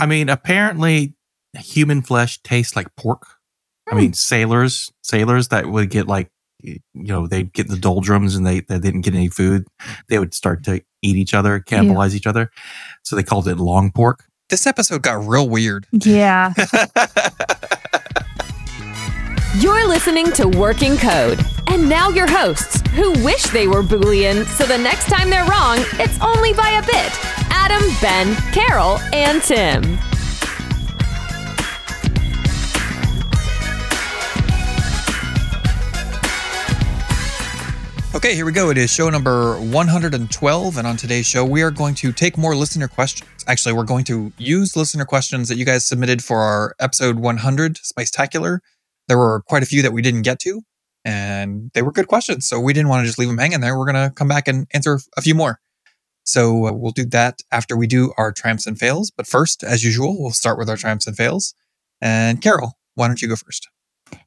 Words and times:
I 0.00 0.06
mean, 0.06 0.28
apparently, 0.28 1.14
human 1.58 2.02
flesh 2.02 2.42
tastes 2.42 2.76
like 2.76 2.94
pork. 2.96 3.26
I 3.90 3.94
mean, 3.94 4.08
hmm. 4.08 4.14
sailors, 4.14 4.92
sailors 5.02 5.48
that 5.48 5.66
would 5.66 5.90
get 5.90 6.06
like, 6.06 6.30
you 6.62 6.78
know, 6.94 7.26
they'd 7.26 7.52
get 7.52 7.68
the 7.68 7.76
doldrums 7.76 8.36
and 8.36 8.46
they, 8.46 8.60
they 8.60 8.78
didn't 8.78 9.00
get 9.00 9.14
any 9.14 9.28
food. 9.28 9.66
They 10.08 10.18
would 10.18 10.34
start 10.34 10.62
to 10.64 10.82
eat 11.02 11.16
each 11.16 11.34
other, 11.34 11.58
cannibalize 11.60 12.14
each 12.14 12.26
other. 12.26 12.50
So 13.02 13.16
they 13.16 13.22
called 13.22 13.48
it 13.48 13.56
long 13.56 13.90
pork. 13.90 14.24
This 14.48 14.66
episode 14.66 15.02
got 15.02 15.26
real 15.26 15.48
weird. 15.48 15.86
Yeah. 15.92 16.52
You're 19.58 19.88
listening 19.88 20.30
to 20.32 20.48
Working 20.48 20.96
Code. 20.96 21.40
And 21.66 21.88
now 21.88 22.08
your 22.10 22.28
hosts, 22.28 22.80
who 22.90 23.12
wish 23.24 23.44
they 23.44 23.66
were 23.66 23.82
Boolean, 23.82 24.44
so 24.44 24.64
the 24.64 24.78
next 24.78 25.06
time 25.06 25.30
they're 25.30 25.46
wrong, 25.46 25.78
it's 25.94 26.20
only 26.20 26.52
by 26.52 26.70
a 26.70 26.82
bit. 26.82 27.39
Adam, 27.62 27.82
Ben, 28.00 28.34
Carol, 28.54 28.98
and 29.12 29.42
Tim. 29.42 29.98
Okay, 38.14 38.34
here 38.34 38.46
we 38.46 38.52
go. 38.52 38.70
It 38.70 38.78
is 38.78 38.90
show 38.90 39.10
number 39.10 39.60
112. 39.60 40.78
And 40.78 40.86
on 40.86 40.96
today's 40.96 41.26
show, 41.26 41.44
we 41.44 41.60
are 41.60 41.70
going 41.70 41.94
to 41.96 42.12
take 42.12 42.38
more 42.38 42.56
listener 42.56 42.88
questions. 42.88 43.28
Actually, 43.46 43.74
we're 43.74 43.84
going 43.84 44.04
to 44.04 44.32
use 44.38 44.74
listener 44.74 45.04
questions 45.04 45.50
that 45.50 45.56
you 45.56 45.66
guys 45.66 45.86
submitted 45.86 46.24
for 46.24 46.38
our 46.38 46.74
episode 46.80 47.18
100 47.18 47.76
Spicetacular. 47.76 48.60
There 49.06 49.18
were 49.18 49.42
quite 49.42 49.62
a 49.62 49.66
few 49.66 49.82
that 49.82 49.92
we 49.92 50.00
didn't 50.00 50.22
get 50.22 50.38
to, 50.40 50.62
and 51.04 51.70
they 51.74 51.82
were 51.82 51.92
good 51.92 52.08
questions. 52.08 52.48
So 52.48 52.58
we 52.58 52.72
didn't 52.72 52.88
want 52.88 53.02
to 53.02 53.06
just 53.06 53.18
leave 53.18 53.28
them 53.28 53.36
hanging 53.36 53.60
there. 53.60 53.78
We're 53.78 53.92
going 53.92 54.08
to 54.08 54.14
come 54.14 54.28
back 54.28 54.48
and 54.48 54.66
answer 54.72 54.98
a 55.18 55.20
few 55.20 55.34
more. 55.34 55.60
So 56.30 56.66
uh, 56.66 56.72
we'll 56.72 56.92
do 56.92 57.04
that 57.06 57.40
after 57.50 57.76
we 57.76 57.86
do 57.86 58.12
our 58.16 58.30
triumphs 58.32 58.66
and 58.66 58.78
fails. 58.78 59.10
But 59.10 59.26
first, 59.26 59.64
as 59.64 59.82
usual, 59.82 60.20
we'll 60.20 60.30
start 60.30 60.58
with 60.58 60.70
our 60.70 60.76
triumphs 60.76 61.06
and 61.06 61.16
fails. 61.16 61.54
And 62.00 62.40
Carol, 62.40 62.78
why 62.94 63.08
don't 63.08 63.20
you 63.20 63.28
go 63.28 63.36
first? 63.36 63.68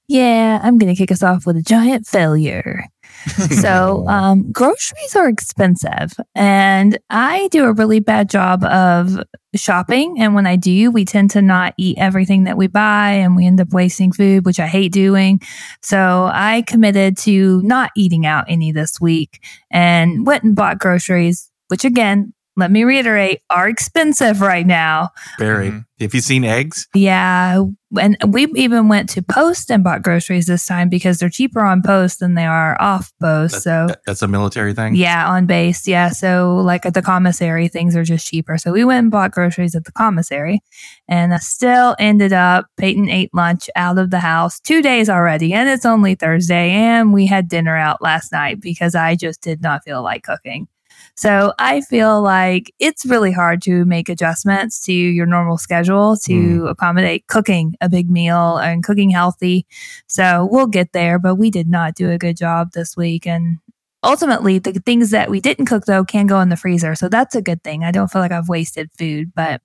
Yeah, 0.09 0.59
I'm 0.61 0.77
going 0.77 0.93
to 0.93 0.97
kick 0.97 1.11
us 1.11 1.23
off 1.23 1.45
with 1.45 1.55
a 1.55 1.61
giant 1.61 2.05
failure. 2.05 2.85
so, 3.61 4.05
um, 4.07 4.51
groceries 4.51 5.15
are 5.15 5.29
expensive, 5.29 6.13
and 6.35 6.97
I 7.09 7.47
do 7.51 7.65
a 7.65 7.73
really 7.73 7.99
bad 7.99 8.29
job 8.29 8.65
of 8.65 9.17
shopping. 9.55 10.19
And 10.19 10.35
when 10.35 10.45
I 10.45 10.55
do, 10.57 10.91
we 10.91 11.05
tend 11.05 11.31
to 11.31 11.41
not 11.41 11.73
eat 11.77 11.97
everything 11.97 12.43
that 12.45 12.57
we 12.57 12.67
buy, 12.67 13.11
and 13.11 13.35
we 13.35 13.45
end 13.45 13.61
up 13.61 13.71
wasting 13.71 14.11
food, 14.11 14.45
which 14.45 14.59
I 14.59 14.67
hate 14.67 14.91
doing. 14.91 15.39
So, 15.81 16.29
I 16.33 16.63
committed 16.67 17.17
to 17.19 17.61
not 17.63 17.91
eating 17.95 18.25
out 18.25 18.45
any 18.49 18.73
this 18.73 18.99
week 18.99 19.41
and 19.71 20.25
went 20.25 20.43
and 20.43 20.55
bought 20.55 20.79
groceries, 20.79 21.49
which 21.69 21.85
again, 21.85 22.33
let 22.55 22.69
me 22.69 22.83
reiterate, 22.83 23.41
are 23.49 23.67
expensive 23.67 24.39
right 24.39 24.67
now. 24.67 25.09
Very. 25.39 25.71
Mhm. 25.71 25.85
Have 25.99 26.13
you 26.13 26.21
seen 26.21 26.43
eggs? 26.43 26.87
Yeah. 26.93 27.63
And 27.99 28.15
we 28.27 28.45
even 28.55 28.89
went 28.89 29.09
to 29.11 29.23
Post 29.23 29.71
and 29.71 29.83
bought 29.83 30.03
groceries 30.03 30.45
this 30.45 30.63
time 30.67 30.87
because 30.87 31.17
they're 31.17 31.29
cheaper 31.29 31.61
on 31.61 31.81
Post 31.81 32.19
than 32.19 32.35
they 32.35 32.45
are 32.45 32.79
off 32.79 33.11
Post. 33.19 33.55
That- 33.55 33.61
So, 33.63 33.87
that- 33.87 33.99
that's 34.05 34.21
a 34.21 34.27
military 34.27 34.73
thing. 34.73 34.93
yeah, 34.93 35.27
on 35.27 35.47
base. 35.47 35.87
Yeah. 35.87 36.09
So, 36.09 36.57
like 36.57 36.85
at 36.85 36.93
the 36.93 37.01
commissary, 37.01 37.69
things 37.69 37.95
are 37.95 38.03
just 38.03 38.27
cheaper. 38.27 38.59
So, 38.59 38.71
we 38.71 38.83
went 38.83 38.99
and 38.99 39.11
bought 39.11 39.31
groceries 39.31 39.73
at 39.73 39.85
the 39.85 39.91
commissary 39.91 40.61
and 41.07 41.33
I 41.33 41.37
still 41.37 41.95
ended 41.97 42.33
up, 42.33 42.67
Peyton 42.77 43.09
ate 43.09 43.31
lunch 43.33 43.67
out 43.75 43.97
of 43.97 44.11
the 44.11 44.19
house 44.19 44.59
two 44.59 44.83
days 44.83 45.09
already. 45.09 45.53
And 45.53 45.67
it's 45.69 45.85
only 45.87 46.13
Thursday. 46.13 46.69
And 46.69 47.13
we 47.13 47.25
had 47.25 47.47
dinner 47.47 47.75
out 47.75 47.99
last 47.99 48.31
night 48.31 48.61
because 48.61 48.93
I 48.93 49.15
just 49.15 49.41
did 49.41 49.63
not 49.63 49.81
feel 49.85 50.03
like 50.03 50.21
cooking. 50.21 50.67
So 51.15 51.53
I 51.59 51.81
feel 51.81 52.21
like 52.23 52.73
it's 52.79 53.05
really 53.05 53.31
hard 53.31 53.61
to 53.63 53.85
make 53.85 54.09
adjustments 54.09 54.81
to 54.85 54.93
your 54.93 55.25
normal 55.27 55.57
schedule 55.59 56.17
to 56.25 56.65
accommodate 56.67 57.27
cooking 57.27 57.75
a 57.81 57.89
big 57.89 58.09
meal 58.09 58.57
and 58.57 58.83
cooking 58.83 59.11
healthy. 59.11 59.67
So 60.07 60.47
we'll 60.51 60.67
get 60.67 60.91
there, 60.91 61.19
but 61.19 61.35
we 61.35 61.51
did 61.51 61.67
not 61.69 61.93
do 61.95 62.09
a 62.09 62.17
good 62.17 62.35
job 62.35 62.71
this 62.73 62.97
week. 62.97 63.27
And 63.27 63.59
ultimately, 64.03 64.57
the 64.57 64.73
things 64.73 65.11
that 65.11 65.29
we 65.29 65.39
didn't 65.39 65.67
cook 65.67 65.85
though 65.85 66.03
can 66.03 66.25
go 66.25 66.39
in 66.41 66.49
the 66.49 66.57
freezer. 66.57 66.95
So 66.95 67.09
that's 67.09 67.35
a 67.35 67.41
good 67.43 67.63
thing. 67.63 67.83
I 67.83 67.91
don't 67.91 68.07
feel 68.11 68.21
like 68.21 68.31
I've 68.31 68.49
wasted 68.49 68.89
food, 68.97 69.31
but 69.35 69.61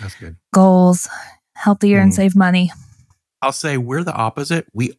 That's 0.00 0.16
good. 0.16 0.36
goals, 0.52 1.08
healthier 1.54 2.00
and 2.00 2.10
Mm. 2.10 2.16
save 2.16 2.34
money. 2.34 2.72
I'll 3.42 3.52
say 3.52 3.78
we're 3.78 4.02
the 4.02 4.12
opposite. 4.14 4.66
We 4.74 4.98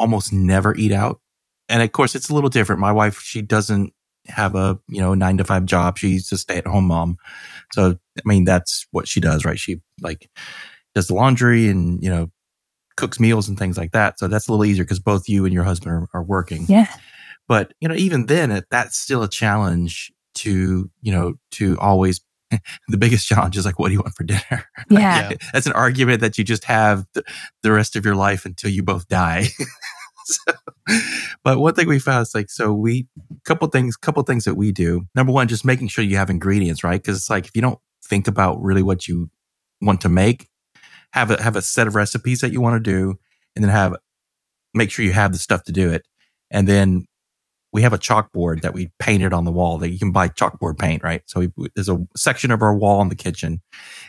almost 0.00 0.32
never 0.32 0.74
eat 0.74 0.92
out. 0.92 1.20
And 1.68 1.82
of 1.82 1.92
course, 1.92 2.14
it's 2.14 2.28
a 2.28 2.34
little 2.34 2.50
different. 2.50 2.80
My 2.80 2.92
wife, 2.92 3.20
she 3.20 3.40
doesn't 3.42 3.92
have 4.28 4.54
a, 4.54 4.78
you 4.88 5.00
know, 5.00 5.14
nine 5.14 5.36
to 5.38 5.44
five 5.44 5.64
job. 5.64 5.98
She's 5.98 6.30
a 6.32 6.38
stay 6.38 6.56
at 6.58 6.66
home 6.66 6.86
mom. 6.86 7.16
So, 7.72 7.96
I 8.18 8.22
mean, 8.24 8.44
that's 8.44 8.86
what 8.90 9.08
she 9.08 9.20
does, 9.20 9.44
right? 9.44 9.58
She 9.58 9.80
like 10.00 10.28
does 10.94 11.08
the 11.08 11.14
laundry 11.14 11.68
and, 11.68 12.02
you 12.02 12.10
know, 12.10 12.30
cooks 12.96 13.20
meals 13.20 13.48
and 13.48 13.58
things 13.58 13.76
like 13.76 13.92
that. 13.92 14.18
So 14.18 14.28
that's 14.28 14.48
a 14.48 14.52
little 14.52 14.64
easier 14.64 14.84
because 14.84 14.98
both 15.00 15.28
you 15.28 15.44
and 15.44 15.52
your 15.52 15.64
husband 15.64 15.92
are, 15.92 16.08
are 16.14 16.22
working. 16.22 16.64
Yeah. 16.68 16.86
But, 17.48 17.74
you 17.80 17.88
know, 17.88 17.94
even 17.94 18.26
then, 18.26 18.50
it- 18.50 18.66
that's 18.70 18.96
still 18.98 19.22
a 19.22 19.28
challenge 19.28 20.12
to, 20.36 20.90
you 21.02 21.12
know, 21.12 21.34
to 21.52 21.78
always, 21.78 22.20
the 22.88 22.96
biggest 22.96 23.26
challenge 23.26 23.56
is 23.56 23.64
like, 23.66 23.78
what 23.78 23.88
do 23.88 23.94
you 23.94 24.00
want 24.00 24.14
for 24.14 24.24
dinner? 24.24 24.64
Yeah. 24.90 25.32
that's 25.52 25.66
an 25.66 25.72
argument 25.72 26.20
that 26.20 26.38
you 26.38 26.44
just 26.44 26.64
have 26.64 27.04
the, 27.14 27.24
the 27.62 27.72
rest 27.72 27.96
of 27.96 28.04
your 28.04 28.14
life 28.14 28.44
until 28.46 28.70
you 28.70 28.82
both 28.82 29.08
die. 29.08 29.46
so, 30.32 30.52
but 31.44 31.58
one 31.58 31.74
thing 31.74 31.88
we 31.88 32.00
found 32.00 32.22
is 32.22 32.34
like, 32.34 32.50
so 32.50 32.72
we, 32.72 33.06
couple 33.44 33.68
things, 33.68 33.96
couple 33.96 34.22
things 34.24 34.44
that 34.44 34.56
we 34.56 34.72
do. 34.72 35.06
Number 35.14 35.32
one, 35.32 35.46
just 35.46 35.64
making 35.64 35.88
sure 35.88 36.04
you 36.04 36.16
have 36.16 36.30
ingredients, 36.30 36.82
right? 36.82 37.00
Because 37.00 37.16
it's 37.16 37.30
like 37.30 37.46
if 37.46 37.54
you 37.54 37.62
don't 37.62 37.78
think 38.04 38.26
about 38.26 38.60
really 38.60 38.82
what 38.82 39.06
you 39.06 39.30
want 39.80 40.00
to 40.00 40.08
make, 40.08 40.48
have 41.12 41.30
a 41.30 41.40
have 41.40 41.54
a 41.54 41.62
set 41.62 41.86
of 41.86 41.94
recipes 41.94 42.40
that 42.40 42.50
you 42.50 42.60
want 42.60 42.82
to 42.82 42.90
do, 42.90 43.14
and 43.54 43.64
then 43.64 43.70
have 43.70 43.94
make 44.74 44.90
sure 44.90 45.04
you 45.04 45.12
have 45.12 45.32
the 45.32 45.38
stuff 45.38 45.62
to 45.64 45.72
do 45.72 45.92
it, 45.92 46.06
and 46.50 46.66
then 46.66 47.06
we 47.72 47.82
have 47.82 47.92
a 47.92 47.98
chalkboard 47.98 48.62
that 48.62 48.74
we 48.74 48.90
painted 48.98 49.32
on 49.32 49.44
the 49.44 49.52
wall 49.52 49.78
that 49.78 49.90
you 49.90 49.98
can 49.98 50.10
buy 50.10 50.28
chalkboard 50.28 50.78
paint, 50.78 51.02
right? 51.04 51.22
So 51.26 51.48
we, 51.56 51.68
there's 51.74 51.88
a 51.88 52.04
section 52.16 52.50
of 52.50 52.62
our 52.62 52.74
wall 52.74 53.00
in 53.00 53.10
the 53.10 53.14
kitchen, 53.14 53.62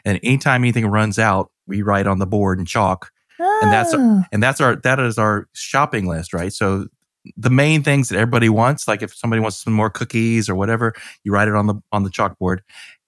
and 0.03 0.19
anytime 0.23 0.63
anything 0.63 0.87
runs 0.87 1.19
out, 1.19 1.51
we 1.67 1.83
write 1.83 2.07
on 2.07 2.17
the 2.17 2.25
board 2.25 2.57
in 2.57 2.65
chalk, 2.65 3.11
And 3.39 3.71
that's- 3.71 3.93
Oh. 3.95 4.23
and 4.31 4.41
that's 4.41 4.59
our 4.61 4.75
that 4.77 4.99
is 4.99 5.17
our 5.17 5.47
shopping 5.53 6.07
list, 6.07 6.33
right? 6.33 6.51
So 6.53 6.87
the 7.35 7.49
main 7.49 7.83
things 7.83 8.07
that 8.09 8.15
everybody 8.17 8.47
wants, 8.49 8.87
like 8.87 9.01
if 9.01 9.13
somebody 9.13 9.41
wants 9.41 9.57
some 9.61 9.73
more 9.73 9.89
cookies 9.89 10.47
or 10.49 10.55
whatever, 10.55 10.93
you 11.23 11.31
write 11.33 11.47
it 11.49 11.55
on 11.55 11.67
the 11.67 11.75
on 11.91 12.03
the 12.03 12.09
chalkboard, 12.09 12.59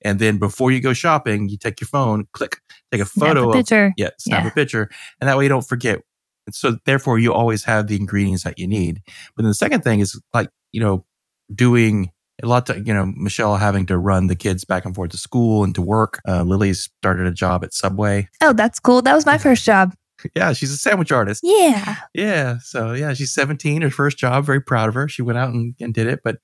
and 0.01 0.19
then 0.19 0.37
before 0.37 0.71
you 0.71 0.81
go 0.81 0.91
shopping, 0.93 1.47
you 1.49 1.57
take 1.57 1.79
your 1.79 1.87
phone, 1.87 2.27
click, 2.33 2.57
take 2.91 3.01
a 3.01 3.05
photo 3.05 3.45
a 3.45 3.47
of 3.49 3.53
picture. 3.55 3.93
yeah, 3.97 4.09
snap 4.19 4.43
Yeah. 4.43 4.49
a 4.49 4.51
picture, 4.51 4.89
and 5.21 5.29
that 5.29 5.37
way 5.37 5.45
you 5.45 5.49
don't 5.49 5.67
forget. 5.67 6.01
And 6.45 6.53
so 6.55 6.77
therefore, 6.85 7.17
you 7.19 7.33
always 7.33 7.63
have 7.63 7.87
the 7.87 7.95
ingredients 7.95 8.43
that 8.43 8.59
you 8.59 8.67
need. 8.67 9.01
But 9.35 9.43
then 9.43 9.49
the 9.49 9.53
second 9.55 9.83
thing 9.83 9.99
is 10.01 10.19
like 10.33 10.49
you 10.73 10.81
know 10.81 11.05
doing 11.53 12.11
a 12.43 12.47
lot 12.47 12.65
to 12.67 12.79
you 12.79 12.93
know 12.93 13.05
Michelle 13.15 13.55
having 13.57 13.85
to 13.85 13.97
run 13.97 14.27
the 14.27 14.35
kids 14.35 14.65
back 14.65 14.83
and 14.85 14.93
forth 14.93 15.11
to 15.11 15.17
school 15.17 15.63
and 15.63 15.73
to 15.75 15.81
work. 15.81 16.19
Uh, 16.27 16.43
Lily's 16.43 16.89
started 17.01 17.25
a 17.25 17.31
job 17.31 17.63
at 17.63 17.73
Subway. 17.73 18.27
Oh, 18.41 18.51
that's 18.53 18.79
cool. 18.79 19.01
That 19.01 19.15
was 19.15 19.25
my 19.25 19.37
first 19.37 19.63
job. 19.65 19.93
Yeah, 20.35 20.53
she's 20.53 20.71
a 20.71 20.77
sandwich 20.77 21.11
artist. 21.11 21.41
Yeah. 21.43 21.95
Yeah. 22.13 22.57
So 22.61 22.93
yeah, 22.93 23.13
she's 23.13 23.33
17, 23.33 23.81
her 23.81 23.89
first 23.89 24.17
job. 24.17 24.45
Very 24.45 24.61
proud 24.61 24.89
of 24.89 24.95
her. 24.95 25.07
She 25.07 25.21
went 25.21 25.37
out 25.37 25.53
and, 25.53 25.75
and 25.79 25.93
did 25.93 26.07
it. 26.07 26.21
But 26.23 26.37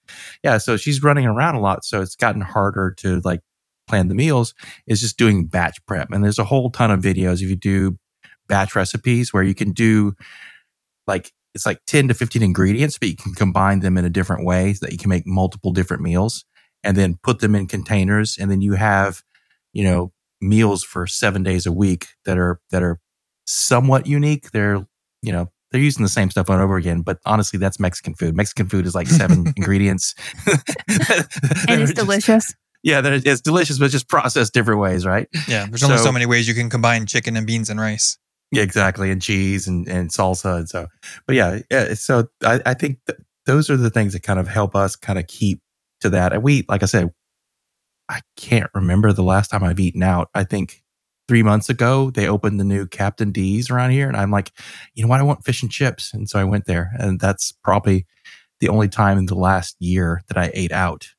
yeah, 0.43 0.57
so 0.57 0.77
she's 0.77 1.03
running 1.03 1.25
around 1.25 1.55
a 1.55 1.59
lot. 1.59 1.83
So 1.83 2.01
it's 2.01 2.15
gotten 2.15 2.41
harder 2.41 2.93
to 2.99 3.21
like 3.23 3.41
plan 3.87 4.07
the 4.07 4.15
meals. 4.15 4.53
Is 4.87 5.01
just 5.01 5.17
doing 5.17 5.47
batch 5.47 5.83
prep. 5.85 6.11
And 6.11 6.23
there's 6.23 6.39
a 6.39 6.45
whole 6.45 6.69
ton 6.69 6.91
of 6.91 7.01
videos 7.01 7.41
if 7.41 7.49
you 7.49 7.55
do 7.55 7.97
batch 8.47 8.75
recipes 8.75 9.33
where 9.33 9.43
you 9.43 9.55
can 9.55 9.71
do 9.71 10.13
like 11.07 11.31
it's 11.53 11.65
like 11.65 11.79
10 11.87 12.09
to 12.09 12.13
15 12.13 12.43
ingredients, 12.43 12.97
but 12.97 13.07
you 13.07 13.15
can 13.15 13.33
combine 13.33 13.79
them 13.79 13.97
in 13.97 14.03
a 14.03 14.09
different 14.09 14.45
way 14.45 14.73
so 14.73 14.85
that 14.85 14.91
you 14.91 14.97
can 14.97 15.09
make 15.09 15.25
multiple 15.25 15.71
different 15.71 16.03
meals 16.03 16.43
and 16.83 16.97
then 16.97 17.17
put 17.23 17.39
them 17.39 17.55
in 17.55 17.65
containers. 17.65 18.37
And 18.37 18.51
then 18.51 18.61
you 18.61 18.73
have, 18.73 19.23
you 19.71 19.83
know, 19.83 20.11
meals 20.41 20.83
for 20.83 21.07
seven 21.07 21.43
days 21.43 21.65
a 21.65 21.71
week 21.71 22.07
that 22.25 22.37
are 22.37 22.59
that 22.71 22.83
are 22.83 22.99
somewhat 23.45 24.07
unique. 24.07 24.51
They're, 24.51 24.85
you 25.21 25.31
know, 25.31 25.49
they're 25.71 25.81
using 25.81 26.03
the 26.03 26.09
same 26.09 26.29
stuff 26.29 26.49
over 26.49 26.53
and 26.59 26.63
over 26.63 26.77
again, 26.77 27.01
but 27.01 27.19
honestly, 27.25 27.59
that's 27.59 27.79
Mexican 27.79 28.13
food. 28.13 28.35
Mexican 28.35 28.67
food 28.69 28.85
is 28.85 28.95
like 28.95 29.07
seven 29.07 29.53
ingredients. 29.57 30.15
And 30.87 30.99
They're 31.67 31.81
it's 31.81 31.91
just- 31.91 31.95
delicious. 31.95 32.55
Yeah, 32.83 33.01
it's 33.03 33.41
delicious, 33.41 33.79
but 33.79 33.89
just 33.89 34.07
processed 34.07 34.53
different 34.53 34.79
ways, 34.79 35.07
right? 35.07 35.27
Yeah, 35.47 35.65
there's 35.65 35.83
only 35.83 35.97
so, 35.97 36.03
So- 36.03 36.11
many 36.11 36.27
ways 36.27 36.47
you 36.47 36.53
can 36.53 36.69
combine 36.69 37.07
chicken 37.07 37.35
and 37.35 37.47
beans 37.47 37.69
and 37.71 37.79
rice. 37.79 38.17
Yeah, 38.51 38.61
exactly. 38.61 39.09
And 39.09 39.19
cheese 39.21 39.67
and, 39.67 39.87
and 39.87 40.11
salsa. 40.11 40.57
And 40.59 40.69
so, 40.69 40.87
but 41.25 41.35
yeah, 41.35 41.59
yeah 41.71 41.95
so 41.95 42.27
I, 42.43 42.61
I 42.63 42.73
think 42.75 42.99
th- 43.07 43.19
those 43.47 43.71
are 43.71 43.75
the 43.77 43.89
things 43.89 44.13
that 44.13 44.21
kind 44.21 44.39
of 44.39 44.47
help 44.47 44.75
us 44.75 44.95
kind 44.95 45.17
of 45.17 45.25
keep 45.25 45.61
to 46.01 46.09
that. 46.11 46.31
And 46.31 46.43
we, 46.43 46.63
like 46.69 46.83
I 46.83 46.85
said, 46.85 47.11
I 48.07 48.21
can't 48.37 48.69
remember 48.75 49.11
the 49.13 49.23
last 49.23 49.47
time 49.49 49.63
I've 49.63 49.79
eaten 49.79 50.03
out. 50.03 50.29
I 50.35 50.43
think 50.43 50.83
three 51.27 51.43
months 51.43 51.69
ago, 51.69 52.11
they 52.11 52.27
opened 52.27 52.59
the 52.59 52.63
new 52.63 52.85
Captain 52.87 53.31
D's 53.31 53.69
around 53.69 53.91
here. 53.91 54.07
And 54.07 54.17
I'm 54.17 54.31
like, 54.31 54.51
you 54.93 55.03
know 55.03 55.09
what? 55.09 55.19
I 55.19 55.23
want 55.23 55.43
fish 55.43 55.61
and 55.61 55.71
chips. 55.71 56.13
And 56.13 56.29
so 56.29 56.39
I 56.39 56.43
went 56.43 56.65
there. 56.65 56.91
And 56.99 57.19
that's 57.19 57.51
probably 57.51 58.05
the 58.59 58.69
only 58.69 58.87
time 58.87 59.17
in 59.17 59.25
the 59.25 59.35
last 59.35 59.75
year 59.79 60.21
that 60.27 60.37
I 60.37 60.51
ate 60.53 60.71
out. 60.71 61.14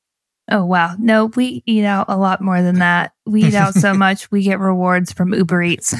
Oh 0.48 0.64
wow. 0.64 0.94
No, 0.98 1.26
we 1.34 1.64
eat 1.66 1.84
out 1.84 2.06
a 2.08 2.16
lot 2.16 2.40
more 2.40 2.62
than 2.62 2.78
that. 2.78 3.12
We 3.26 3.42
eat 3.46 3.54
out 3.54 3.74
so 3.74 3.92
much 4.06 4.30
we 4.30 4.42
get 4.44 4.60
rewards 4.60 5.12
from 5.12 5.34
Uber 5.34 5.60
Eats. 5.62 5.92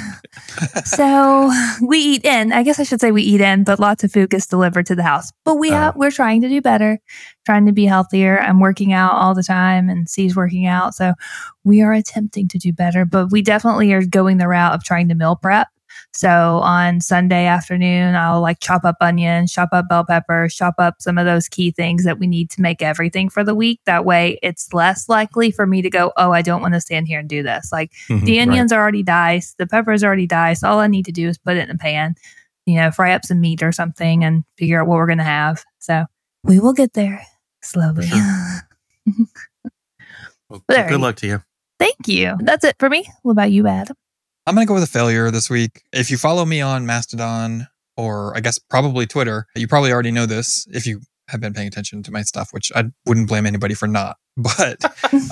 so 0.85 1.51
we 1.83 1.99
eat 1.99 2.25
in. 2.25 2.53
I 2.53 2.63
guess 2.63 2.79
I 2.79 2.85
should 2.85 3.01
say 3.01 3.11
we 3.11 3.23
eat 3.23 3.41
in, 3.41 3.65
but 3.65 3.81
lots 3.81 4.05
of 4.05 4.13
food 4.13 4.31
gets 4.31 4.47
delivered 4.47 4.87
to 4.87 4.95
the 4.95 5.03
house. 5.03 5.33
But 5.45 5.57
we 5.57 5.71
Oh. 5.71 5.75
have 5.75 5.97
we're 5.97 6.11
trying 6.13 6.43
to 6.43 6.49
do 6.49 6.61
better, 6.61 7.01
trying 7.45 7.67
to 7.67 7.73
be 7.73 7.87
healthier. 7.87 8.39
I'm 8.41 8.61
working 8.61 8.93
out 8.93 9.13
all 9.15 9.35
the 9.35 9.43
time 9.43 9.89
and 9.89 10.09
C's 10.09 10.37
working 10.37 10.67
out. 10.67 10.95
So 10.95 11.15
we 11.65 11.83
are 11.83 11.93
attempting 11.93 12.47
to 12.49 12.59
do 12.59 12.73
better, 12.73 13.05
but 13.05 13.31
we 13.33 13.43
definitely 13.43 13.93
are 13.93 14.05
going 14.05 14.39
the 14.39 14.47
route 14.49 14.75
of 14.75 14.85
trying 14.85 15.09
to 15.09 15.15
meal 15.17 15.37
prep. 15.37 15.67
So 16.17 16.61
on 16.65 17.03
Sunday 17.03 17.45
afternoon, 17.45 18.15
I'll 18.15 18.41
like 18.41 18.59
chop 18.59 18.87
up 18.87 18.97
onions, 19.03 19.53
chop 19.53 19.69
up 19.73 19.87
bell 19.91 20.03
peppers, 20.03 20.55
chop 20.55 20.77
up 20.79 20.95
some 20.99 21.19
of 21.19 21.27
those 21.27 21.47
key 21.47 21.71
things 21.73 22.05
that 22.05 22.19
we 22.19 22.27
need 22.27 22.49
to 22.53 22.63
make 22.63 22.81
everything 22.81 23.29
for 23.29 23.45
the 23.45 23.55
week. 23.55 23.81
That 23.85 24.07
way 24.07 24.39
it's 24.43 24.73
less 24.73 25.11
likely 25.11 25.51
for 25.51 25.67
me 25.67 25.83
to 25.83 25.91
go, 25.91 26.13
oh, 26.17 26.33
I 26.33 26.41
don't 26.41 26.63
want 26.63 26.73
to 26.73 26.81
stand 26.81 27.07
here 27.07 27.21
and 27.21 27.29
do 27.29 27.43
this. 27.43 27.71
Like 27.71 27.93
Mhm, 28.09 28.25
the 28.25 28.39
right. 28.39 28.49
onions 28.49 28.73
are 28.73 28.81
already 28.81 29.03
diced, 29.03 29.59
the 29.59 29.67
peppers 29.67 30.03
already 30.03 30.27
diced. 30.27 30.65
All 30.65 30.79
I 30.79 30.87
need 30.87 31.05
to 31.05 31.13
do 31.13 31.29
is 31.29 31.37
put 31.37 31.59
it 31.59 31.69
in 31.69 31.71
a 31.71 31.79
pan, 31.79 32.15
you 32.65 32.77
know, 32.77 32.91
fry 32.91 33.13
up 33.13 33.27
some 33.27 33.43
meat 33.43 33.63
or 33.63 33.71
something 33.73 34.25
and 34.25 34.45
figure 34.57 34.81
out 34.81 34.87
what 34.87 34.95
we're 34.97 35.07
going 35.07 35.19
to 35.19 35.25
have. 35.25 35.65
So 35.81 36.07
we 36.45 36.59
will 36.61 36.73
get 36.73 36.95
there 36.95 37.27
slowly. 37.63 38.09
Well, 40.49 40.63
good 40.69 41.01
luck 41.01 41.17
to 41.17 41.27
you. 41.27 41.43
Thank 41.79 42.07
you. 42.07 42.37
That's 42.39 42.65
it 42.65 42.77
for 42.79 42.89
me. 42.89 43.05
What 43.23 43.33
about 43.33 43.51
you, 43.51 43.67
Adam? 43.67 43.97
I'm 44.47 44.55
going 44.55 44.65
to 44.65 44.69
go 44.69 44.75
with 44.75 44.85
a 44.85 44.87
failure 44.87 45.33
this 45.33 45.51
week. 45.51 45.83
If 45.93 46.09
you 46.09 46.17
follow 46.17 46.45
me 46.45 46.61
on 46.61 46.87
Mastodon 46.87 47.67
or 47.97 48.37
I 48.37 48.41
guess 48.41 48.61
probably 48.61 49.05
Twitter, 49.05 49.49
you 49.57 49.67
probably 49.67 49.91
already 49.91 50.13
know 50.13 50.25
this 50.25 50.69
if 50.71 50.87
you 50.87 51.01
have 51.29 51.41
been 51.41 51.53
paying 51.53 51.67
attention 51.67 52.05
to 52.05 52.13
my 52.13 52.23
stuff, 52.23 52.51
which 52.53 52.71
I 52.77 52.85
wouldn't 53.07 53.27
blame 53.27 53.45
anybody 53.47 53.75
for 53.75 53.89
not. 53.89 54.17
But 54.39 54.85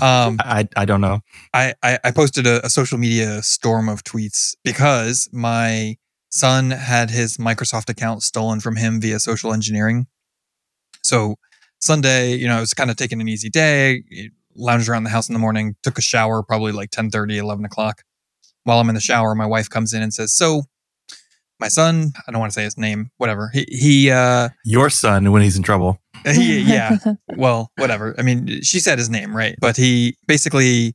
um, 0.03 0.39
I 0.45 0.67
I 0.77 0.87
don't 0.87 1.03
know. 1.03 1.21
I, 1.53 1.75
I, 1.83 1.99
I 2.05 2.11
posted 2.11 2.47
a, 2.47 2.65
a 2.65 2.71
social 2.71 2.97
media 2.97 3.43
storm 3.43 3.87
of 3.87 4.03
tweets 4.03 4.57
because 4.65 5.29
my 5.31 5.99
son 6.31 6.71
had 6.71 7.11
his 7.11 7.37
Microsoft 7.37 7.91
account 7.91 8.23
stolen 8.23 8.61
from 8.61 8.77
him 8.77 9.03
via 9.03 9.21
social 9.21 9.53
engineering. 9.53 10.07
So 11.03 11.37
Sunday, 11.81 12.35
you 12.35 12.49
know, 12.49 12.57
I 12.57 12.61
was 12.61 12.73
kind 12.73 12.91
of 12.91 12.97
taking 12.97 13.21
an 13.21 13.29
easy 13.29 13.51
day, 13.51 14.05
lounged 14.57 14.89
around 14.89 15.05
the 15.05 15.11
house 15.11 15.29
in 15.29 15.35
the 15.35 15.39
morning, 15.39 15.77
took 15.83 15.99
a 15.99 16.03
shower, 16.03 16.43
probably 16.43 16.73
like 16.73 16.91
10 16.91 17.11
30, 17.11 17.37
11 17.37 17.67
o'clock. 17.67 18.05
While 18.65 18.81
I'm 18.81 18.89
in 18.89 18.95
the 18.95 19.01
shower, 19.01 19.35
my 19.35 19.47
wife 19.47 19.69
comes 19.71 19.95
in 19.95 20.03
and 20.03 20.13
says, 20.13 20.35
So 20.35 20.63
my 21.61 21.69
son, 21.69 22.13
I 22.27 22.33
don't 22.33 22.41
want 22.41 22.53
to 22.53 22.55
say 22.55 22.65
his 22.65 22.77
name, 22.77 23.11
whatever. 23.19 23.51
He, 23.53 23.65
he, 23.69 24.11
uh, 24.11 24.49
Your 24.65 24.91
son 24.91 25.31
when 25.33 25.43
he's 25.43 25.57
in 25.57 25.63
trouble. 25.63 25.99
he 26.25 26.61
yeah, 26.61 26.99
well, 27.37 27.71
whatever. 27.77 28.15
I 28.19 28.23
mean, 28.23 28.63
she 28.63 28.81
said 28.81 28.99
his 28.99 29.11
name, 29.11 29.37
right? 29.37 29.55
But 29.61 29.77
he 29.77 30.17
basically 30.27 30.95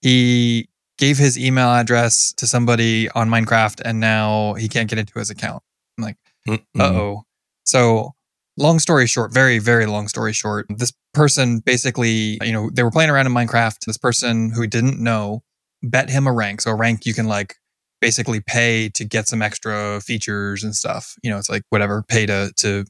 he 0.00 0.68
gave 0.98 1.18
his 1.18 1.38
email 1.38 1.68
address 1.70 2.32
to 2.34 2.46
somebody 2.46 3.08
on 3.10 3.28
Minecraft 3.28 3.80
and 3.84 4.00
now 4.00 4.54
he 4.54 4.68
can't 4.68 4.88
get 4.88 4.98
into 4.98 5.18
his 5.18 5.30
account. 5.30 5.62
I'm 5.98 6.04
like, 6.04 6.16
uh-oh. 6.48 7.22
So, 7.64 8.12
long 8.56 8.78
story 8.78 9.06
short, 9.06 9.32
very 9.32 9.58
very 9.58 9.86
long 9.86 10.08
story 10.08 10.32
short, 10.32 10.66
this 10.68 10.92
person 11.14 11.60
basically, 11.60 12.38
you 12.42 12.52
know, 12.52 12.70
they 12.72 12.82
were 12.82 12.90
playing 12.90 13.10
around 13.10 13.26
in 13.26 13.32
Minecraft. 13.32 13.84
This 13.84 13.98
person 13.98 14.50
who 14.50 14.66
didn't 14.66 14.98
know 14.98 15.42
bet 15.82 16.10
him 16.10 16.26
a 16.26 16.32
rank. 16.32 16.60
So, 16.60 16.70
a 16.70 16.74
rank 16.74 17.06
you 17.06 17.14
can 17.14 17.26
like 17.26 17.56
basically 18.00 18.40
pay 18.40 18.88
to 18.90 19.04
get 19.04 19.28
some 19.28 19.42
extra 19.42 20.00
features 20.00 20.64
and 20.64 20.74
stuff. 20.74 21.14
You 21.22 21.30
know, 21.30 21.38
it's 21.38 21.50
like 21.50 21.62
whatever, 21.70 22.02
pay 22.02 22.26
to 22.26 22.52
to 22.56 22.84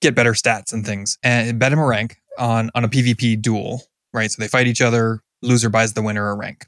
get 0.00 0.14
better 0.14 0.32
stats 0.32 0.72
and 0.72 0.84
things. 0.84 1.18
And 1.22 1.58
bet 1.58 1.72
him 1.72 1.78
a 1.78 1.86
rank 1.86 2.16
on 2.38 2.70
on 2.74 2.84
a 2.84 2.88
PvP 2.88 3.40
duel, 3.40 3.82
right? 4.12 4.30
So 4.30 4.40
they 4.40 4.48
fight 4.48 4.66
each 4.66 4.80
other, 4.82 5.20
loser 5.42 5.70
buys 5.70 5.94
the 5.94 6.02
winner 6.02 6.28
a 6.30 6.34
rank. 6.34 6.66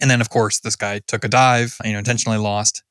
And 0.00 0.10
then 0.10 0.20
of 0.20 0.30
course 0.30 0.60
this 0.60 0.76
guy 0.76 1.00
took 1.06 1.24
a 1.24 1.28
dive, 1.28 1.76
you 1.84 1.92
know, 1.92 1.98
intentionally 1.98 2.38
lost. 2.38 2.82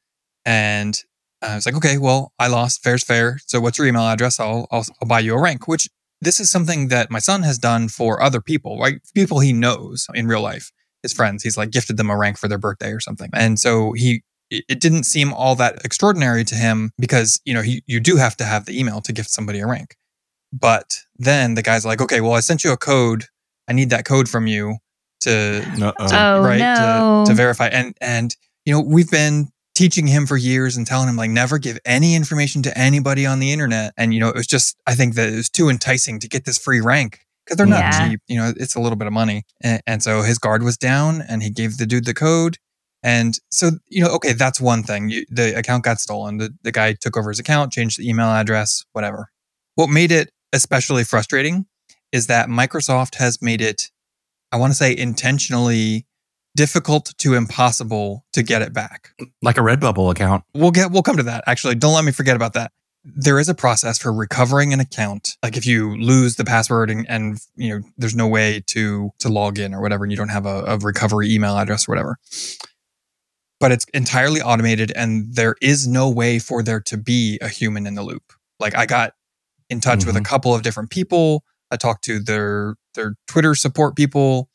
And 0.46 0.98
uh, 1.44 1.48
I 1.48 1.56
was 1.56 1.66
like, 1.66 1.76
okay, 1.76 1.98
well, 1.98 2.34
I 2.40 2.48
lost, 2.48 2.84
fair's 2.84 3.04
fair. 3.04 3.40
So 3.46 3.60
what's 3.60 3.78
your 3.78 3.88
email 3.88 4.04
address? 4.04 4.40
I'll 4.40 4.68
I'll, 4.72 4.86
I'll 5.02 5.08
buy 5.08 5.20
you 5.20 5.36
a 5.36 5.42
rank, 5.42 5.68
which 5.68 5.90
this 6.22 6.40
is 6.40 6.52
something 6.52 6.90
that 6.90 7.10
my 7.10 7.20
son 7.20 7.42
has 7.44 7.58
done 7.58 7.88
for 7.88 8.22
other 8.22 8.42
people, 8.42 8.80
right? 8.80 9.02
People 9.16 9.40
he 9.40 9.54
knows 9.54 10.08
in 10.14 10.28
real 10.28 10.42
life, 10.42 10.72
his 11.04 11.14
friends. 11.14 11.44
He's 11.44 11.58
like 11.58 11.72
gifted 11.72 11.98
them 11.98 12.10
a 12.10 12.18
rank 12.18 12.38
for 12.38 12.48
their 12.48 12.58
birthday 12.58 12.92
or 12.92 13.00
something. 13.00 13.30
And 13.34 13.60
so 13.60 13.94
he 13.94 14.24
it 14.52 14.66
it 14.68 14.80
didn't 14.80 15.06
seem 15.06 15.34
all 15.34 15.56
that 15.56 15.84
extraordinary 15.84 16.44
to 16.44 16.56
him 16.56 16.92
because 17.00 17.40
you 17.46 17.54
know 17.54 17.62
he, 17.62 17.82
you 17.88 18.00
do 18.00 18.18
have 18.18 18.36
to 18.38 18.44
have 18.44 18.66
the 18.66 18.78
email 18.78 19.02
to 19.02 19.14
gift 19.14 19.32
somebody 19.32 19.60
a 19.60 19.66
rank 19.66 19.96
but 20.54 21.00
then 21.18 21.56
the 21.56 21.62
guy's 21.64 21.86
like 21.86 22.02
okay 22.02 22.22
well 22.22 22.34
i 22.34 22.40
sent 22.40 22.64
you 22.64 22.72
a 22.72 22.78
code 22.78 23.26
i 23.68 23.74
need 23.74 23.90
that 23.90 24.06
code 24.06 24.30
from 24.30 24.46
you 24.46 24.76
to 25.22 25.66
Uh-oh. 25.82 26.08
Oh, 26.12 26.42
right 26.42 26.60
no. 26.60 27.24
to, 27.26 27.32
to 27.32 27.36
verify 27.36 27.68
and 27.68 27.96
and 28.02 28.36
you 28.66 28.74
know 28.74 28.82
we've 28.82 29.10
been 29.10 29.48
teaching 29.74 30.06
him 30.06 30.26
for 30.28 30.36
years 30.36 30.76
and 30.76 30.86
telling 30.86 31.08
him 31.08 31.16
like 31.16 31.30
never 31.30 31.58
give 31.58 31.80
any 31.86 32.16
information 32.16 32.62
to 32.62 32.78
anybody 32.78 33.26
on 33.26 33.40
the 33.40 33.52
internet 33.52 33.94
and 33.98 34.14
you 34.14 34.20
know 34.20 34.28
it 34.28 34.36
was 34.36 34.48
just 34.48 34.76
i 34.86 34.94
think 34.94 35.16
that 35.16 35.30
it 35.30 35.36
was 35.36 35.50
too 35.50 35.70
enticing 35.70 36.20
to 36.20 36.28
get 36.28 36.46
this 36.46 36.58
free 36.58 36.82
rank 36.82 37.22
because 37.46 37.58
they're 37.58 37.66
not 37.66 37.80
Yeah. 37.80 38.10
cheap 38.10 38.20
you 38.28 38.38
know 38.38 38.54
it's 38.56 38.76
a 38.76 38.80
little 38.80 38.96
bit 38.98 39.08
of 39.08 39.14
money 39.14 39.44
and, 39.62 39.82
and 39.88 40.04
so 40.04 40.22
his 40.22 40.38
guard 40.38 40.64
was 40.64 40.78
down 40.78 41.22
and 41.28 41.44
he 41.44 41.50
gave 41.50 41.78
the 41.78 41.86
dude 41.86 42.06
the 42.06 42.14
code 42.14 42.58
and 43.04 43.38
so 43.50 43.72
you 43.88 44.04
know 44.04 44.12
okay 44.12 44.34
that's 44.34 44.62
one 44.62 44.84
thing 44.84 45.10
you, 45.10 45.26
the 45.30 45.58
account 45.58 45.84
got 45.84 46.00
stolen 46.00 46.38
the, 46.38 46.54
the 46.64 46.72
guy 46.72 46.94
took 46.94 47.18
over 47.18 47.30
his 47.30 47.40
account 47.40 47.72
changed 47.74 47.98
the 48.00 48.08
email 48.08 48.28
address 48.28 48.84
whatever 48.94 49.30
what 49.76 49.88
made 49.88 50.12
it 50.12 50.32
especially 50.54 51.04
frustrating 51.04 51.66
is 52.12 52.28
that 52.28 52.48
microsoft 52.50 53.16
has 53.16 53.42
made 53.42 53.62
it 53.62 53.90
i 54.52 54.58
want 54.58 54.72
to 54.72 54.76
say 54.76 54.96
intentionally 54.96 56.06
difficult 56.56 57.14
to 57.18 57.34
impossible 57.34 58.26
to 58.34 58.44
get 58.44 58.62
it 58.62 58.74
back. 58.74 59.14
like 59.42 59.58
a 59.58 59.62
Redbubble 59.62 60.12
account. 60.12 60.44
We'll 60.54 60.72
get 60.72 60.92
we'll 60.92 61.02
come 61.02 61.16
to 61.18 61.24
that. 61.24 61.46
Actually, 61.48 61.76
don't 61.76 61.94
let 61.94 62.04
me 62.04 62.12
forget 62.12 62.36
about 62.36 62.54
that. 62.54 62.72
There 63.04 63.40
is 63.40 63.50
a 63.50 63.56
process 63.56 63.98
for 63.98 64.14
recovering 64.14 64.74
an 64.74 64.80
account. 64.80 65.36
Like 65.42 65.58
if 65.58 65.66
you 65.66 65.98
lose 65.98 66.36
the 66.36 66.46
password 66.46 66.92
and, 66.92 67.10
and 67.10 67.40
you 67.56 67.70
know 67.70 67.86
there's 67.98 68.16
no 68.16 68.28
way 68.28 68.62
to 68.68 69.12
to 69.20 69.30
log 69.30 69.58
in 69.58 69.74
or 69.74 69.82
whatever, 69.82 70.04
and 70.04 70.12
you 70.12 70.18
don't 70.18 70.30
have 70.30 70.46
a, 70.46 70.64
a 70.68 70.78
recovery 70.78 71.34
email 71.34 71.58
address 71.58 71.88
or 71.88 71.94
whatever. 71.94 72.18
But 73.60 73.72
it's 73.72 73.86
entirely 73.94 74.42
automated, 74.42 74.92
and 74.96 75.34
there 75.36 75.56
is 75.62 75.88
no 75.88 76.10
way 76.10 76.40
for 76.40 76.64
there 76.64 76.80
to 76.82 76.98
be 76.98 77.38
a 77.42 77.48
human 77.48 77.86
in 77.88 77.96
the 77.96 78.04
loop. 78.04 78.34
Like 78.60 78.76
I 78.76 78.86
got 78.86 79.14
in 79.70 79.82
touch 79.82 80.06
with 80.06 80.16
a 80.16 80.20
Mhm. 80.20 80.26
couple 80.26 80.54
of 80.54 80.62
different 80.64 80.90
people. 80.90 81.44
I 81.72 81.78
talked 81.78 82.04
to 82.06 82.20
their 82.20 82.76
their 82.96 83.16
Twitter 83.28 83.56
support 83.56 83.96
people, 83.96 84.50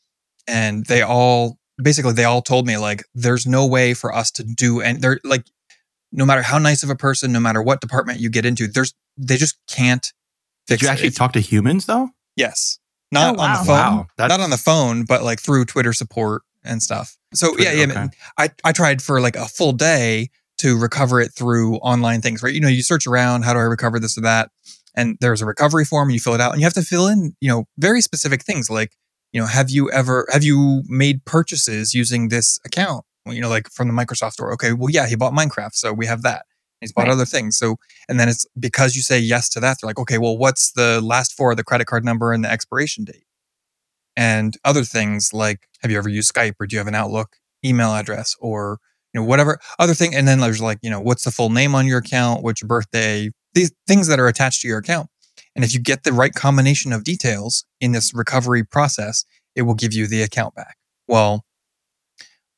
and 0.47 0.85
they 0.85 1.01
all 1.01 1.57
basically 1.81 2.13
they 2.13 2.23
all 2.23 2.41
told 2.41 2.65
me 2.65 2.77
like 2.77 3.03
there's 3.13 3.45
no 3.45 3.65
way 3.65 3.93
for 3.93 4.13
us 4.15 4.31
to 4.31 4.43
do 4.43 4.81
and 4.81 5.01
they're 5.01 5.19
like 5.23 5.45
no 6.11 6.25
matter 6.25 6.41
how 6.41 6.57
nice 6.57 6.83
of 6.83 6.89
a 6.89 6.95
person 6.95 7.31
no 7.31 7.39
matter 7.39 7.61
what 7.61 7.81
department 7.81 8.19
you 8.19 8.29
get 8.29 8.45
into 8.45 8.67
there's 8.67 8.93
they 9.17 9.37
just 9.37 9.57
can't 9.67 10.13
Did 10.67 10.81
you 10.81 10.87
actually 10.87 11.07
It's- 11.07 11.17
talk 11.17 11.33
to 11.33 11.39
humans 11.39 11.85
though? 11.85 12.09
yes. 12.35 12.79
Not 13.11 13.37
Oh, 13.37 13.41
on 13.41 13.51
the 13.53 13.57
phone. 13.65 13.67
Wow, 13.67 14.07
not 14.19 14.31
on 14.41 14.49
the 14.49 14.57
phone 14.57 15.05
but 15.05 15.23
like 15.23 15.39
through 15.39 15.65
twitter 15.65 15.93
support 15.93 16.41
and 16.63 16.83
stuff. 16.83 17.17
So 17.33 17.53
Twitter, 17.53 17.63
yeah 17.75 17.85
yeah 17.85 18.03
okay. 18.05 18.07
I, 18.37 18.49
I 18.65 18.71
tried 18.73 19.01
for 19.01 19.21
like 19.21 19.35
a 19.37 19.45
full 19.47 19.71
day 19.73 20.29
to 20.59 20.77
recover 20.77 21.21
it 21.21 21.31
through 21.33 21.75
online 21.77 22.21
things 22.21 22.43
right? 22.43 22.53
You 22.53 22.59
know 22.61 22.67
you 22.67 22.83
search 22.83 23.07
around 23.07 23.43
how 23.43 23.53
do 23.53 23.59
i 23.59 23.63
recover 23.63 23.99
this 23.99 24.17
or 24.17 24.21
that? 24.21 24.51
And 24.95 25.15
there's 25.21 25.41
a 25.41 25.45
recovery 25.45 25.85
form 25.85 26.09
and 26.09 26.13
you 26.15 26.19
fill 26.19 26.33
it 26.33 26.41
out 26.41 26.51
and 26.51 26.59
you 26.59 26.65
have 26.65 26.73
to 26.73 26.81
fill 26.81 27.07
in 27.07 27.35
you 27.39 27.49
know 27.49 27.65
very 27.77 28.01
specific 28.01 28.43
things 28.43 28.69
like 28.69 28.91
you 29.31 29.39
know 29.39 29.47
have 29.47 29.69
you 29.69 29.89
ever 29.91 30.25
have 30.31 30.43
you 30.43 30.83
made 30.87 31.23
purchases 31.25 31.93
using 31.93 32.27
this 32.29 32.59
account? 32.65 33.05
Well, 33.05 33.05
you 33.31 33.41
know 33.41 33.49
like 33.49 33.69
from 33.71 33.87
the 33.87 33.93
microsoft 33.93 34.33
store 34.33 34.53
okay 34.53 34.73
well 34.73 34.89
yeah 34.89 35.07
he 35.07 35.15
bought 35.15 35.33
minecraft 35.33 35.73
so 35.73 35.93
we 35.93 36.05
have 36.05 36.21
that. 36.23 36.45
He's 36.81 36.93
bought 36.93 37.07
Right. 37.07 37.11
other 37.13 37.25
things 37.25 37.57
so 37.57 37.77
and 38.07 38.19
then 38.19 38.29
it's 38.29 38.45
because 38.59 38.95
you 38.95 39.01
say 39.01 39.19
yes 39.19 39.49
to 39.49 39.59
that 39.61 39.77
they're 39.81 39.87
like 39.89 39.99
okay 39.99 40.17
well 40.19 40.37
what's 40.37 40.71
the 40.73 41.01
last 41.01 41.33
four 41.35 41.55
the 41.55 41.63
credit 41.63 41.85
card 41.87 42.05
number 42.05 42.33
and 42.33 42.43
the 42.43 42.51
expiration 42.51 43.03
date? 43.03 43.23
And 44.15 44.57
other 44.65 44.83
things 44.83 45.33
like 45.33 45.67
have 45.81 45.91
you 45.91 45.97
ever 45.97 46.09
used 46.09 46.33
skype 46.33 46.53
or 46.59 46.65
do 46.67 46.75
you 46.75 46.79
have 46.79 46.87
an 46.87 46.95
outlook 46.95 47.37
email 47.65 47.93
address 47.93 48.35
or 48.39 48.79
you 49.13 49.21
know 49.21 49.25
whatever? 49.27 49.59
Other 49.79 49.93
thing 49.93 50.15
and 50.15 50.27
then 50.27 50.39
there's 50.39 50.61
like 50.61 50.79
you 50.81 50.89
know 50.89 50.99
what's 50.99 51.23
the 51.23 51.31
full 51.31 51.49
name 51.49 51.75
on 51.75 51.85
your 51.87 51.99
account? 51.99 52.43
What's 52.43 52.61
your 52.61 52.67
birthday? 52.67 53.31
These 53.53 53.71
things 53.87 54.07
that 54.07 54.19
are 54.19 54.27
attached 54.27 54.61
to 54.61 54.67
your 54.67 54.77
account. 54.79 55.09
And 55.55 55.65
if 55.65 55.73
you 55.73 55.79
get 55.79 56.03
the 56.03 56.13
right 56.13 56.33
combination 56.33 56.93
of 56.93 57.03
details 57.03 57.65
in 57.81 57.91
this 57.91 58.13
recovery 58.13 58.63
process 58.63 59.25
it 59.55 59.63
will 59.63 59.73
give 59.75 59.93
you 59.93 60.07
the 60.07 60.21
account 60.21 60.53
back. 60.55 60.77
Well 61.07 61.43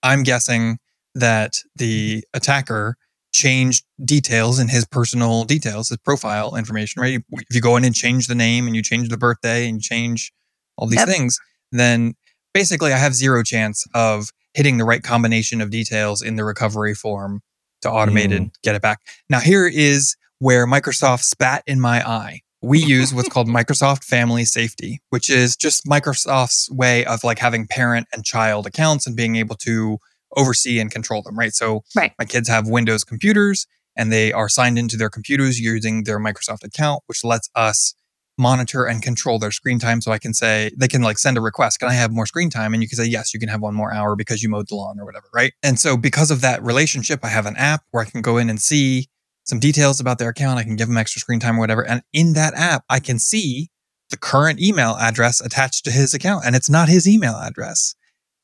i'm 0.03 0.23
guessing 0.23 0.77
that 1.15 1.55
the 1.75 2.23
attacker 2.33 2.95
changed 3.31 3.85
details 4.03 4.59
in 4.59 4.67
his 4.67 4.85
personal 4.85 5.43
details 5.43 5.89
his 5.89 5.97
profile 5.97 6.55
information 6.55 7.01
right 7.01 7.19
if 7.31 7.55
you 7.55 7.61
go 7.61 7.75
in 7.75 7.83
and 7.85 7.95
change 7.95 8.27
the 8.27 8.35
name 8.35 8.65
and 8.65 8.75
you 8.75 8.81
change 8.81 9.09
the 9.09 9.17
birthday 9.17 9.67
and 9.67 9.81
change 9.81 10.31
all 10.77 10.87
these 10.87 10.99
Yep. 10.99 11.07
things 11.07 11.39
then 11.71 12.15
basically 12.53 12.93
I 12.93 12.97
have 12.97 13.13
zero 13.13 13.43
chance 13.43 13.85
of 13.93 14.29
hitting 14.53 14.77
the 14.77 14.85
right 14.85 15.03
combination 15.03 15.61
of 15.61 15.69
details 15.69 16.21
in 16.21 16.35
the 16.35 16.43
recovery 16.43 16.95
form 16.95 17.41
to 17.81 17.89
automate 17.89 18.35
and 18.35 18.47
mm. 18.47 18.53
get 18.63 18.75
it 18.75 18.81
back. 18.81 18.99
Now 19.29 19.39
here 19.39 19.67
is 19.67 20.15
where 20.39 20.65
Microsoft 20.67 21.21
spat 21.21 21.63
in 21.67 21.79
my 21.79 22.05
eye. 22.05 22.41
We 22.61 22.79
use 22.79 23.13
what's 23.13 23.29
called 23.29 23.47
Microsoft 23.47 24.03
Family 24.03 24.45
Safety, 24.45 25.01
which 25.09 25.29
is 25.29 25.55
just 25.55 25.85
Microsoft's 25.85 26.69
way 26.71 27.05
of 27.05 27.23
like 27.23 27.39
having 27.39 27.67
parent 27.67 28.07
and 28.13 28.25
child 28.25 28.67
accounts 28.67 29.07
and 29.07 29.15
being 29.15 29.35
able 29.37 29.55
to 29.57 29.97
oversee 30.35 30.79
and 30.79 30.91
control 30.91 31.21
them, 31.21 31.37
right? 31.37 31.53
So 31.53 31.83
Right. 31.95 32.13
my 32.19 32.25
kids 32.25 32.49
have 32.49 32.67
Windows 32.67 33.03
computers 33.03 33.65
and 33.95 34.11
they 34.11 34.31
are 34.31 34.49
signed 34.49 34.77
into 34.77 34.97
their 34.97 35.09
computers 35.09 35.59
using 35.59 36.03
their 36.03 36.19
Microsoft 36.19 36.63
account, 36.63 37.03
which 37.07 37.23
lets 37.23 37.49
us 37.55 37.95
monitor 38.37 38.85
and 38.85 39.01
control 39.01 39.37
their 39.39 39.51
screen 39.51 39.79
time. 39.79 40.01
So 40.01 40.11
I 40.11 40.17
can 40.17 40.33
say, 40.33 40.71
they 40.77 40.87
can 40.87 41.01
like 41.01 41.17
send 41.17 41.37
a 41.37 41.41
request, 41.41 41.79
can 41.79 41.89
I 41.89 41.93
have 41.93 42.11
more 42.11 42.25
screen 42.25 42.49
time? 42.49 42.73
And 42.73 42.81
you 42.81 42.87
can 42.87 42.97
say, 42.97 43.05
yes, 43.05 43.33
you 43.33 43.39
can 43.39 43.49
have 43.49 43.61
one 43.61 43.75
more 43.75 43.93
hour 43.93 44.15
because 44.15 44.41
you 44.41 44.49
mowed 44.49 44.69
the 44.69 44.75
lawn 44.75 44.99
or 44.99 45.05
whatever, 45.05 45.27
right? 45.33 45.53
And 45.61 45.77
so 45.79 45.97
because 45.97 46.31
of 46.31 46.41
that 46.41 46.63
relationship, 46.63 47.19
I 47.23 47.27
have 47.27 47.45
an 47.45 47.57
app 47.57 47.83
where 47.91 48.03
I 48.03 48.09
can 48.09 48.21
go 48.21 48.37
in 48.37 48.49
and 48.49 48.61
see 48.61 49.07
some 49.49 49.59
details 49.59 49.99
about 49.99 50.17
their 50.19 50.29
account. 50.29 50.59
I 50.59 50.63
can 50.63 50.75
give 50.75 50.87
them 50.87 50.97
extra 50.97 51.19
screen 51.19 51.39
time 51.39 51.57
or 51.57 51.59
whatever. 51.59 51.85
And 51.85 52.01
in 52.13 52.33
that 52.33 52.53
app, 52.53 52.83
I 52.89 52.99
can 52.99 53.19
see 53.19 53.69
the 54.09 54.17
current 54.17 54.59
email 54.61 54.95
address 54.99 55.41
attached 55.41 55.83
to 55.85 55.91
his 55.91 56.13
account 56.13 56.45
and 56.45 56.55
it's 56.55 56.69
not 56.69 56.87
his 56.89 57.07
email 57.07 57.35
address. 57.35 57.95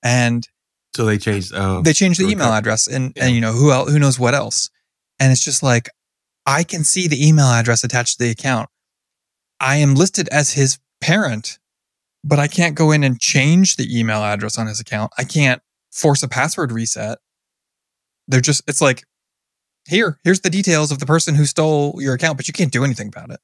And 0.03 0.47
So 0.95 1.05
they 1.05 1.17
changed. 1.17 1.51
Oh, 1.55 1.81
they 1.81 1.93
changed 1.93 2.19
the 2.19 2.27
email 2.27 2.51
address 2.51 2.88
and, 2.88 3.13
Yeah. 3.15 3.25
and 3.25 3.35
you 3.35 3.41
know 3.41 3.51
who 3.53 3.71
else 3.71 3.89
who 3.91 3.97
knows 4.00 4.19
what 4.19 4.33
else 4.35 4.69
and 5.19 5.31
it's 5.31 5.43
just 5.43 5.63
like 5.63 5.89
i 6.45 6.63
can 6.63 6.83
see 6.83 7.07
the 7.07 7.25
email 7.27 7.45
address 7.47 7.83
attached 7.83 8.17
to 8.17 8.24
the 8.25 8.29
account 8.29 8.69
i 9.59 9.77
am 9.77 9.95
listed 9.95 10.27
as 10.29 10.53
his 10.53 10.77
parent 11.01 11.57
but 12.24 12.38
i 12.38 12.47
can't 12.47 12.75
go 12.75 12.91
in 12.91 13.03
and 13.03 13.19
change 13.19 13.75
the 13.77 13.88
email 13.97 14.21
address 14.24 14.57
on 14.59 14.67
his 14.67 14.79
account 14.79 15.12
i 15.17 15.24
can't 15.24 15.62
force 15.91 16.21
a 16.21 16.27
password 16.27 16.71
reset 16.71 17.17
they're 18.27 18.41
just 18.41 18.62
it's 18.67 18.81
like 18.81 19.03
here 19.88 20.18
here's 20.24 20.42
the 20.42 20.50
details 20.50 20.92
of 20.92 21.00
the 21.00 21.06
person 21.06 21.36
who 21.36 21.46
stole 21.46 21.96
your 22.00 22.13
account 22.13 22.38
but 22.38 22.48
you 22.48 22.54
can't 22.54 22.72
do 22.72 22.84
anything 22.84 23.08
about 23.08 23.30
it 23.30 23.39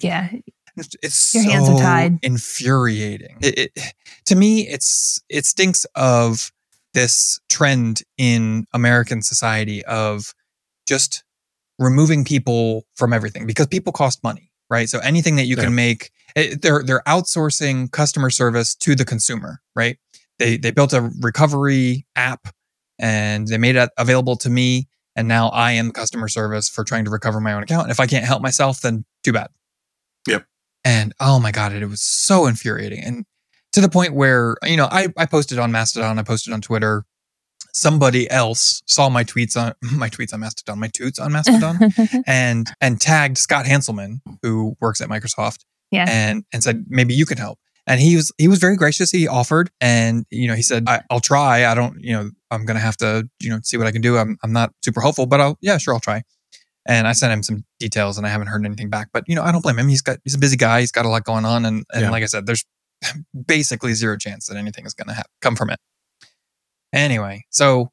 Yeah. 0.00 0.28
it's, 0.76 0.94
it's 1.02 1.34
Your 1.34 1.44
hands 1.44 1.68
are 1.68 1.76
so 1.76 1.82
tied. 1.82 2.18
infuriating. 2.22 3.38
It, 3.40 3.58
it, 3.76 3.94
to 4.26 4.34
me, 4.36 4.68
it's 4.68 5.20
it 5.28 5.46
stinks 5.46 5.86
of 5.94 6.52
this 6.94 7.40
trend 7.48 8.02
in 8.18 8.66
American 8.74 9.22
society 9.22 9.84
of 9.86 10.34
just 10.86 11.24
removing 11.78 12.24
people 12.24 12.84
from 12.94 13.12
everything 13.12 13.46
because 13.46 13.66
people 13.66 13.92
cost 13.92 14.22
money, 14.22 14.50
right? 14.70 14.88
So 14.88 14.98
anything 15.00 15.36
that 15.36 15.44
you 15.46 15.56
Yeah. 15.56 15.64
can 15.64 15.74
make, 15.74 16.10
it, 16.34 16.60
they're 16.62 16.82
they're 16.82 17.02
outsourcing 17.06 17.90
customer 17.92 18.28
service 18.30 18.74
to 18.76 18.94
the 18.94 19.04
consumer, 19.04 19.60
right? 19.74 19.98
They 20.38 20.56
they 20.58 20.70
built 20.72 20.92
a 20.92 21.10
recovery 21.20 22.06
app 22.16 22.48
and 22.98 23.46
they 23.48 23.58
made 23.58 23.76
it 23.76 23.90
available 23.98 24.36
to 24.36 24.50
me, 24.50 24.88
and 25.16 25.26
now 25.26 25.48
I 25.48 25.72
am 25.72 25.90
customer 25.90 26.28
service 26.28 26.68
for 26.68 26.84
trying 26.84 27.04
to 27.06 27.10
recover 27.10 27.40
my 27.40 27.52
own 27.52 27.62
account. 27.64 27.84
And 27.84 27.90
if 27.90 27.98
I 27.98 28.06
can't 28.06 28.24
help 28.24 28.42
myself, 28.42 28.80
then 28.82 29.04
too 29.24 29.32
bad. 29.32 29.48
Yep. 30.28 30.44
And 30.84 31.12
oh 31.18 31.40
my 31.40 31.50
god, 31.50 31.72
it, 31.72 31.82
it 31.82 31.86
was 31.86 32.00
so 32.02 32.46
infuriating, 32.46 33.02
and 33.02 33.24
to 33.72 33.80
the 33.80 33.88
point 33.88 34.14
where 34.14 34.56
you 34.64 34.76
know 34.76 34.86
I 34.90 35.08
I 35.16 35.26
posted 35.26 35.58
on 35.58 35.72
Mastodon, 35.72 36.18
I 36.18 36.22
posted 36.22 36.52
on 36.52 36.60
Twitter. 36.60 37.04
Somebody 37.72 38.30
else 38.30 38.82
saw 38.86 39.08
my 39.10 39.22
tweets 39.24 39.56
on 39.56 39.74
my 39.98 40.08
tweets 40.08 40.32
on 40.32 40.40
Mastodon, 40.40 40.78
my 40.78 40.88
toots 40.88 41.18
on 41.18 41.32
Mastodon, 41.32 41.92
and 42.26 42.68
and 42.80 43.00
tagged 43.00 43.38
Scott 43.38 43.66
Hanselman, 43.66 44.20
who 44.42 44.76
works 44.80 45.00
at 45.00 45.08
Microsoft, 45.08 45.64
Yeah. 45.90 46.06
and 46.08 46.44
and 46.52 46.62
said 46.62 46.84
maybe 46.88 47.14
you 47.14 47.26
can 47.26 47.38
help. 47.38 47.58
And 47.88 48.00
he 48.00 48.16
was 48.16 48.32
he 48.38 48.48
was 48.48 48.58
very 48.58 48.76
gracious. 48.76 49.10
He 49.12 49.28
offered, 49.28 49.70
and 49.80 50.24
you 50.30 50.48
know 50.48 50.54
he 50.54 50.62
said 50.62 50.84
I, 50.88 51.02
I'll 51.10 51.20
try. 51.20 51.66
I 51.66 51.74
don't 51.74 52.02
you 52.02 52.12
know 52.14 52.30
I'm 52.50 52.64
gonna 52.66 52.80
have 52.80 52.96
to 52.98 53.28
you 53.40 53.48
know 53.50 53.60
see 53.62 53.76
what 53.76 53.86
I 53.86 53.92
can 53.92 54.02
do. 54.02 54.16
I'm 54.18 54.36
I'm 54.42 54.52
not 54.52 54.72
super 54.84 55.00
hopeful, 55.00 55.26
but 55.26 55.40
I'll 55.40 55.56
yeah 55.60 55.78
sure 55.78 55.94
I'll 55.94 56.00
try. 56.00 56.22
And 56.88 57.06
I 57.08 57.12
sent 57.12 57.32
him 57.32 57.42
some 57.42 57.64
details, 57.80 58.16
and 58.18 58.26
I 58.26 58.30
haven't 58.30 58.46
heard 58.48 58.64
anything 58.64 58.90
back. 58.90 59.08
But 59.12 59.24
you 59.28 59.34
know 59.36 59.42
I 59.42 59.52
don't 59.52 59.62
blame 59.62 59.78
him. 59.78 59.88
He's 59.88 60.02
got 60.02 60.18
he's 60.24 60.34
a 60.34 60.38
busy 60.38 60.56
guy. 60.56 60.80
He's 60.80 60.90
got 60.92 61.04
a 61.04 61.08
lot 61.08 61.24
going 61.24 61.44
on, 61.44 61.64
and 61.64 61.84
and 61.92 62.02
Yeah. 62.02 62.10
like 62.10 62.24
I 62.24 62.26
said, 62.26 62.46
there's 62.46 62.64
basically 63.46 63.94
zero 63.94 64.16
chance 64.16 64.46
that 64.46 64.56
anything 64.56 64.84
is 64.84 64.92
gonna 64.94 65.14
ha- 65.14 65.22
come 65.40 65.54
from 65.54 65.70
it. 65.70 65.78
Anyway, 66.92 67.44
so 67.50 67.90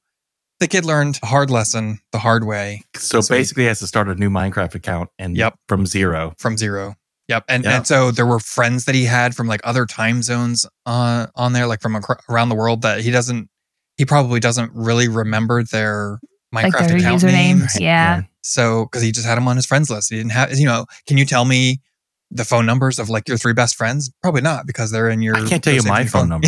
the 0.59 0.67
kid 0.67 0.85
learned 0.85 1.19
a 1.21 1.25
hard 1.27 1.49
lesson 1.49 1.99
the 2.11 2.19
hard 2.19 2.45
way 2.45 2.83
So 2.95 3.21
basically, 3.21 3.63
he 3.63 3.67
has 3.67 3.79
to 3.79 3.87
start 3.87 4.07
a 4.07 4.15
new 4.15 4.29
Minecraft 4.29 4.75
account 4.75 5.09
and 5.19 5.35
Yep. 5.35 5.55
from 5.67 5.85
zero. 5.85 6.33
from 6.37 6.57
zero. 6.57 6.95
Yep. 7.33 7.45
And 7.49 7.63
Yeah. 7.63 7.77
and 7.77 7.87
so 7.87 8.11
there 8.11 8.25
were 8.27 8.39
friends 8.39 8.85
that 8.85 8.93
he 8.95 9.05
had 9.05 9.35
from 9.35 9.47
like 9.47 9.61
other 9.63 9.85
time 9.87 10.21
zones 10.21 10.65
on 10.85 11.29
on 11.35 11.53
there, 11.53 11.65
like 11.67 11.81
from 11.81 11.95
acro- 11.95 12.19
around 12.29 12.49
the 12.49 12.55
world 12.55 12.83
that 12.83 13.01
he 13.01 13.09
doesn't 13.11 13.49
he 13.97 14.05
probably 14.05 14.39
doesn't 14.39 14.71
really 14.73 15.07
remember 15.07 15.63
their 15.63 16.19
Minecraft 16.53 16.73
like 16.73 16.87
their 16.87 16.97
account 16.97 17.21
username. 17.23 17.31
names. 17.31 17.79
Yeah. 17.79 18.21
So 18.41 18.85
because 18.85 19.01
he 19.01 19.11
just 19.11 19.25
had 19.25 19.35
them 19.35 19.47
on 19.47 19.55
his 19.55 19.65
friends 19.65 19.89
list. 19.89 20.11
He 20.11 20.17
didn't 20.17 20.31
have 20.33 20.53
you 20.57 20.65
know, 20.67 20.85
can 21.07 21.17
you 21.17 21.25
tell 21.25 21.45
me 21.45 21.81
the 22.29 22.45
phone 22.45 22.65
numbers 22.67 22.99
of 22.99 23.09
like 23.09 23.27
your 23.27 23.37
three 23.37 23.53
best 23.53 23.75
friends? 23.75 24.11
Probably 24.21 24.41
not 24.41 24.67
because 24.67 24.91
they're 24.91 25.09
in 25.09 25.21
your 25.23 25.35
I 25.35 25.47
can't 25.47 25.63
tell 25.63 25.73
you 25.73 25.81
my 25.83 26.01
saved 26.01 26.11
phone 26.11 26.29
number. 26.33 26.47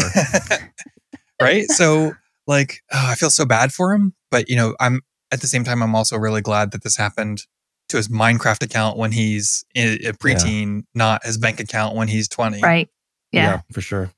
right? 1.41 1.65
So 1.69 2.13
like 2.47 2.81
oh, 2.93 3.07
I 3.11 3.15
feel 3.15 3.29
so 3.31 3.45
bad 3.45 3.73
for 3.73 3.93
him, 3.93 4.13
but 4.29 4.49
you 4.49 4.55
know, 4.55 4.75
I'm 4.79 5.01
at 5.31 5.41
the 5.41 5.47
same 5.47 5.63
time 5.63 5.81
I'm 5.81 5.95
also 5.95 6.17
really 6.17 6.41
glad 6.41 6.71
that 6.71 6.83
this 6.83 6.95
happened 6.97 7.43
to 7.89 7.97
his 7.97 8.07
Minecraft 8.07 8.63
account 8.63 8.97
when 8.97 9.11
he's 9.11 9.63
a 9.75 9.95
a 10.07 10.13
preteen, 10.13 10.83
not 10.93 11.25
his 11.25 11.37
bank 11.37 11.59
account 11.59 11.95
when 11.95 12.07
he's 12.07 12.27
20. 12.27 12.61
Right. 12.61 12.89
Yeah. 13.31 13.61
for 13.71 13.81
sure. 13.81 14.11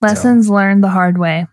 Lessons 0.00 0.48
learned 0.48 0.82
the 0.84 0.88
hard 0.88 1.18
way. 1.18 1.46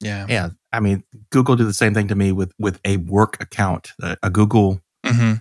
Yeah. 0.00 0.26
Yeah, 0.28 0.48
I 0.72 0.80
mean, 0.80 1.04
Google 1.30 1.56
did 1.56 1.66
the 1.66 1.72
same 1.72 1.94
thing 1.94 2.08
to 2.08 2.14
me 2.14 2.32
with 2.32 2.52
with 2.58 2.80
a 2.84 2.96
work 2.98 3.40
account, 3.40 3.92
a, 4.02 4.16
a 4.22 4.30
Google 4.30 4.80
hmm 5.06 5.34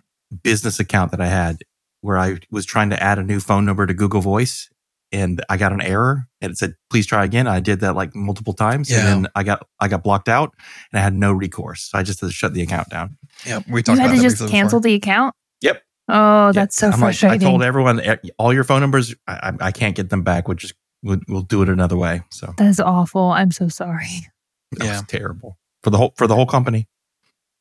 business 0.44 0.80
account 0.80 1.12
that 1.12 1.22
I 1.22 1.28
had, 1.28 1.58
where 2.02 2.18
I 2.18 2.40
was 2.50 2.66
trying 2.66 2.90
to 2.92 3.02
add 3.04 3.20
a 3.20 3.24
new 3.24 3.40
phone 3.40 3.66
number 3.66 3.86
to 3.86 3.94
Google 3.94 4.22
Voice, 4.22 4.70
and 5.12 5.44
I 5.50 5.58
got 5.58 5.74
an 5.74 5.82
error, 5.82 6.28
and 6.42 6.52
it 6.52 6.58
said, 6.58 6.76
"Please 6.90 7.06
try 7.06 7.24
again." 7.26 7.48
I 7.48 7.60
did 7.60 7.82
that 7.82 7.96
like 7.96 8.16
multiple 8.16 8.54
times, 8.54 8.90
Yeah. 8.90 9.00
and 9.00 9.08
then 9.26 9.32
I 9.36 9.44
got 9.44 9.68
I 9.80 9.88
got 9.88 10.04
blocked 10.04 10.30
out, 10.30 10.54
and 10.92 11.00
I 11.00 11.04
had 11.04 11.14
no 11.14 11.34
recourse. 11.34 11.90
So 11.92 11.98
I 11.98 12.04
just 12.04 12.22
had 12.22 12.28
to 12.28 12.34
shut 12.34 12.54
the 12.54 12.62
account 12.62 12.90
down. 12.90 13.18
Yeah. 13.46 13.60
We 13.70 13.82
talked 13.84 13.98
You 14.00 14.04
talked 14.06 14.16
had 14.16 14.16
to 14.16 14.22
that 14.30 14.38
just 14.38 14.52
cancel 14.52 14.80
before. 14.80 14.90
the 14.90 14.94
account? 14.96 15.36
Yep. 15.64 15.82
Oh, 16.10 16.52
that's 16.52 16.76
so 16.76 16.88
I'm 16.88 16.92
like, 16.92 17.00
frustrating. 17.00 17.48
I 17.48 17.50
told 17.50 17.64
everyone, 17.64 18.00
"Eh, 18.02 18.18
all 18.38 18.54
your 18.54 18.64
phone 18.66 18.82
numbers, 18.82 19.16
I, 19.28 19.52
I 19.62 19.68
I 19.68 19.72
can't 19.72 19.96
get 19.96 20.10
them 20.10 20.22
back. 20.22 20.48
We'll 20.48 20.58
just 20.58 20.74
we'll, 21.02 21.20
we'll 21.28 21.42
do 21.42 21.62
it 21.64 21.70
another 21.70 21.96
way. 21.98 22.22
So 22.32 22.54
that 22.58 22.68
is 22.68 22.80
awful. 22.80 23.32
I'm 23.32 23.52
so 23.52 23.68
sorry. 23.70 24.28
that 24.74 24.84
Yeah. 24.86 24.92
was 25.00 25.04
terrible 25.08 25.58
for 25.82 25.90
the 25.90 25.98
whole 25.98 26.14
for 26.18 26.28
the 26.28 26.36
whole 26.36 26.46
company. 26.46 26.88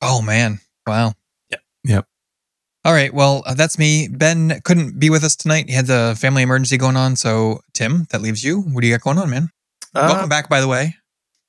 Oh, 0.01 0.21
man. 0.21 0.59
Wow. 0.87 1.13
Yep. 1.51 1.61
Yep. 1.85 2.07
All 2.85 2.93
right. 2.93 3.15
Well, 3.15 3.45
uh, 3.47 3.55
that's 3.55 3.79
me. 3.79 4.09
Ben 4.09 4.61
couldn't 4.65 4.99
be 4.99 5.11
with 5.11 5.23
us 5.23 5.37
tonight. 5.37 5.69
He 5.69 5.75
had 5.77 5.87
the 5.87 6.17
family 6.19 6.43
emergency 6.43 6.77
going 6.77 6.97
on. 6.97 7.15
So, 7.15 7.61
Tim, 7.75 8.09
that 8.11 8.21
leaves 8.21 8.43
you. 8.43 8.63
What 8.63 8.81
do 8.81 8.89
you 8.89 8.95
got 8.95 9.05
going 9.05 9.19
on, 9.19 9.31
man? 9.31 9.51
Uh, 9.95 10.09
Welcome 10.11 10.29
back, 10.29 10.49
by 10.49 10.61
the 10.61 10.67
way. 10.67 10.97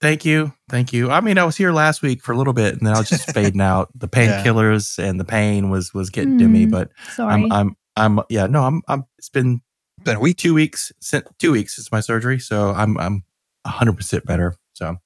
Thank 0.03 0.25
you. 0.25 0.51
Thank 0.69 0.91
you. 0.91 1.10
I 1.10 1.22
mean, 1.22 1.38
I 1.38 1.45
was 1.45 1.55
here 1.55 1.72
last 1.72 2.01
week 2.01 2.22
for 2.22 2.33
a 2.33 2.38
little 2.38 2.51
bit 2.51 2.74
and 2.74 2.86
then 2.86 2.93
I 2.93 3.00
was 3.00 3.07
just 3.07 3.31
fading 3.33 3.62
out. 3.62 3.88
The 3.95 4.10
Yeah. 4.12 4.43
painkillers 4.43 5.00
and 5.01 5.17
the 5.17 5.24
pain 5.24 5.69
was 5.69 5.93
was 5.93 6.10
getting 6.10 6.38
to 6.39 6.48
me, 6.50 6.65
Mm, 6.65 6.72
but 6.72 6.91
Sorry. 7.15 7.33
I'm 7.33 7.50
I'm 7.53 7.75
I'm 7.95 8.19
yeah, 8.29 8.48
no, 8.48 8.63
I'm 8.63 8.81
I'm 8.89 9.05
it's 9.17 9.29
been 9.29 9.62
been 10.03 10.17
a 10.17 10.19
week. 10.19 10.36
two 10.36 10.53
weeks 10.53 10.91
since 11.00 11.25
two 11.39 11.53
weeks 11.53 11.77
since 11.77 11.89
my 11.89 12.01
surgery. 12.01 12.38
So 12.39 12.72
I'm 12.72 12.98
I'm 12.98 13.24
hundred 13.65 13.93
percent 13.95 14.25
better. 14.25 14.55
So 14.74 14.98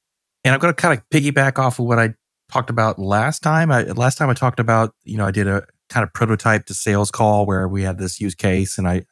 and 0.44 0.54
I'm 0.56 0.60
gonna 0.60 0.74
kind 0.74 0.98
of 0.98 1.08
piggyback 1.10 1.60
off 1.60 1.78
of 1.78 1.86
what 1.86 2.00
I 2.00 2.16
talked 2.52 2.72
about 2.72 2.98
last 2.98 3.44
time. 3.44 3.70
I 3.72 3.84
last 3.84 4.18
time 4.18 4.32
I 4.32 4.34
talked 4.34 4.60
about, 4.60 4.96
you 5.04 5.18
know, 5.18 5.28
I 5.28 5.32
did 5.32 5.48
a 5.48 5.62
kind 5.90 6.04
of 6.04 6.12
prototype 6.14 6.66
to 6.66 6.74
sales 6.74 7.12
call 7.12 7.46
where 7.46 7.68
we 7.68 7.84
had 7.84 8.00
this 8.00 8.20
use 8.20 8.34
case 8.34 8.80
and 8.80 8.88
I, 8.88 9.04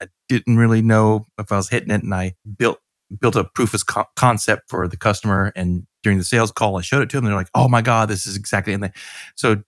I 0.00 0.06
didn't 0.28 0.56
really 0.56 0.82
know 0.82 1.26
if 1.36 1.50
I 1.50 1.56
was 1.56 1.68
hitting 1.68 1.90
it 1.90 2.04
and 2.04 2.14
I 2.14 2.34
built 2.58 2.78
built 3.20 3.36
a 3.36 3.44
proof 3.44 3.74
of 3.74 3.86
co- 3.86 4.04
concept 4.16 4.68
for 4.68 4.88
the 4.88 4.96
customer 4.96 5.52
and 5.56 5.86
during 6.02 6.18
the 6.18 6.24
sales 6.24 6.50
call 6.50 6.78
I 6.78 6.82
showed 6.82 7.02
it 7.02 7.10
to 7.10 7.16
them 7.16 7.24
they're 7.24 7.34
like 7.34 7.50
oh 7.54 7.68
my 7.68 7.82
god 7.82 8.08
this 8.08 8.26
is 8.26 8.36
exactly 8.36 8.72
and 8.72 8.82
they 8.82 8.92
so 9.36 9.62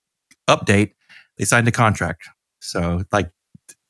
update 0.49 0.93
they 1.39 1.45
signed 1.45 1.69
a 1.69 1.73
contract 1.73 2.29
so 2.61 3.03
like 3.13 3.31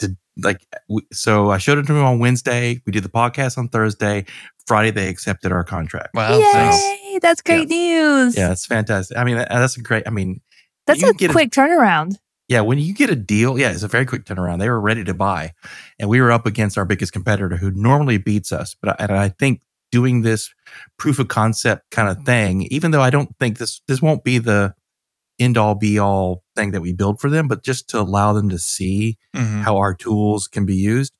to 0.01 0.17
like 0.43 0.67
we, 0.89 1.03
so 1.13 1.51
I 1.51 1.59
showed 1.59 1.79
it 1.79 1.87
to 1.87 1.93
them 1.93 2.03
on 2.05 2.19
Wednesday 2.19 2.81
we 2.87 2.93
did 2.93 3.05
the 3.05 3.09
podcast 3.09 3.57
on 3.59 3.69
Thursday 3.69 4.25
Friday 4.67 4.91
they 4.91 5.09
accepted 5.09 5.53
our 5.53 5.65
contract 5.65 6.15
Wow. 6.15 6.41
Thanks. 6.53 6.83
Yay! 6.83 7.19
That's 7.23 7.43
great 7.43 7.69
news. 7.69 8.37
yeah 8.37 8.51
it's 8.53 8.67
fantastic 8.67 9.17
I 9.17 9.25
mean 9.25 9.37
that, 9.37 9.49
that's 9.51 9.77
a 9.77 9.83
great 9.83 10.03
I 10.07 10.11
mean 10.11 10.41
That's 10.87 11.03
a 11.03 11.13
get 11.15 11.31
a- 11.31 11.33
quick 11.33 11.51
turnaround. 11.51 12.17
Yeah, 12.49 12.61
when 12.61 12.79
you 12.79 12.93
get 12.95 13.11
a 13.11 13.17
deal, 13.17 13.59
yeah, 13.59 13.71
it's 13.71 13.83
a 13.83 13.89
very 13.89 14.05
quick 14.07 14.25
turnaround. 14.25 14.59
They 14.59 14.69
were 14.69 14.81
ready 14.81 15.05
to 15.05 15.15
buy, 15.15 15.53
and 15.99 16.09
we 16.09 16.21
were 16.21 16.31
up 16.33 16.47
against 16.47 16.77
our 16.79 16.85
biggest 16.85 17.13
competitor 17.13 17.57
who 17.57 17.71
normally 17.71 18.19
beats 18.19 18.53
us. 18.53 18.75
But 18.81 19.01
I, 19.01 19.05
and 19.05 19.13
I 19.13 19.29
think 19.31 19.63
doing 19.91 20.23
this 20.23 20.53
proof 20.99 21.19
of 21.19 21.29
concept 21.29 21.91
kind 21.91 22.09
of 22.09 22.25
thing, 22.25 22.63
even 22.71 22.91
though 22.91 23.01
I 23.03 23.11
don't 23.11 23.35
think 23.39 23.59
this 23.59 23.81
this 23.89 24.03
won't 24.03 24.25
be 24.25 24.39
the 24.39 24.75
end 25.39 25.57
all 25.59 25.75
be 25.75 25.99
all 25.99 26.45
thing 26.55 26.71
that 26.73 26.81
we 26.81 26.93
build 26.93 27.21
for 27.21 27.29
them, 27.31 27.49
but 27.49 27.65
just 27.65 27.89
to 27.91 27.99
allow 28.01 28.33
them 28.33 28.49
to 28.51 28.59
see 28.59 29.19
Mhm. 29.35 29.63
how 29.63 29.77
our 29.79 29.95
tools 29.95 30.47
can 30.47 30.65
be 30.67 30.77
used, 30.77 31.13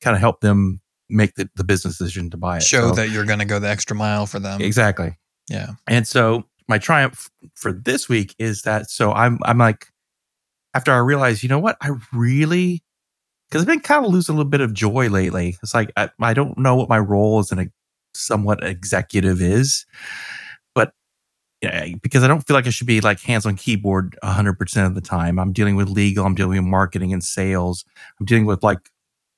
kind 0.00 0.14
of 0.14 0.20
help 0.20 0.40
them 0.42 0.80
make 1.08 1.34
the, 1.36 1.48
the 1.56 1.64
business 1.64 1.96
decision 1.98 2.28
to 2.30 2.36
buy 2.36 2.56
it. 2.58 2.62
Show 2.62 2.88
So- 2.90 2.94
that 2.96 3.10
you're 3.10 3.24
going 3.24 3.38
to 3.38 3.44
go 3.44 3.58
the 3.58 3.68
extra 3.68 3.94
mile 3.96 4.26
for 4.26 4.38
them. 4.40 4.60
exactly. 4.60 5.16
Yeah. 5.48 5.72
And 5.86 6.06
so 6.06 6.44
my 6.68 6.78
triumph 6.78 7.30
for 7.54 7.72
this 7.72 8.08
week 8.08 8.34
is 8.38 8.62
that 8.62 8.90
so 8.90 9.12
I'm 9.12 9.38
I'm 9.44 9.58
like 9.58 9.86
after 10.74 10.92
I 10.92 10.98
realized, 10.98 11.42
you 11.42 11.48
know 11.48 11.58
what, 11.58 11.76
I 11.80 11.90
really 12.12 12.82
because 13.48 13.62
I've 13.62 13.68
been 13.68 13.80
kind 13.80 14.04
of 14.06 14.10
losing 14.12 14.34
a 14.34 14.38
little 14.38 14.50
bit 14.50 14.62
of 14.62 14.72
joy 14.72 15.08
lately. 15.08 15.58
It's 15.62 15.74
like 15.74 15.92
I, 15.96 16.10
I 16.20 16.34
don't 16.34 16.56
know 16.56 16.74
what 16.74 16.88
my 16.88 16.98
role 16.98 17.38
as 17.38 17.52
an 17.52 17.70
somewhat 18.14 18.64
executive 18.64 19.42
is, 19.42 19.84
but 20.74 20.94
yeah, 21.62 21.88
because 22.02 22.24
I 22.24 22.28
don't 22.28 22.46
feel 22.46 22.54
like 22.56 22.66
I 22.66 22.70
should 22.70 22.86
be 22.86 23.00
like 23.00 23.20
hands 23.20 23.46
on 23.46 23.56
keyboard 23.56 24.18
100% 24.24 24.86
of 24.86 24.94
the 24.94 25.00
time. 25.02 25.38
I'm 25.38 25.52
dealing 25.52 25.76
with 25.76 25.88
legal, 25.90 26.26
I'm 26.26 26.34
dealing 26.34 26.58
with 26.58 26.66
marketing 26.66 27.12
and 27.12 27.22
sales, 27.22 27.84
I'm 28.18 28.26
dealing 28.26 28.46
with 28.46 28.62
like 28.62 28.90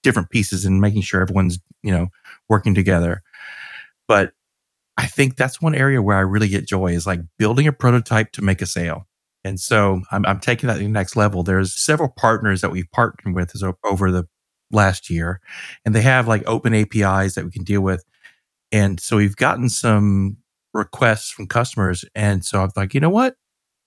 different 0.03 0.31
pieces 0.31 0.65
and 0.65 0.81
making 0.81 1.03
sure 1.03 1.21
everyone's, 1.21 1.59
you 1.83 1.93
know, 1.93 2.09
working 2.49 2.75
together. 2.75 3.23
But 4.09 4.33
I 4.97 5.07
think 5.07 5.37
that's 5.37 5.61
one 5.61 5.75
area 5.75 6.01
where 6.03 6.17
I 6.17 6.21
really 6.21 6.49
get 6.49 6.69
joy 6.69 6.93
is 6.93 7.07
like 7.07 7.21
building 7.39 7.67
a 7.67 7.73
prototype 7.73 8.33
to 8.33 8.43
make 8.43 8.63
a 8.63 8.67
sale. 8.67 9.07
And 9.45 9.61
so 9.61 10.03
I'm, 10.11 10.25
I'm 10.27 10.41
taking 10.41 10.69
that 10.69 10.75
to 10.75 10.81
the 10.81 10.89
next 10.89 11.17
level. 11.17 11.43
There's 11.43 11.79
several 11.79 12.09
partners 12.09 12.63
that 12.63 12.71
we've 12.71 12.91
partnered 12.93 13.35
with 13.35 13.53
over 13.85 14.11
the 14.11 14.27
last 14.71 15.11
year, 15.11 15.41
and 15.85 15.95
they 15.95 16.03
have 16.03 16.27
like 16.27 16.43
open 16.47 16.75
APIs 16.75 17.35
that 17.35 17.45
we 17.45 17.51
can 17.51 17.65
deal 17.65 17.83
with. 17.83 18.05
And 18.73 18.99
so 18.99 19.19
we've 19.19 19.37
gotten 19.37 19.69
some 19.69 20.39
requests 20.73 21.31
from 21.31 21.47
customers. 21.47 22.05
And 22.15 22.45
so 22.45 22.63
I'm 22.63 22.71
like, 22.75 22.95
you 22.95 23.01
know 23.01 23.11
what? 23.11 23.37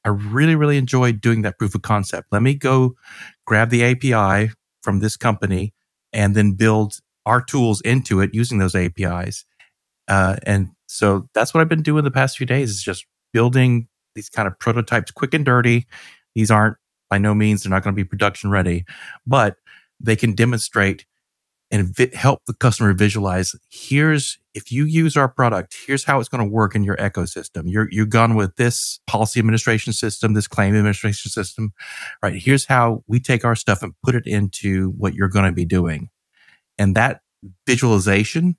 I 0.06 0.10
really, 0.10 0.56
really 0.56 0.78
enjoyed 0.78 1.20
doing 1.20 1.42
that 1.42 1.60
proof 1.60 1.76
of 1.76 1.82
concept. 1.82 2.28
Let 2.32 2.42
me 2.42 2.54
go 2.54 2.96
grab 3.46 3.70
the 3.70 3.84
API 3.84 4.54
from 4.82 5.00
this 5.00 5.18
company 5.18 5.74
and 6.14 6.34
then 6.34 6.54
build 6.54 7.00
our 7.26 7.42
tools 7.42 7.82
into 7.82 8.22
it 8.22 8.34
using 8.34 8.60
those 8.60 8.74
APIs. 8.74 9.44
Uh, 10.08 10.38
and 10.44 10.70
so 10.88 11.28
that's 11.34 11.54
what 11.54 11.60
I've 11.60 11.68
been 11.68 11.82
doing 11.82 12.06
the 12.06 12.12
past 12.12 12.38
few 12.38 12.48
days 12.48 12.70
is 12.70 12.82
just 12.82 13.06
building 13.34 13.90
these 14.18 14.30
kind 14.30 14.48
of 14.48 14.60
prototypes 14.60 15.12
quick 15.12 15.34
and 15.34 15.46
dirty. 15.46 15.88
These 16.36 16.52
aren't 16.52 16.76
by 17.10 17.18
no 17.18 17.34
means, 17.34 17.64
they're 17.64 17.70
not 17.70 17.84
going 17.84 17.96
to 17.96 18.04
be 18.04 18.04
production 18.04 18.50
ready, 18.50 18.84
but 19.26 19.56
they 20.02 20.18
can 20.18 20.34
demonstrate 20.34 21.06
and 21.72 21.96
vi- 21.96 22.16
help 22.16 22.42
the 22.48 22.54
customer 22.54 22.94
visualize 22.94 23.54
here's 23.70 24.38
if 24.54 24.72
you 24.72 24.86
use 24.86 25.18
our 25.18 25.28
product 25.28 25.76
here's 25.86 26.06
how 26.06 26.20
it's 26.20 26.30
going 26.30 26.44
to 26.44 26.50
work 26.50 26.76
in 26.76 26.84
your 26.84 26.96
ecosystem. 26.96 27.64
You're 27.66 27.90
you're 27.92 28.06
gone 28.06 28.36
with 28.36 28.56
this 28.56 29.00
policy 29.06 29.40
administration 29.40 29.94
system 29.94 30.34
this 30.34 30.48
claim 30.48 30.76
administration 30.76 31.30
system 31.30 31.74
right? 32.24 32.42
Here's 32.42 32.66
how 32.66 33.04
we 33.08 33.20
take 33.20 33.44
our 33.44 33.56
stuff 33.56 33.84
and 33.84 33.94
put 34.04 34.16
it 34.16 34.26
into 34.26 34.92
what 34.92 35.14
you're 35.14 35.28
going 35.28 35.46
to 35.46 35.52
be 35.52 35.66
doing. 35.66 36.10
And 36.78 36.96
that 36.96 37.22
visualization 37.68 38.58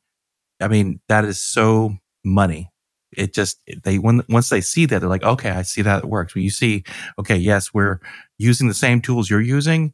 i 0.61 0.69
mean 0.69 1.01
that 1.09 1.25
is 1.25 1.41
so 1.41 1.97
money 2.25 2.71
it 3.17 3.35
just 3.35 3.61
they 3.85 3.99
when 3.99 4.23
once 4.29 4.49
they 4.49 4.61
see 4.61 4.87
that 4.87 5.01
they're 5.01 5.09
like 5.09 5.23
okay 5.23 5.51
i 5.51 5.63
see 5.63 5.83
that 5.83 6.05
it 6.05 6.11
works 6.11 6.35
when 6.35 6.45
you 6.45 6.51
see 6.51 6.85
okay 7.19 7.37
yes 7.37 7.73
we're 7.73 8.01
using 8.39 8.69
the 8.69 8.75
same 8.75 9.01
tools 9.01 9.31
you're 9.31 9.41
using 9.41 9.93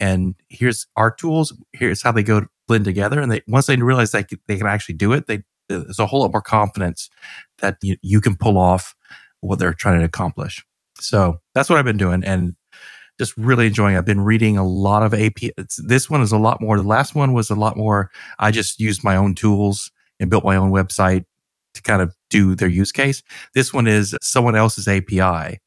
and 0.00 0.34
here's 0.48 0.86
our 0.96 1.10
tools 1.10 1.52
here's 1.72 2.02
how 2.02 2.12
they 2.12 2.22
go 2.22 2.46
blend 2.66 2.84
together 2.84 3.20
and 3.20 3.30
they 3.30 3.42
once 3.46 3.66
they 3.66 3.76
realize 3.76 4.12
they 4.12 4.24
they 4.46 4.56
can 4.56 4.66
actually 4.66 4.94
do 4.94 5.12
it 5.12 5.26
they 5.26 5.42
there's 5.68 5.98
a 5.98 6.06
whole 6.06 6.20
lot 6.20 6.32
more 6.32 6.42
confidence 6.42 7.08
that 7.58 7.78
you, 7.82 7.96
you 8.02 8.20
can 8.20 8.36
pull 8.36 8.58
off 8.58 8.94
what 9.40 9.58
they're 9.58 9.74
trying 9.74 9.98
to 9.98 10.04
accomplish 10.04 10.64
so 10.98 11.40
that's 11.54 11.68
what 11.68 11.78
i've 11.78 11.84
been 11.84 11.96
doing 11.96 12.24
and 12.24 12.54
just 13.18 13.36
really 13.36 13.68
enjoying 13.68 13.94
it. 13.94 13.98
I've 13.98 14.04
been 14.04 14.22
reading 14.22 14.56
a 14.56 14.66
lot 14.66 15.02
of 15.02 15.14
AP. 15.14 15.54
This 15.78 16.10
one 16.10 16.20
is 16.20 16.32
a 16.32 16.38
lot 16.38 16.60
more. 16.60 16.76
The 16.76 16.82
last 16.82 17.14
one 17.14 17.32
was 17.32 17.48
a 17.48 17.54
lot 17.54 17.76
more. 17.76 18.10
I 18.38 18.50
just 18.50 18.80
used 18.80 19.04
my 19.04 19.14
own 19.16 19.34
tools 19.36 19.92
and 20.18 20.30
built 20.30 20.44
my 20.44 20.56
own 20.56 20.72
website 20.72 21.24
to 21.74 21.82
kind 21.82 22.02
of 22.02 22.14
do 22.30 22.54
their 22.54 22.68
use 22.68 22.92
case. 22.92 23.22
This 23.54 23.72
one 23.72 23.86
is 23.86 24.16
someone 24.22 24.56
else's 24.56 24.88
API 24.88 25.60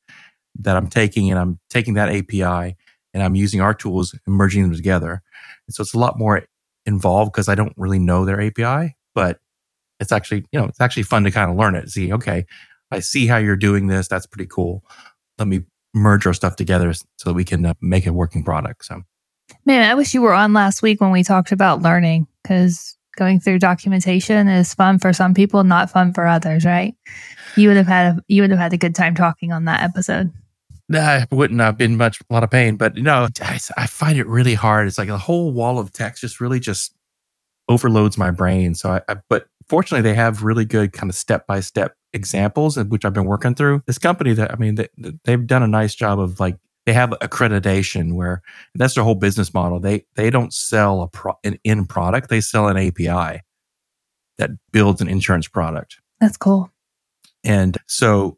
that 0.59 0.75
I'm 0.75 0.87
taking 0.87 1.29
and 1.29 1.39
I'm 1.39 1.59
taking 1.69 1.93
that 1.95 2.09
API 2.09 2.75
and 3.13 3.23
I'm 3.23 3.35
using 3.35 3.61
our 3.61 3.73
tools 3.73 4.13
and 4.25 4.35
merging 4.35 4.63
them 4.63 4.75
together. 4.75 5.21
And 5.67 5.75
so 5.75 5.81
it's 5.81 5.93
a 5.93 5.99
lot 5.99 6.17
more 6.17 6.43
involved 6.85 7.33
because 7.33 7.49
I 7.49 7.55
don't 7.55 7.73
really 7.77 7.99
know 7.99 8.25
their 8.25 8.41
API, 8.41 8.95
but 9.13 9.39
it's 9.99 10.11
actually, 10.11 10.45
you 10.51 10.59
know, 10.59 10.65
it's 10.65 10.81
actually 10.81 11.03
fun 11.03 11.23
to 11.23 11.31
kind 11.31 11.51
of 11.51 11.57
learn 11.57 11.75
it. 11.75 11.89
See, 11.89 12.13
okay, 12.13 12.45
I 12.91 12.99
see 12.99 13.27
how 13.27 13.37
you're 13.37 13.55
doing 13.55 13.87
this. 13.87 14.07
That's 14.07 14.25
pretty 14.25 14.47
cool. 14.49 14.83
Let 15.37 15.47
me 15.47 15.65
merge 15.93 16.25
our 16.25 16.33
stuff 16.33 16.55
together 16.55 16.93
so 16.93 17.05
that 17.25 17.33
we 17.33 17.43
can 17.43 17.65
uh, 17.65 17.73
make 17.81 18.05
a 18.05 18.13
working 18.13 18.43
product. 18.43 18.85
So, 18.85 19.01
man, 19.65 19.89
I 19.89 19.95
wish 19.95 20.13
you 20.13 20.21
were 20.21 20.33
on 20.33 20.53
last 20.53 20.81
week 20.81 21.01
when 21.01 21.11
we 21.11 21.23
talked 21.23 21.51
about 21.51 21.81
learning 21.81 22.27
because 22.43 22.96
going 23.17 23.39
through 23.39 23.59
documentation 23.59 24.47
is 24.47 24.73
fun 24.73 24.99
for 24.99 25.11
some 25.11 25.33
people, 25.33 25.63
not 25.63 25.91
fun 25.91 26.13
for 26.13 26.25
others, 26.25 26.63
right? 26.63 26.95
You 27.57 27.67
would 27.67 27.77
have 27.77 27.87
had 27.87 28.17
a, 28.17 28.23
you 28.27 28.41
would 28.41 28.51
have 28.51 28.59
had 28.59 28.71
a 28.71 28.77
good 28.77 28.95
time 28.95 29.15
talking 29.15 29.51
on 29.51 29.65
that 29.65 29.83
episode. 29.83 30.31
Nah, 30.87 31.01
I 31.01 31.27
wouldn't 31.31 31.59
have 31.59 31.77
been 31.77 31.97
much 31.97 32.21
a 32.21 32.33
lot 32.33 32.43
of 32.43 32.51
pain, 32.51 32.77
but 32.77 32.95
you 32.95 33.03
know, 33.03 33.27
I, 33.41 33.59
I 33.75 33.87
find 33.87 34.17
it 34.17 34.27
really 34.27 34.53
hard. 34.53 34.87
It's 34.87 34.97
like 34.97 35.09
a 35.09 35.17
whole 35.17 35.51
wall 35.51 35.79
of 35.79 35.91
text 35.91 36.21
just 36.21 36.39
really 36.39 36.61
just 36.61 36.95
overloads 37.67 38.17
my 38.17 38.31
brain. 38.31 38.73
So 38.73 38.91
I, 38.91 39.01
I 39.09 39.17
but 39.27 39.47
fortunately, 39.67 40.09
they 40.09 40.15
have 40.15 40.43
really 40.43 40.63
good 40.63 40.93
kind 40.93 41.09
of 41.09 41.15
step 41.15 41.45
by 41.45 41.59
step 41.59 41.95
examples, 42.13 42.77
uh, 42.77 42.85
which 42.85 43.03
I've 43.03 43.13
been 43.13 43.25
working 43.25 43.53
through. 43.53 43.83
This 43.85 43.97
company 43.97 44.33
that 44.33 44.53
I 44.53 44.55
mean, 44.55 44.75
they, 44.75 44.87
they've 45.25 45.45
done 45.45 45.63
a 45.63 45.67
nice 45.67 45.93
job 45.93 46.19
of 46.19 46.39
like 46.39 46.57
they 46.87 46.93
have 46.93 47.09
accreditation 47.21 48.15
where 48.15 48.41
that's 48.73 48.95
their 48.95 49.03
whole 49.03 49.13
business 49.13 49.53
model. 49.53 49.77
They 49.79 50.05
they 50.15 50.29
don't 50.29 50.53
sell 50.53 51.01
a 51.01 51.07
pro, 51.09 51.33
an 51.43 51.59
end 51.65 51.89
product; 51.89 52.29
they 52.29 52.39
sell 52.39 52.69
an 52.69 52.77
API 52.77 53.43
that 54.37 54.51
builds 54.71 55.01
an 55.01 55.09
insurance 55.09 55.49
product. 55.49 55.99
That's 56.21 56.37
cool. 56.37 56.71
And 57.43 57.77
so 57.87 58.37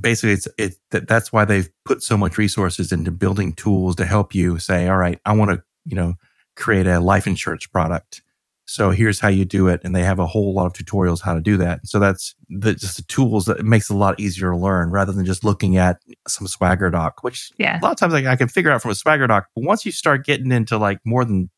basically 0.00 0.32
it's 0.32 0.48
it 0.58 0.76
that 0.92 1.06
that's 1.06 1.30
why 1.30 1.44
they've 1.44 1.68
put 1.84 2.02
so 2.02 2.16
much 2.16 2.38
resources 2.38 2.90
into 2.90 3.10
building 3.10 3.52
tools 3.52 3.96
to 3.96 4.04
help 4.04 4.34
you 4.34 4.58
say 4.58 4.88
all 4.88 4.96
right 4.96 5.20
i 5.24 5.32
want 5.32 5.50
to 5.52 5.62
you 5.84 5.94
know 5.94 6.14
create 6.56 6.86
a 6.86 6.98
life 6.98 7.26
insurance 7.26 7.66
product 7.66 8.22
so 8.66 8.90
here's 8.90 9.20
how 9.20 9.28
you 9.28 9.44
do 9.44 9.68
it 9.68 9.80
and 9.84 9.94
they 9.94 10.02
have 10.02 10.18
a 10.18 10.26
whole 10.26 10.54
lot 10.54 10.66
of 10.66 10.72
tutorials 10.72 11.20
how 11.20 11.34
to 11.34 11.40
do 11.40 11.56
that 11.56 11.80
so 11.86 11.98
that's 11.98 12.34
the, 12.48 12.74
just 12.74 12.96
the 12.96 13.02
tools 13.02 13.44
that 13.44 13.64
makes 13.64 13.90
it 13.90 13.94
a 13.94 13.96
lot 13.96 14.18
easier 14.18 14.50
to 14.50 14.56
learn 14.56 14.90
rather 14.90 15.12
than 15.12 15.24
just 15.24 15.44
looking 15.44 15.76
at 15.76 16.00
some 16.26 16.46
swagger 16.46 16.90
doc 16.90 17.22
which 17.22 17.50
yeah. 17.58 17.78
a 17.78 17.82
lot 17.82 17.92
of 17.92 17.96
times 17.96 18.14
I, 18.14 18.32
I 18.32 18.36
can 18.36 18.48
figure 18.48 18.70
out 18.70 18.82
from 18.82 18.90
a 18.90 18.94
swagger 18.94 19.26
doc 19.26 19.48
but 19.54 19.64
once 19.64 19.84
you 19.84 19.92
start 19.92 20.24
getting 20.24 20.52
into 20.52 20.78
like 20.78 20.98
more 21.04 21.24
than 21.24 21.50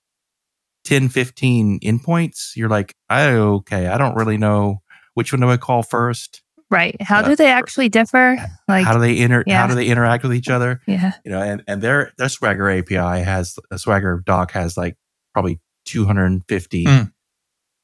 10 0.85 1.09
15 1.09 1.81
endpoints 1.81 2.57
you're 2.57 2.69
like 2.69 2.95
oh, 3.11 3.55
okay 3.57 3.87
i 3.87 3.99
don't 3.99 4.15
really 4.15 4.39
know 4.39 4.83
which 5.15 5.33
one 5.33 5.41
do 5.41 5.49
i 5.49 5.57
call 5.57 5.83
first 5.83 6.43
Right. 6.69 7.01
How 7.01 7.23
do 7.23 7.37
they 7.37 7.47
actually 7.47 7.89
differ? 7.89 8.37
Like 8.69 8.85
how 8.85 8.95
do 8.95 9.01
they 9.01 9.21
inter 9.21 9.45
yeah. 9.47 9.61
how 9.61 9.69
do 9.69 9.77
they 9.77 9.87
interact 9.87 10.25
with 10.25 10.35
each 10.35 10.49
other? 10.49 10.81
Yeah. 10.89 11.13
You 11.25 11.31
know, 11.31 11.41
and, 11.41 11.63
and 11.69 11.81
their 11.81 12.11
their 12.19 12.29
Swagger 12.29 12.69
API 12.69 13.23
has 13.23 13.57
a 13.71 13.79
Swagger 13.79 14.21
doc 14.27 14.51
has 14.51 14.77
like 14.77 14.97
probably 15.33 15.61
250 15.87 16.85
mm. 16.85 17.13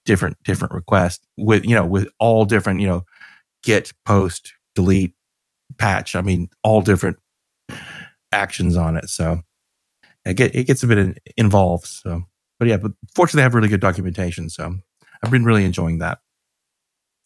different 0.05 0.37
different 0.45 0.75
requests 0.75 1.27
with 1.37 1.65
you 1.65 1.75
know 1.75 1.87
with 1.87 2.09
all 2.19 2.45
different, 2.45 2.81
you 2.81 2.87
know, 2.87 3.05
get, 3.63 3.93
post, 4.05 4.53
delete, 4.75 5.15
patch. 5.79 6.15
I 6.15 6.21
mean, 6.21 6.51
all 6.63 6.83
different 6.83 7.19
actions 8.33 8.77
on 8.77 8.97
it. 8.97 9.09
So 9.09 9.41
it, 10.25 10.35
get, 10.35 10.55
it 10.55 10.65
gets 10.65 10.83
a 10.83 10.87
bit 10.87 11.19
involved. 11.37 11.87
So, 11.87 12.23
but 12.59 12.69
yeah, 12.69 12.77
but 12.77 12.93
fortunately, 13.15 13.39
they 13.39 13.45
have 13.45 13.55
really 13.55 13.69
good 13.69 13.81
documentation. 13.81 14.51
So 14.51 14.75
I've 15.23 15.31
been 15.31 15.45
really 15.45 15.65
enjoying 15.65 15.99
that. 15.99 16.19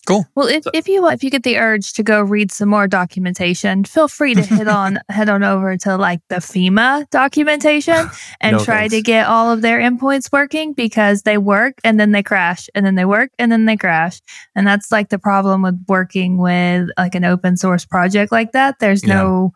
Cool. 0.06 0.24
Well, 0.36 0.46
if, 0.46 0.62
so, 0.62 0.70
if 0.72 0.86
you 0.86 1.08
if 1.08 1.24
you 1.24 1.30
get 1.30 1.42
the 1.42 1.58
urge 1.58 1.92
to 1.94 2.04
go 2.04 2.22
read 2.22 2.52
some 2.52 2.68
more 2.68 2.86
documentation, 2.86 3.82
feel 3.82 4.06
free 4.06 4.34
to 4.34 4.42
head 4.42 4.68
on 4.68 5.00
head 5.08 5.28
on 5.28 5.42
over 5.42 5.76
to 5.78 5.96
like 5.96 6.20
the 6.28 6.36
FEMA 6.36 7.10
documentation 7.10 8.08
and 8.40 8.56
no 8.56 8.64
try 8.64 8.80
thanks. 8.80 8.94
to 8.94 9.02
get 9.02 9.26
all 9.26 9.50
of 9.50 9.62
their 9.62 9.80
endpoints 9.80 10.30
working 10.32 10.72
because 10.74 11.22
they 11.22 11.38
work 11.38 11.74
and 11.82 11.98
then 11.98 12.12
they 12.12 12.22
crash 12.22 12.68
and 12.74 12.86
then 12.86 12.94
they 12.94 13.04
work 13.04 13.30
and 13.40 13.50
then 13.50 13.64
they 13.64 13.76
crash. 13.76 14.20
And 14.54 14.64
that's 14.64 14.92
like 14.92 15.08
the 15.08 15.18
problem 15.18 15.62
with 15.62 15.84
working 15.88 16.38
with 16.38 16.88
like 16.96 17.16
an 17.16 17.24
open 17.24 17.56
source 17.56 17.84
project 17.84 18.30
like 18.30 18.52
that. 18.52 18.78
There's 18.78 19.04
yeah. 19.04 19.14
no 19.14 19.54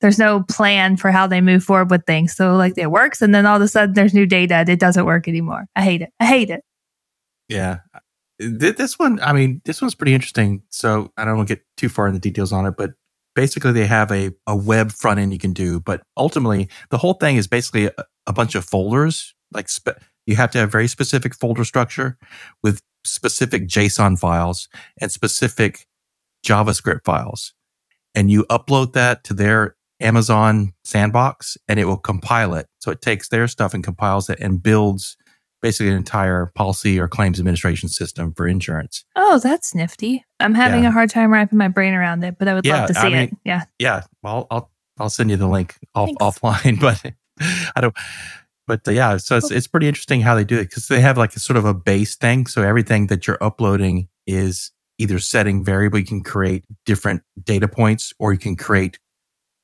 there's 0.00 0.18
no 0.18 0.42
plan 0.42 0.96
for 0.96 1.12
how 1.12 1.28
they 1.28 1.40
move 1.40 1.62
forward 1.62 1.90
with 1.90 2.04
things. 2.06 2.34
So 2.34 2.56
like 2.56 2.76
it 2.76 2.90
works 2.90 3.22
and 3.22 3.32
then 3.32 3.46
all 3.46 3.54
of 3.54 3.62
a 3.62 3.68
sudden 3.68 3.94
there's 3.94 4.14
new 4.14 4.26
data 4.26 4.56
and 4.56 4.68
it 4.68 4.80
doesn't 4.80 5.06
work 5.06 5.28
anymore. 5.28 5.66
I 5.76 5.82
hate 5.82 6.02
it. 6.02 6.10
I 6.18 6.26
hate 6.26 6.50
it. 6.50 6.64
Yeah 7.48 7.78
this 8.38 8.98
one, 8.98 9.20
I 9.20 9.32
mean, 9.32 9.60
this 9.64 9.80
one's 9.80 9.94
pretty 9.94 10.14
interesting. 10.14 10.62
So 10.70 11.12
I 11.16 11.24
don't 11.24 11.36
want 11.36 11.48
to 11.48 11.56
get 11.56 11.64
too 11.76 11.88
far 11.88 12.06
in 12.06 12.14
the 12.14 12.20
details 12.20 12.52
on 12.52 12.66
it, 12.66 12.74
but 12.76 12.92
basically 13.34 13.72
they 13.72 13.86
have 13.86 14.10
a, 14.10 14.30
a 14.46 14.56
web 14.56 14.92
front 14.92 15.20
end 15.20 15.32
you 15.32 15.38
can 15.38 15.52
do. 15.52 15.80
But 15.80 16.02
ultimately, 16.16 16.68
the 16.90 16.98
whole 16.98 17.14
thing 17.14 17.36
is 17.36 17.46
basically 17.46 17.86
a, 17.86 17.92
a 18.26 18.32
bunch 18.32 18.54
of 18.54 18.64
folders. 18.64 19.34
Like 19.52 19.68
spe- 19.68 20.00
you 20.26 20.36
have 20.36 20.50
to 20.52 20.58
have 20.58 20.72
very 20.72 20.88
specific 20.88 21.34
folder 21.34 21.64
structure 21.64 22.18
with 22.62 22.80
specific 23.04 23.66
JSON 23.66 24.18
files 24.18 24.68
and 25.00 25.10
specific 25.10 25.86
JavaScript 26.46 27.04
files. 27.04 27.54
And 28.14 28.30
you 28.30 28.44
upload 28.44 28.92
that 28.92 29.24
to 29.24 29.34
their 29.34 29.76
Amazon 30.00 30.72
sandbox 30.84 31.56
and 31.68 31.78
it 31.80 31.86
will 31.86 31.96
compile 31.96 32.54
it. 32.54 32.66
So 32.80 32.90
it 32.90 33.00
takes 33.00 33.28
their 33.28 33.48
stuff 33.48 33.72
and 33.72 33.82
compiles 33.82 34.28
it 34.28 34.38
and 34.40 34.62
builds 34.62 35.16
basically 35.62 35.90
an 35.90 35.96
entire 35.96 36.46
policy 36.54 36.98
or 36.98 37.08
claims 37.08 37.38
administration 37.38 37.88
system 37.88 38.34
for 38.34 38.46
insurance. 38.46 39.04
Oh, 39.16 39.38
that's 39.38 39.74
nifty. 39.74 40.24
I'm 40.40 40.54
having 40.54 40.82
yeah. 40.82 40.90
a 40.90 40.92
hard 40.92 41.08
time 41.08 41.32
wrapping 41.32 41.58
my 41.58 41.68
brain 41.68 41.94
around 41.94 42.24
it, 42.24 42.36
but 42.38 42.48
I 42.48 42.54
would 42.54 42.66
yeah, 42.66 42.80
love 42.80 42.88
to 42.88 42.94
see 42.94 43.00
I 43.00 43.08
mean, 43.08 43.18
it. 43.18 43.36
Yeah. 43.44 43.62
Yeah. 43.78 44.02
Well, 44.22 44.46
I'll 44.50 44.70
I'll 44.98 45.10
send 45.10 45.30
you 45.30 45.36
the 45.36 45.48
link 45.48 45.76
off, 45.94 46.10
offline, 46.20 46.80
but 46.80 47.00
I 47.74 47.80
don't 47.80 47.94
but 48.66 48.86
uh, 48.86 48.92
yeah, 48.92 49.16
so 49.16 49.36
it's 49.36 49.50
it's 49.50 49.66
pretty 49.66 49.88
interesting 49.88 50.20
how 50.20 50.34
they 50.34 50.44
do 50.44 50.58
it 50.58 50.68
because 50.68 50.88
they 50.88 51.00
have 51.00 51.18
like 51.18 51.34
a 51.34 51.40
sort 51.40 51.56
of 51.56 51.64
a 51.64 51.74
base 51.74 52.16
thing. 52.16 52.46
So 52.46 52.62
everything 52.62 53.08
that 53.08 53.26
you're 53.26 53.42
uploading 53.42 54.08
is 54.26 54.70
either 54.98 55.18
setting 55.18 55.64
variable. 55.64 55.98
You 55.98 56.04
can 56.04 56.22
create 56.22 56.64
different 56.86 57.22
data 57.42 57.68
points, 57.68 58.12
or 58.18 58.32
you 58.32 58.38
can 58.38 58.56
create 58.56 58.98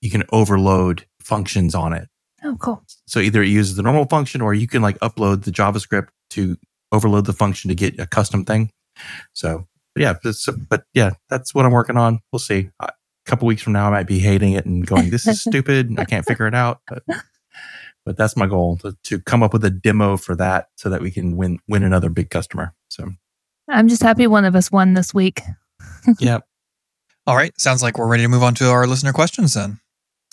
you 0.01 0.11
can 0.11 0.25
overload 0.33 1.07
functions 1.21 1.75
on 1.75 1.93
it. 1.93 2.09
Oh, 2.45 2.57
cool. 2.61 2.83
So 3.07 3.21
either 3.21 3.43
it 3.43 3.49
uses 3.49 3.77
the 3.77 3.83
normal 3.83 4.05
function, 4.07 4.41
or 4.41 4.55
you 4.55 4.69
can 4.69 4.83
like 4.83 4.99
upload 5.01 5.45
the 5.45 5.51
JavaScript 5.51 6.09
to 6.31 6.57
overload 6.93 7.27
the 7.27 7.33
function 7.33 7.69
to 7.69 7.75
get 7.75 7.99
a 7.99 8.07
custom 8.07 8.45
thing. 8.45 8.71
So 9.33 9.67
but 9.95 10.03
yeah, 10.03 10.15
but, 10.23 10.35
so- 10.35 10.57
but 10.69 10.85
yeah, 10.95 11.11
that's 11.29 11.55
what 11.55 11.65
I'm 11.67 11.73
working 11.73 11.97
on. 11.97 12.21
We'll 12.33 12.39
see. 12.41 12.71
A 12.81 12.93
couple 13.27 13.47
weeks 13.49 13.63
from 13.63 13.73
now, 13.73 13.89
I 13.89 13.91
might 13.91 14.07
be 14.07 14.19
hating 14.21 14.53
it 14.53 14.67
and 14.67 14.87
going, 14.87 15.11
"This 15.11 15.27
is 15.27 15.41
stupid. 15.43 15.99
I 15.99 16.05
can't 16.05 16.25
figure 16.25 16.47
it 16.47 16.55
out." 16.55 16.81
But 16.87 17.03
but 18.07 18.17
that's 18.17 18.37
my 18.37 18.47
goal 18.47 18.77
to, 18.79 18.97
to 19.05 19.21
come 19.21 19.43
up 19.43 19.53
with 19.53 19.65
a 19.65 19.71
demo 19.71 20.17
for 20.17 20.35
that 20.37 20.69
so 20.77 20.89
that 20.91 21.03
we 21.03 21.11
can 21.11 21.37
win 21.37 21.59
win 21.69 21.83
another 21.83 22.09
big 22.09 22.31
customer. 22.31 22.75
So 22.89 23.11
I'm 23.69 23.89
just 23.89 24.03
happy 24.03 24.27
one 24.27 24.45
of 24.45 24.55
us 24.57 24.71
won 24.73 24.95
this 24.95 25.13
week. 25.13 25.43
yeah, 26.19 26.39
All 27.27 27.37
right. 27.37 27.53
Sounds 27.61 27.83
like 27.83 27.99
we're 27.99 28.07
ready 28.09 28.23
to 28.23 28.29
move 28.29 28.43
on 28.43 28.55
to 28.57 28.71
our 28.71 28.87
listener 28.87 29.13
questions 29.13 29.55
then. 29.55 29.81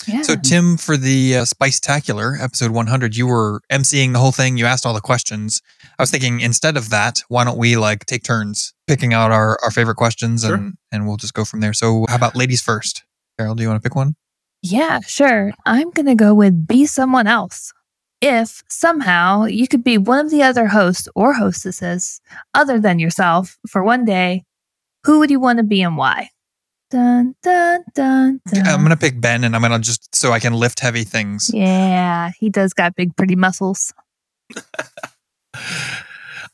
Yeah. 0.06 0.22
So, 0.22 0.36
Tim, 0.36 0.76
for 0.76 0.96
the 0.96 1.38
uh, 1.38 1.44
Spicetacular 1.44 2.40
episode 2.40 2.70
100, 2.70 3.16
you 3.16 3.26
were 3.26 3.60
emceeing 3.72 4.12
the 4.12 4.18
whole 4.18 4.30
thing. 4.32 4.56
You 4.56 4.66
asked 4.66 4.86
all 4.86 4.94
the 4.94 5.00
questions. 5.00 5.62
I 5.98 6.02
was 6.02 6.10
thinking 6.10 6.40
instead 6.40 6.76
of 6.76 6.90
that, 6.90 7.22
why 7.28 7.44
don't 7.44 7.58
we 7.58 7.76
like 7.76 8.06
take 8.06 8.22
turns 8.22 8.72
picking 8.86 9.12
out 9.12 9.32
our, 9.32 9.58
our 9.64 9.70
favorite 9.70 9.96
questions 9.96 10.44
Sure. 10.44 10.54
and, 10.54 10.74
and 10.92 11.06
we'll 11.08 11.16
just 11.16 11.34
go 11.34 11.44
from 11.44 11.60
there. 11.60 11.72
So, 11.72 12.04
how 12.08 12.16
about 12.16 12.36
ladies 12.36 12.62
first? 12.62 13.04
Carol, 13.38 13.54
do 13.54 13.62
you 13.62 13.68
want 13.68 13.82
to 13.82 13.88
pick 13.88 13.96
one? 13.96 14.16
Yeah, 14.62 15.00
sure. 15.00 15.52
I'm 15.64 15.90
going 15.90 16.06
to 16.06 16.14
go 16.14 16.34
with 16.34 16.66
be 16.66 16.86
someone 16.86 17.26
else. 17.26 17.72
If 18.20 18.62
somehow 18.68 19.44
you 19.44 19.68
could 19.68 19.84
be 19.84 19.98
one 19.98 20.24
of 20.24 20.30
the 20.30 20.42
other 20.42 20.68
hosts 20.68 21.08
or 21.14 21.34
hostesses 21.34 22.20
other 22.54 22.80
than 22.80 22.98
yourself 22.98 23.58
for 23.68 23.82
one 23.84 24.04
day, 24.04 24.44
who 25.04 25.18
would 25.18 25.30
you 25.30 25.38
want 25.40 25.58
to 25.58 25.62
be 25.62 25.82
and 25.82 25.96
why? 25.96 26.30
Dun, 26.90 27.34
dun, 27.42 27.82
dun, 27.94 28.40
dun. 28.46 28.66
I'm 28.66 28.80
going 28.80 28.90
to 28.90 28.96
pick 28.96 29.20
Ben 29.20 29.42
and 29.44 29.56
I'm 29.56 29.62
going 29.62 29.72
to 29.72 29.78
just 29.78 30.14
so 30.14 30.32
I 30.32 30.38
can 30.38 30.54
lift 30.54 30.80
heavy 30.80 31.04
things. 31.04 31.50
yeah, 31.52 32.30
he 32.38 32.48
does 32.48 32.72
got 32.72 32.94
big, 32.94 33.16
pretty 33.16 33.36
muscles. 33.36 33.92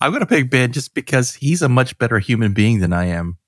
I'm 0.00 0.12
gonna 0.12 0.26
pick 0.26 0.50
Ben 0.50 0.72
just 0.72 0.94
because 0.94 1.34
he's 1.34 1.62
a 1.62 1.68
much 1.68 1.96
better 1.96 2.18
human 2.18 2.52
being 2.52 2.80
than 2.80 2.92
I 2.92 3.04
am. 3.06 3.38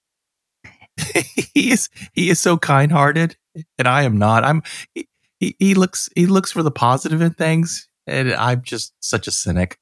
he 1.35 1.73
is 1.73 1.89
he 2.13 2.31
is 2.31 2.39
so 2.39 2.57
kind 2.57 2.93
hearted, 2.93 3.37
and 3.77 3.89
I 3.89 4.03
am 4.03 4.19
not. 4.19 4.45
I'm 4.45 4.63
he, 4.95 5.09
he 5.41 5.57
he 5.59 5.75
looks 5.75 6.09
he 6.15 6.27
looks 6.27 6.53
for 6.53 6.63
the 6.63 6.71
positive 6.71 7.21
in 7.21 7.35
things, 7.35 7.89
and 8.07 8.33
I'm 8.33 8.63
just 8.63 8.95
such 9.01 9.27
a 9.27 9.33
cynic. 9.33 9.79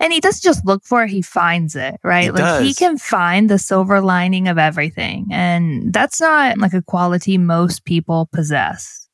And 0.00 0.12
he 0.12 0.20
doesn't 0.20 0.42
just 0.42 0.64
look 0.64 0.84
for 0.84 1.04
it, 1.04 1.10
he 1.10 1.22
finds 1.22 1.74
it, 1.74 1.98
right? 2.02 2.24
He 2.24 2.30
like 2.30 2.62
he 2.62 2.74
can 2.74 2.98
find 2.98 3.50
the 3.50 3.58
silver 3.58 4.00
lining 4.00 4.48
of 4.48 4.58
everything. 4.58 5.26
And 5.30 5.92
that's 5.92 6.20
not 6.20 6.58
like 6.58 6.72
a 6.72 6.82
quality 6.82 7.38
most 7.38 7.84
people 7.84 8.28
possess. 8.32 9.08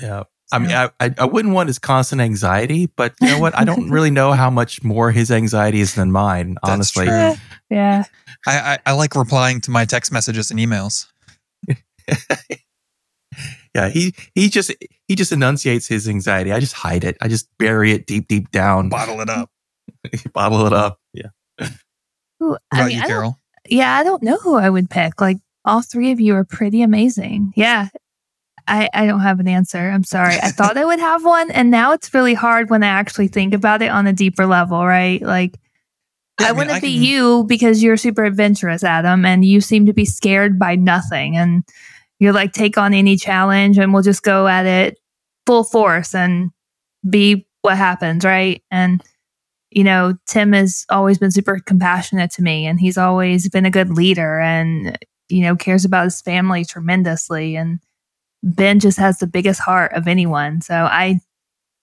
Yeah. 0.00 0.24
I 0.52 0.58
mean, 0.58 0.70
I, 0.70 0.90
I 1.00 1.12
I 1.18 1.24
wouldn't 1.24 1.54
want 1.54 1.68
his 1.68 1.80
constant 1.80 2.20
anxiety, 2.20 2.86
but 2.86 3.14
you 3.20 3.28
know 3.28 3.40
what? 3.40 3.58
I 3.58 3.64
don't 3.64 3.90
really 3.90 4.10
know 4.10 4.32
how 4.32 4.50
much 4.50 4.84
more 4.84 5.10
his 5.10 5.30
anxiety 5.32 5.80
is 5.80 5.94
than 5.94 6.12
mine. 6.12 6.56
That's 6.62 6.72
Honestly, 6.72 7.06
true. 7.06 7.14
Yeah. 7.14 7.36
Yeah. 7.70 8.04
I, 8.46 8.58
I, 8.58 8.78
I 8.86 8.92
like 8.92 9.16
replying 9.16 9.60
to 9.62 9.70
my 9.70 9.84
text 9.84 10.12
messages 10.12 10.50
and 10.50 10.60
emails. 10.60 11.06
yeah. 13.74 13.88
He 13.88 14.14
he 14.34 14.48
just 14.48 14.70
he 15.08 15.16
just 15.16 15.32
enunciates 15.32 15.88
his 15.88 16.08
anxiety. 16.08 16.52
I 16.52 16.60
just 16.60 16.74
hide 16.74 17.02
it. 17.02 17.16
I 17.20 17.26
just 17.26 17.48
bury 17.58 17.92
it 17.92 18.06
deep 18.06 18.28
deep 18.28 18.50
down. 18.52 18.90
Bottle 18.90 19.20
it 19.22 19.30
up. 19.30 19.50
bottle 20.32 20.66
it 20.66 20.72
up. 20.72 20.98
Yeah. 21.12 21.28
Ooh, 22.42 22.56
I 22.70 22.78
about 22.78 22.88
mean, 22.88 22.96
you, 22.98 23.02
I 23.04 23.32
yeah, 23.68 23.96
I 23.96 24.04
don't 24.04 24.22
know 24.22 24.36
who 24.36 24.56
I 24.56 24.68
would 24.68 24.90
pick. 24.90 25.20
Like 25.20 25.38
all 25.64 25.82
three 25.82 26.12
of 26.12 26.20
you 26.20 26.34
are 26.34 26.44
pretty 26.44 26.82
amazing. 26.82 27.52
Yeah. 27.56 27.88
I, 28.66 28.88
I 28.94 29.06
don't 29.06 29.20
have 29.20 29.40
an 29.40 29.48
answer. 29.48 29.78
I'm 29.78 30.04
sorry. 30.04 30.36
I 30.42 30.50
thought 30.50 30.78
I 30.78 30.86
would 30.86 30.98
have 30.98 31.22
one, 31.22 31.50
and 31.50 31.70
now 31.70 31.92
it's 31.92 32.14
really 32.14 32.32
hard 32.32 32.70
when 32.70 32.82
I 32.82 32.86
actually 32.88 33.28
think 33.28 33.52
about 33.52 33.82
it 33.82 33.90
on 33.90 34.06
a 34.06 34.12
deeper 34.12 34.46
level, 34.46 34.86
right? 34.86 35.20
Like 35.20 35.58
Yeah, 36.40 36.46
I, 36.46 36.50
mean, 36.50 36.58
wouldn't 36.58 36.82
be 36.82 36.94
can- 36.94 37.02
you 37.02 37.44
because 37.44 37.82
you're 37.82 37.98
super 37.98 38.24
adventurous, 38.24 38.82
Adam, 38.82 39.26
and 39.26 39.44
you 39.44 39.60
seem 39.60 39.84
to 39.86 39.92
be 39.92 40.06
scared 40.06 40.58
by 40.58 40.76
nothing. 40.76 41.36
And 41.36 41.62
you're 42.18 42.32
like, 42.32 42.52
take 42.52 42.78
on 42.78 42.94
any 42.94 43.16
challenge 43.16 43.76
and 43.76 43.92
we'll 43.92 44.02
just 44.02 44.22
go 44.22 44.48
at 44.48 44.64
it 44.64 44.98
full 45.46 45.64
force 45.64 46.14
and 46.14 46.50
be 47.08 47.46
what 47.60 47.76
happens, 47.76 48.24
right? 48.24 48.62
And, 48.70 49.02
you 49.74 49.84
know, 49.84 50.14
Tim 50.26 50.52
has 50.52 50.86
always 50.88 51.18
been 51.18 51.30
super 51.30 51.58
compassionate 51.58 52.30
to 52.32 52.42
me 52.42 52.66
and 52.66 52.78
he's 52.80 52.96
always 52.96 53.48
been 53.48 53.66
a 53.66 53.70
good 53.70 53.90
leader 53.90 54.40
and, 54.40 54.96
you 55.28 55.42
know, 55.42 55.56
cares 55.56 55.84
about 55.84 56.04
his 56.04 56.20
family 56.22 56.64
tremendously. 56.64 57.56
And 57.56 57.80
Ben 58.42 58.78
just 58.80 58.98
has 58.98 59.18
the 59.18 59.26
biggest 59.26 59.60
heart 59.60 59.92
of 59.92 60.06
anyone. 60.06 60.60
So 60.60 60.74
I, 60.74 61.20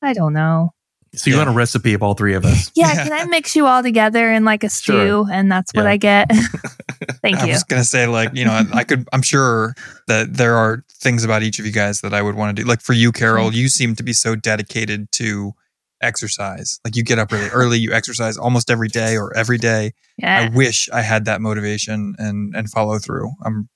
I 0.01 0.13
don't 0.13 0.33
know. 0.33 0.71
So 1.13 1.29
you 1.29 1.35
Yeah. 1.35 1.39
want 1.43 1.49
a 1.49 1.53
recipe 1.53 1.93
of 1.93 2.01
all 2.01 2.13
three 2.13 2.33
of 2.35 2.45
us? 2.45 2.71
Yeah, 2.75 2.93
Yeah. 2.93 3.03
can 3.07 3.11
I 3.13 3.25
mix 3.25 3.55
you 3.55 3.65
all 3.67 3.83
together 3.83 4.31
in 4.31 4.45
like 4.45 4.63
a 4.63 4.69
stew 4.69 4.93
Sure. 5.25 5.27
and 5.31 5.51
that's 5.51 5.71
what 5.73 5.85
I 5.85 5.97
get? 5.97 6.31
Thank 7.21 7.39
I 7.39 7.45
you. 7.45 7.49
I 7.49 7.55
was 7.55 7.63
gonna 7.63 7.83
say, 7.83 8.07
like, 8.07 8.33
you 8.33 8.45
know, 8.45 8.51
I, 8.51 8.65
I 8.73 8.83
could. 8.85 9.09
I'm 9.11 9.21
sure 9.21 9.75
that 10.07 10.35
there 10.35 10.55
are 10.55 10.85
things 10.89 11.23
about 11.25 11.43
each 11.43 11.59
of 11.59 11.65
you 11.65 11.71
guys 11.73 11.99
that 12.01 12.13
I 12.13 12.21
would 12.21 12.35
want 12.35 12.55
to 12.55 12.63
do. 12.63 12.67
Like 12.67 12.79
for 12.81 12.93
you, 12.93 13.11
Carol, 13.11 13.53
you 13.53 13.67
seem 13.67 13.95
to 13.95 14.03
be 14.03 14.13
so 14.13 14.35
dedicated 14.35 15.11
to 15.13 15.53
exercise. 16.01 16.79
Like 16.83 16.95
you 16.95 17.03
get 17.03 17.19
up 17.19 17.31
really 17.31 17.49
early, 17.49 17.77
you 17.79 17.91
exercise 17.93 18.37
almost 18.37 18.69
every 18.71 18.87
day 18.87 19.17
or 19.17 19.35
every 19.35 19.57
day. 19.57 19.91
Yeah. 20.17 20.49
I 20.51 20.55
wish 20.55 20.89
I 20.91 21.01
had 21.01 21.25
that 21.25 21.41
motivation 21.41 22.15
and 22.17 22.55
and 22.55 22.69
follow 22.69 22.99
through. 22.99 23.31
I'm 23.43 23.69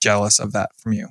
jealous 0.00 0.38
of 0.38 0.52
that 0.52 0.70
from 0.78 0.92
you. 0.92 1.08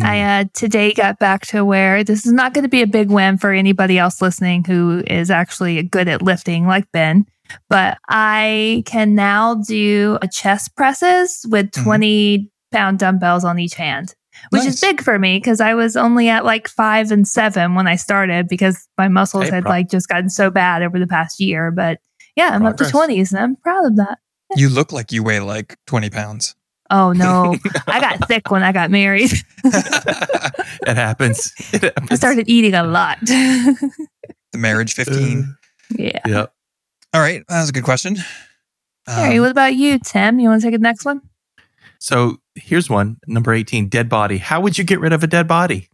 I 0.00 0.20
uh, 0.20 0.44
today 0.54 0.92
got 0.94 1.18
back 1.18 1.44
to 1.46 1.64
where 1.64 2.04
this 2.04 2.24
is 2.24 2.32
not 2.32 2.54
going 2.54 2.62
to 2.62 2.68
be 2.68 2.82
a 2.82 2.86
big 2.86 3.10
win 3.10 3.36
for 3.36 3.50
anybody 3.50 3.98
else 3.98 4.22
listening 4.22 4.62
who 4.62 5.02
is 5.08 5.28
actually 5.28 5.82
good 5.82 6.06
at 6.06 6.22
lifting 6.22 6.68
like 6.68 6.84
Ben, 6.92 7.26
but 7.68 7.98
I 8.08 8.84
can 8.86 9.16
now 9.16 9.56
do 9.56 10.16
a 10.22 10.28
chest 10.28 10.76
presses 10.76 11.44
with 11.50 11.72
Mhm. 11.72 11.82
20 11.82 12.50
pound 12.70 13.00
dumbbells 13.00 13.42
on 13.44 13.58
each 13.58 13.74
hand, 13.74 14.14
which 14.50 14.64
is 14.64 14.80
big 14.80 15.00
for 15.02 15.18
me 15.18 15.38
because 15.38 15.60
I 15.60 15.74
was 15.74 15.96
only 15.96 16.28
at 16.28 16.44
like 16.44 16.68
five 16.68 17.10
and 17.10 17.26
seven 17.26 17.74
when 17.74 17.86
I 17.86 17.96
started 17.96 18.48
because 18.48 18.88
my 18.96 19.08
muscles 19.08 19.44
Hey, 19.44 19.50
had 19.56 19.62
pro- 19.64 19.72
like 19.72 19.90
just 19.90 20.08
gotten 20.08 20.30
so 20.30 20.50
bad 20.50 20.82
over 20.82 20.98
the 20.98 21.06
past 21.06 21.40
year. 21.40 21.70
But 21.70 21.98
yeah, 22.36 22.50
I'm 22.52 22.64
up 22.66 22.76
to 22.78 22.84
Progress. 22.84 23.08
20s 23.10 23.30
and 23.32 23.40
I'm 23.40 23.56
proud 23.56 23.86
of 23.86 23.96
that. 23.96 24.18
You 24.56 24.68
look 24.68 24.92
like 24.92 25.12
you 25.12 25.22
weigh 25.22 25.40
like 25.40 25.76
20 25.86 26.10
pounds. 26.10 26.54
Oh 26.90 27.12
no, 27.12 27.54
I 27.86 28.00
got 28.00 28.26
thick 28.28 28.50
when 28.50 28.62
I 28.62 28.72
got 28.72 28.90
married. 28.90 29.30
it 29.64 30.96
happens. 30.96 31.52
It 31.72 31.82
happens. 31.82 32.10
I 32.10 32.14
started 32.14 32.48
eating 32.48 32.72
a 32.74 32.82
lot. 32.82 33.18
The 33.20 33.92
marriage 34.56 34.94
15. 34.94 35.54
yeah. 35.98 36.20
yeah. 36.26 36.46
All 37.12 37.20
right, 37.20 37.42
that 37.48 37.60
was 37.60 37.68
a 37.68 37.72
good 37.72 37.84
question. 37.84 38.16
Harry, 39.06 39.36
Um, 39.36 39.42
what 39.42 39.50
about 39.50 39.74
you, 39.74 39.98
Tim? 39.98 40.38
You 40.38 40.48
want 40.48 40.60
to 40.62 40.66
take 40.66 40.74
the 40.74 40.82
next 40.82 41.04
one? 41.04 41.20
So 41.98 42.38
here's 42.60 42.90
one, 42.90 43.18
number 43.26 43.52
18, 43.52 43.88
dead 43.88 44.08
body. 44.08 44.38
How 44.38 44.60
would 44.60 44.78
you 44.78 44.84
get 44.84 45.00
rid 45.00 45.12
of 45.12 45.22
a 45.22 45.26
dead 45.26 45.48
body? 45.48 45.88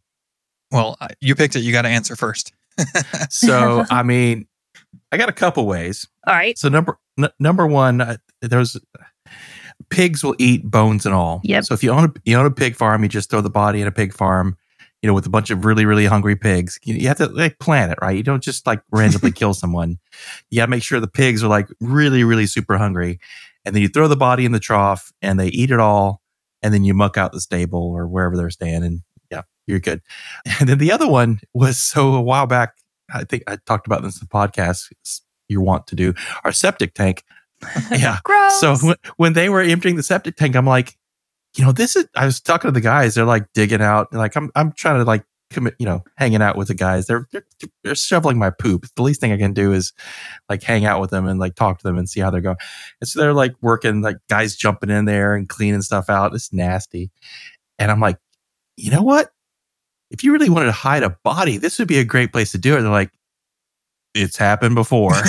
well, 0.74 0.96
uh, 1.00 1.08
you 1.20 1.34
picked 1.34 1.54
it. 1.56 1.60
You 1.60 1.72
got 1.72 1.82
to 1.82 1.88
answer 1.88 2.16
first. 2.16 2.52
So, 3.30 3.84
I 3.90 4.02
mean, 4.02 4.46
I 5.12 5.16
got 5.16 5.28
a 5.28 5.32
couple 5.32 5.66
ways. 5.66 6.08
All 6.26 6.34
right. 6.34 6.58
So 6.58 6.68
number 6.68 6.98
n- 7.18 7.30
number 7.38 7.66
one, 7.66 8.00
uh, 8.00 8.16
there's 8.42 8.76
pigs 9.90 10.24
will 10.24 10.34
eat 10.38 10.68
bones 10.68 11.06
and 11.06 11.14
all. 11.14 11.40
Yep. 11.44 11.64
So 11.64 11.74
if 11.74 11.84
you 11.84 11.90
own 11.90 12.04
a 12.04 12.12
you 12.24 12.36
own 12.36 12.46
a 12.46 12.50
pig 12.50 12.74
farm, 12.74 13.02
you 13.02 13.08
just 13.08 13.30
throw 13.30 13.40
the 13.40 13.50
body 13.50 13.80
in 13.80 13.86
a 13.86 13.92
pig 13.92 14.12
farm, 14.12 14.56
you 15.02 15.06
know, 15.06 15.14
with 15.14 15.26
a 15.26 15.30
bunch 15.30 15.50
of 15.50 15.64
really 15.64 15.84
really 15.84 16.06
hungry 16.06 16.36
pigs. 16.36 16.78
You, 16.82 16.94
you 16.96 17.08
have 17.08 17.18
to 17.18 17.26
like 17.26 17.58
plan 17.60 17.90
it 17.90 17.98
right. 18.02 18.16
You 18.16 18.22
don't 18.24 18.42
just 18.42 18.66
like 18.66 18.82
randomly 18.90 19.32
kill 19.40 19.54
someone. 19.54 19.98
You 20.50 20.58
got 20.58 20.66
to 20.66 20.70
make 20.70 20.82
sure 20.82 20.98
the 21.00 21.06
pigs 21.06 21.44
are 21.44 21.48
like 21.48 21.68
really 21.80 22.24
really 22.24 22.46
super 22.46 22.76
hungry, 22.76 23.20
and 23.64 23.74
then 23.74 23.82
you 23.82 23.88
throw 23.88 24.08
the 24.08 24.16
body 24.16 24.44
in 24.44 24.52
the 24.52 24.60
trough 24.60 25.12
and 25.22 25.38
they 25.38 25.48
eat 25.48 25.70
it 25.70 25.80
all, 25.80 26.22
and 26.64 26.72
then 26.72 26.82
you 26.82 26.94
muck 26.94 27.16
out 27.18 27.30
the 27.30 27.40
stable 27.40 27.92
or 27.94 28.08
wherever 28.08 28.36
they're 28.36 28.50
staying, 28.50 28.82
and 28.82 29.02
yeah, 29.30 29.42
you're 29.66 29.78
good. 29.78 30.00
And 30.58 30.68
then 30.68 30.78
the 30.78 30.90
other 30.90 31.08
one 31.08 31.40
was 31.52 31.78
so 31.78 32.14
a 32.14 32.22
while 32.22 32.46
back. 32.46 32.74
I 33.12 33.24
think 33.24 33.44
I 33.46 33.58
talked 33.66 33.86
about 33.86 34.02
this 34.02 34.20
in 34.20 34.26
the 34.26 34.34
podcast. 34.34 34.90
You 35.48 35.60
want 35.60 35.86
to 35.88 35.94
do 35.94 36.14
our 36.42 36.52
septic 36.52 36.94
tank. 36.94 37.22
Yeah. 37.90 38.18
Gross. 38.24 38.60
So 38.60 38.76
when, 38.76 38.96
when 39.16 39.32
they 39.32 39.48
were 39.48 39.62
emptying 39.62 39.96
the 39.96 40.02
septic 40.02 40.36
tank, 40.36 40.54
I'm 40.54 40.66
like, 40.66 40.98
you 41.56 41.64
know, 41.64 41.72
this 41.72 41.96
is. 41.96 42.06
I 42.14 42.26
was 42.26 42.40
talking 42.40 42.68
to 42.68 42.72
the 42.72 42.80
guys. 42.80 43.14
They're 43.14 43.24
like 43.24 43.46
digging 43.54 43.80
out. 43.80 44.12
Like 44.12 44.36
I'm, 44.36 44.50
I'm 44.54 44.72
trying 44.72 44.98
to 44.98 45.04
like 45.04 45.24
commit. 45.54 45.74
You 45.78 45.86
know, 45.86 46.04
hanging 46.16 46.42
out 46.42 46.56
with 46.56 46.68
the 46.68 46.74
guys. 46.74 47.06
They're, 47.06 47.26
they're 47.32 47.46
they're 47.82 47.94
shoveling 47.94 48.38
my 48.38 48.50
poop. 48.50 48.86
The 48.96 49.02
least 49.02 49.20
thing 49.20 49.32
I 49.32 49.38
can 49.38 49.54
do 49.54 49.72
is 49.72 49.92
like 50.48 50.62
hang 50.62 50.84
out 50.84 51.00
with 51.00 51.10
them 51.10 51.26
and 51.26 51.40
like 51.40 51.54
talk 51.54 51.78
to 51.78 51.82
them 51.82 51.96
and 51.96 52.08
see 52.08 52.20
how 52.20 52.30
they're 52.30 52.40
going. 52.40 52.56
And 53.00 53.08
so 53.08 53.20
they're 53.20 53.32
like 53.32 53.54
working, 53.62 54.02
like 54.02 54.16
guys 54.28 54.56
jumping 54.56 54.90
in 54.90 55.06
there 55.06 55.34
and 55.34 55.48
cleaning 55.48 55.82
stuff 55.82 56.10
out. 56.10 56.34
It's 56.34 56.52
nasty. 56.52 57.10
And 57.78 57.90
I'm 57.90 58.00
like, 58.00 58.18
you 58.76 58.90
know 58.90 59.02
what? 59.02 59.30
If 60.10 60.22
you 60.22 60.32
really 60.32 60.50
wanted 60.50 60.66
to 60.66 60.72
hide 60.72 61.02
a 61.02 61.16
body, 61.24 61.56
this 61.56 61.78
would 61.78 61.88
be 61.88 61.98
a 61.98 62.04
great 62.04 62.32
place 62.32 62.52
to 62.52 62.58
do 62.58 62.76
it. 62.76 62.82
They're 62.82 62.90
like, 62.90 63.10
It's 64.14 64.36
happened 64.36 64.74
before. 64.74 65.14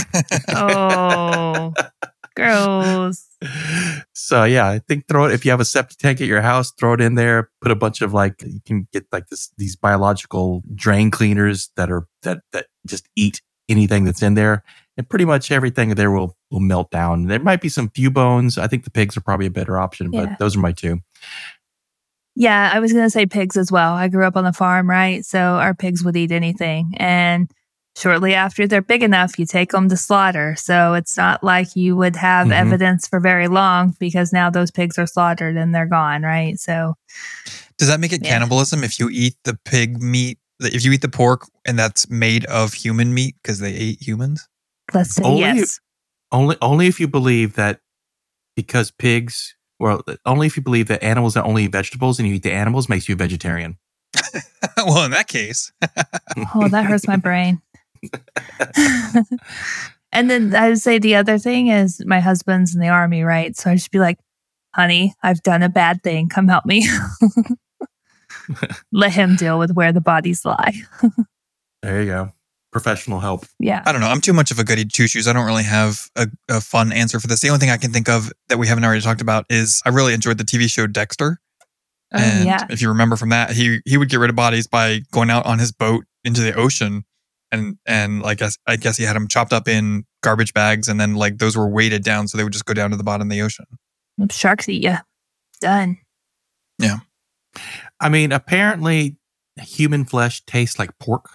Oh, 0.50 1.74
gross. 2.36 3.26
So 4.16 4.44
yeah, 4.46 4.68
I 4.68 4.80
think 4.80 5.08
throw 5.08 5.26
it 5.26 5.34
if 5.34 5.44
you 5.46 5.52
have 5.52 5.60
a 5.60 5.66
septic 5.66 5.98
tank 5.98 6.22
at 6.22 6.28
your 6.28 6.42
house, 6.42 6.72
throw 6.72 6.94
it 6.94 7.02
in 7.02 7.16
there. 7.16 7.50
Put 7.62 7.72
a 7.72 7.76
bunch 7.76 8.02
of 8.02 8.14
like 8.14 8.42
you 8.42 8.62
can 8.66 8.88
get 8.92 9.06
like 9.12 9.28
this 9.28 9.52
these 9.58 9.76
biological 9.76 10.64
drain 10.74 11.12
cleaners 11.12 11.70
that 11.76 11.92
are 11.92 12.08
that 12.24 12.40
that 12.54 12.68
just 12.88 13.08
eat 13.16 13.42
anything 13.70 14.06
that's 14.06 14.22
in 14.22 14.36
there, 14.36 14.64
and 14.98 15.08
pretty 15.10 15.26
much 15.26 15.52
everything 15.52 15.90
there 15.96 16.12
will 16.12 16.36
will 16.50 16.60
melt 16.62 16.90
down. 16.92 17.26
There 17.28 17.40
might 17.40 17.62
be 17.62 17.70
some 17.70 17.90
few 17.90 18.10
bones. 18.10 18.58
I 18.58 18.68
think 18.68 18.84
the 18.86 18.92
pigs 18.92 19.18
are 19.18 19.22
probably 19.22 19.48
a 19.48 19.52
better 19.52 19.78
option, 19.78 20.12
but 20.12 20.30
Yeah. 20.30 20.36
those 20.40 20.56
are 20.56 20.60
my 20.60 20.72
two. 20.72 21.00
Yeah, 22.36 22.70
I 22.74 22.80
was 22.80 22.92
going 22.92 23.06
to 23.06 23.10
say 23.10 23.26
pigs 23.26 23.56
as 23.56 23.72
well. 23.72 23.94
I 23.94 24.10
grew 24.10 24.26
up 24.26 24.36
on 24.36 24.44
the 24.44 24.52
farm, 24.52 24.90
right? 24.90 25.24
So 25.24 25.40
our 25.40 25.74
pigs 25.74 26.04
would 26.04 26.18
eat 26.18 26.32
anything. 26.34 26.94
And 26.98 27.50
shortly 27.98 28.34
after 28.34 28.68
they're 28.68 28.82
big 28.82 29.04
enough, 29.04 29.40
you 29.40 29.46
take 29.46 29.72
them 29.72 29.90
to 29.90 29.98
slaughter. 29.98 30.56
So 30.58 30.94
it's 30.94 31.16
not 31.18 31.44
like 31.44 31.76
you 31.76 31.96
would 31.96 32.16
have 32.18 32.48
Mhm. 32.48 32.54
evidence 32.54 33.08
for 33.08 33.20
very 33.20 33.48
long 33.48 33.96
because 34.00 34.34
now 34.34 34.50
those 34.50 34.72
pigs 34.72 34.98
are 34.98 35.08
slaughtered 35.08 35.56
and 35.56 35.74
they're 35.74 35.86
gone, 35.88 36.24
right? 36.24 36.60
So 36.60 36.96
Does 37.78 37.88
that 37.90 38.00
make 38.00 38.14
it 38.14 38.22
Yeah. 38.24 38.30
cannibalism 38.30 38.84
if 38.84 39.00
you 39.00 39.10
eat 39.12 39.36
the 39.44 39.58
pig 39.66 40.02
meat? 40.02 40.40
If 40.62 40.86
you 40.86 40.92
eat 40.94 41.02
the 41.02 41.10
pork 41.10 41.48
and 41.66 41.78
that's 41.78 42.10
made 42.10 42.46
of 42.46 42.74
human 42.74 43.14
meat 43.14 43.36
because 43.42 43.60
they 43.60 43.74
ate 43.74 44.02
humans? 44.02 44.48
let's 44.94 45.16
say 45.16 45.24
Only 45.24 45.42
yes. 45.42 45.80
Only 46.32 46.56
only 46.62 46.88
if 46.88 47.00
you 47.00 47.08
believe 47.08 47.56
that 47.56 47.80
because 48.56 48.92
pigs 48.92 49.56
well 49.80 50.02
only 50.26 50.48
if 50.48 50.56
you 50.56 50.64
believe 50.64 50.88
that 50.88 51.04
animals 51.04 51.36
are 51.36 51.44
only 51.46 51.68
vegetables 51.68 52.18
and 52.20 52.28
you 52.28 52.36
eat 52.36 52.44
the 52.44 52.52
animals 52.54 52.88
makes 52.88 53.10
you 53.10 53.16
a 53.16 53.18
vegetarian. 53.18 53.78
well, 54.78 55.04
in 55.04 55.12
that 55.12 55.28
case, 55.28 55.72
Oh, 56.56 56.68
that 56.70 56.86
hurts 56.86 57.08
my 57.08 57.18
brain. 57.18 57.62
And 60.12 60.30
then 60.30 60.56
I 60.56 60.70
would 60.70 60.80
say 60.80 61.00
the 61.00 61.16
other 61.16 61.38
thing 61.38 61.68
is 61.68 62.04
my 62.06 62.20
husband's 62.20 62.74
in 62.74 62.82
the 62.82 62.90
army, 62.90 63.24
right? 63.24 63.56
So 63.56 63.72
I 63.72 63.76
just 63.76 63.92
be 63.92 64.00
like, 64.00 64.20
honey, 64.74 65.14
I've 65.24 65.44
done 65.44 65.64
a 65.64 65.70
bad 65.70 66.04
thing. 66.04 66.30
Come 66.30 66.48
help 66.48 66.66
me. 66.66 66.88
Let 68.92 69.14
him 69.14 69.36
deal 69.36 69.58
with 69.58 69.72
where 69.72 69.92
the 69.92 70.02
bodies 70.02 70.46
lie. 70.46 70.74
There 71.82 72.02
you 72.02 72.08
go. 72.08 72.32
Professional 72.72 73.20
help. 73.20 73.46
Yeah. 73.60 73.84
I 73.86 73.92
don't 73.92 74.02
know. 74.02 74.08
I'm 74.08 74.22
too 74.22 74.34
much 74.34 74.50
of 74.50 74.58
a 74.58 74.64
goody 74.64 74.86
two 74.86 75.08
shoes. 75.08 75.28
I 75.28 75.34
don't 75.34 75.46
really 75.46 75.64
have 75.64 76.10
a, 76.16 76.28
a 76.50 76.60
fun 76.60 76.92
answer 76.92 77.20
for 77.20 77.28
this. 77.28 77.42
The 77.42 77.50
only 77.50 77.60
thing 77.60 77.70
I 77.70 77.78
can 77.78 77.92
think 77.92 78.10
of 78.10 78.32
that 78.50 78.58
we 78.58 78.68
haven't 78.68 78.84
already 78.84 79.02
talked 79.02 79.22
about 79.22 79.46
is 79.50 79.82
I 79.86 79.90
really 79.90 80.14
enjoyed 80.14 80.40
the 80.40 80.44
TV 80.44 80.70
show 80.70 80.88
Dexter. 80.88 81.40
Oh, 82.14 82.18
and 82.18 82.46
yeah. 82.46 82.66
if 82.70 82.82
you 82.82 82.90
remember 82.90 83.16
from 83.16 83.30
that, 83.30 83.52
he 83.52 83.82
he 83.86 83.98
would 83.98 84.10
get 84.10 84.20
rid 84.20 84.30
of 84.30 84.36
bodies 84.36 84.68
by 84.68 85.02
going 85.12 85.30
out 85.30 85.46
on 85.46 85.60
his 85.60 85.72
boat 85.72 86.06
into 86.24 86.42
the 86.42 86.54
ocean, 86.56 87.04
and 87.60 87.78
and 87.86 88.22
like 88.22 88.42
I 88.42 88.46
guess 88.46 88.58
I 88.68 88.76
guess 88.76 88.98
he 88.98 89.04
had 89.04 89.16
them 89.16 89.28
chopped 89.28 89.54
up 89.54 89.68
in 89.68 90.06
garbage 90.24 90.54
bags, 90.54 90.88
and 90.88 91.00
then 91.00 91.16
like 91.16 91.38
those 91.40 91.58
were 91.58 91.68
weighted 91.70 92.04
down, 92.04 92.28
so 92.28 92.38
they 92.38 92.44
would 92.44 92.54
just 92.54 92.66
go 92.66 92.74
down 92.74 92.92
to 92.92 92.98
the 92.98 93.04
bottom 93.04 93.28
of 93.28 93.32
the 93.32 93.42
ocean. 93.42 93.66
Sharks 94.30 94.70
eat 94.70 94.84
you. 94.84 94.96
Done. 95.62 95.98
Yeah. 96.80 96.98
I 98.00 98.10
mean, 98.10 98.32
apparently 98.32 99.18
human 99.62 100.06
flesh 100.06 100.44
tastes 100.46 100.78
like 100.80 100.98
pork. 101.00 101.30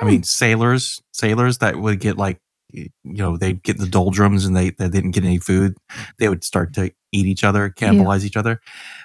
I 0.00 0.04
mean, 0.04 0.22
sailors, 0.24 1.00
sailors 1.12 1.58
that 1.58 1.76
would 1.76 2.00
get 2.00 2.16
like, 2.18 2.40
you 2.72 2.88
know, 3.04 3.36
they'd 3.36 3.62
get 3.62 3.78
the 3.78 3.86
doldrums 3.86 4.44
and 4.44 4.56
they, 4.56 4.70
they 4.70 4.88
didn't 4.88 5.12
get 5.12 5.22
any 5.22 5.38
food. 5.38 5.76
They 6.18 6.28
would 6.28 6.42
start 6.42 6.74
to 6.74 6.90
eat 7.12 7.26
each 7.26 7.44
other, 7.44 7.70
cannibalize 7.70 8.24
each 8.24 8.36
other. 8.36 8.60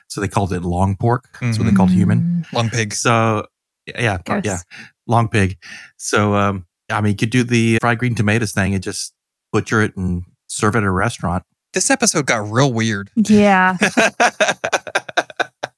So 0.07 0.21
they 0.21 0.27
called 0.27 0.53
it 0.53 0.63
long 0.63 0.95
pork. 0.95 1.37
That's 1.39 1.59
what 1.59 1.65
they 1.65 1.73
called 1.73 1.91
human. 1.91 2.45
Mm, 2.49 2.53
Long 2.53 2.69
pig. 2.69 2.93
So 2.93 3.45
yeah, 3.85 4.17
gross. 4.25 4.43
yeah, 4.45 4.59
long 5.07 5.27
pig. 5.29 5.57
So, 5.97 6.33
um, 6.35 6.65
I 6.89 7.01
mean, 7.01 7.11
you 7.11 7.17
could 7.17 7.29
do 7.31 7.43
the 7.43 7.77
fried 7.81 7.99
green 7.99 8.15
tomatoes 8.15 8.53
thing 8.53 8.73
and 8.73 8.81
just 8.83 9.13
butcher 9.51 9.81
it 9.81 9.95
and 9.97 10.23
serve 10.47 10.75
it 10.75 10.79
at 10.79 10.83
a 10.83 10.91
restaurant. 10.91 11.43
This 11.73 11.89
episode 11.91 12.25
got 12.25 12.49
real 12.49 12.71
weird. 12.73 13.11
Yeah. 13.15 13.77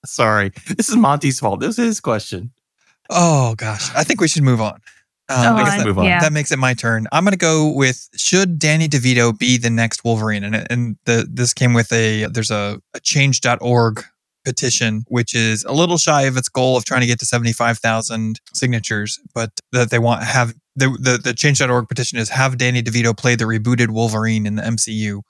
Sorry. 0.05 0.51
This 0.77 0.89
is 0.89 0.95
Monty's 0.95 1.39
fault. 1.39 1.59
This 1.59 1.77
is 1.79 1.85
his 1.85 1.99
question. 1.99 2.51
Oh 3.09 3.55
gosh, 3.55 3.93
I 3.95 4.03
think 4.03 4.21
we 4.21 4.27
should 4.27 4.43
move 4.43 4.61
on. 4.61 4.75
Um, 5.29 5.37
Oh, 5.45 5.55
I 5.57 5.63
guess 5.63 5.77
that, 5.77 5.85
move 5.85 5.99
on. 5.99 6.05
yeah. 6.05 6.19
that 6.21 6.33
makes 6.33 6.51
it 6.51 6.57
my 6.57 6.73
turn. 6.73 7.07
I'm 7.11 7.23
going 7.23 7.31
to 7.33 7.37
go 7.37 7.71
with 7.71 8.09
should 8.15 8.57
Danny 8.59 8.87
DeVito 8.87 9.37
be 9.37 9.57
the 9.57 9.69
next 9.69 10.03
Wolverine? 10.03 10.43
And 10.43 10.65
and 10.71 10.97
the 11.05 11.27
this 11.31 11.53
came 11.53 11.73
with 11.73 11.91
a 11.93 12.25
there's 12.25 12.51
a, 12.51 12.81
a 12.93 12.99
change.org 12.99 14.03
petition 14.49 15.03
which 15.09 15.35
is 15.35 15.63
a 15.65 15.71
little 15.71 15.99
shy 15.99 16.23
of 16.23 16.35
its 16.35 16.49
goal 16.49 16.75
of 16.75 16.83
trying 16.83 17.01
to 17.01 17.07
get 17.07 17.19
to 17.19 17.25
75,000 17.25 18.39
signatures, 18.55 19.19
but 19.35 19.51
that 19.73 19.91
they 19.91 19.99
want 19.99 20.23
have 20.23 20.55
the 20.75 20.89
the 20.99 21.19
the 21.23 21.33
change.org 21.35 21.87
petition 21.87 22.17
is 22.17 22.29
have 22.29 22.57
Danny 22.57 22.81
DeVito 22.81 23.15
play 23.15 23.35
the 23.35 23.45
rebooted 23.45 23.89
Wolverine 23.89 24.47
in 24.47 24.55
the 24.55 24.63
MCU. 24.63 25.21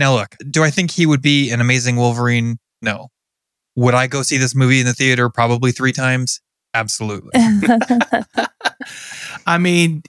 Now 0.00 0.14
look, 0.14 0.34
do 0.50 0.64
I 0.64 0.70
think 0.70 0.90
he 0.90 1.06
would 1.06 1.22
be 1.22 1.52
an 1.52 1.60
amazing 1.60 1.94
Wolverine? 1.94 2.58
No. 2.82 3.08
Would 3.76 3.94
I 3.94 4.08
go 4.08 4.22
see 4.22 4.36
this 4.36 4.54
movie 4.54 4.80
in 4.80 4.86
the 4.86 4.94
theater 4.94 5.28
probably 5.28 5.70
3 5.70 5.92
times? 5.92 6.40
Absolutely. 6.74 7.30
I 9.46 9.58
mean, 9.58 10.02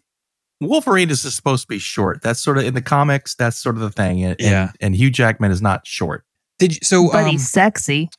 Wolverine 0.61 1.09
is 1.09 1.21
supposed 1.21 1.63
to 1.63 1.67
be 1.67 1.77
short. 1.77 2.21
That's 2.23 2.39
sort 2.39 2.57
of 2.57 2.63
in 2.63 2.73
the 2.73 2.81
comics. 2.81 3.35
That's 3.35 3.57
sort 3.57 3.75
of 3.75 3.81
the 3.81 3.91
thing. 3.91 4.23
And, 4.23 4.35
Yeah. 4.39 4.61
And, 4.61 4.71
and 4.81 4.95
Hugh 4.95 5.11
Jackman 5.11 5.51
is 5.51 5.61
not 5.61 5.85
short. 5.85 6.23
Did 6.59 6.75
you, 6.75 6.79
so 6.81 7.11
but 7.11 7.23
um, 7.23 7.29
he's 7.29 7.47
sexy. 7.47 8.09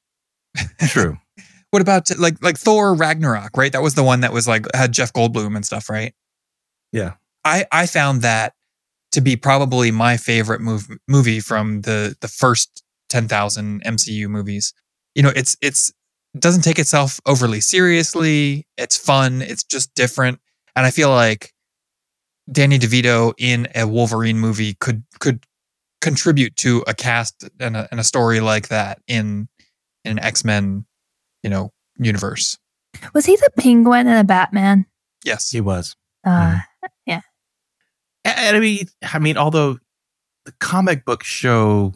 True. 0.88 1.18
What 1.70 1.82
about 1.82 2.08
like 2.18 2.42
like 2.42 2.56
Thor 2.56 2.94
Ragnarok, 2.94 3.54
right? 3.54 3.70
That 3.70 3.82
was 3.82 3.94
the 3.94 4.02
one 4.02 4.22
that 4.22 4.32
was 4.32 4.48
like 4.48 4.64
had 4.74 4.90
Jeff 4.90 5.12
Goldblum 5.12 5.54
and 5.54 5.66
stuff, 5.66 5.90
right? 5.90 6.14
Yeah. 6.92 7.16
I 7.44 7.66
I 7.70 7.84
found 7.84 8.22
that 8.22 8.54
to 9.12 9.20
be 9.20 9.36
probably 9.36 9.90
my 9.90 10.16
favorite 10.16 10.62
move, 10.62 10.88
movie 11.06 11.40
from 11.40 11.82
the 11.82 12.16
the 12.22 12.28
first 12.28 12.82
10,000 13.10 13.82
MCU 13.84 14.28
movies. 14.28 14.72
You 15.14 15.22
know, 15.22 15.32
it's 15.36 15.58
it's 15.60 15.92
it 16.34 16.40
doesn't 16.40 16.62
take 16.62 16.78
itself 16.78 17.20
overly 17.26 17.60
seriously. 17.60 18.66
It's 18.76 18.96
fun, 18.96 19.42
it's 19.42 19.64
just 19.64 19.94
different, 19.94 20.40
and 20.76 20.86
I 20.86 20.90
feel 20.90 21.10
like 21.10 21.52
Danny 22.50 22.78
DeVito 22.78 23.34
in 23.38 23.68
a 23.74 23.86
Wolverine 23.86 24.38
movie 24.38 24.74
could 24.80 25.04
could 25.20 25.44
contribute 26.00 26.56
to 26.56 26.84
a 26.86 26.94
cast 26.94 27.48
and 27.58 27.76
a, 27.76 27.88
and 27.90 27.98
a 27.98 28.04
story 28.04 28.40
like 28.40 28.68
that 28.68 29.00
in 29.08 29.48
in 30.08 30.18
an 30.18 30.24
X-Men, 30.24 30.84
you 31.42 31.50
know, 31.50 31.70
universe. 31.98 32.58
Was 33.14 33.26
he 33.26 33.36
the 33.36 33.50
penguin 33.56 34.06
in 34.06 34.16
a 34.16 34.24
Batman? 34.24 34.86
Yes. 35.24 35.50
he 35.50 35.60
was. 35.60 35.94
Uh, 36.26 36.58
And, 37.06 37.22
and 38.24 38.56
I 38.56 38.60
mean, 38.60 38.86
I 39.02 39.18
mean, 39.18 39.36
although 39.36 39.78
the 40.44 40.52
comic 40.60 41.04
book 41.04 41.22
show 41.24 41.94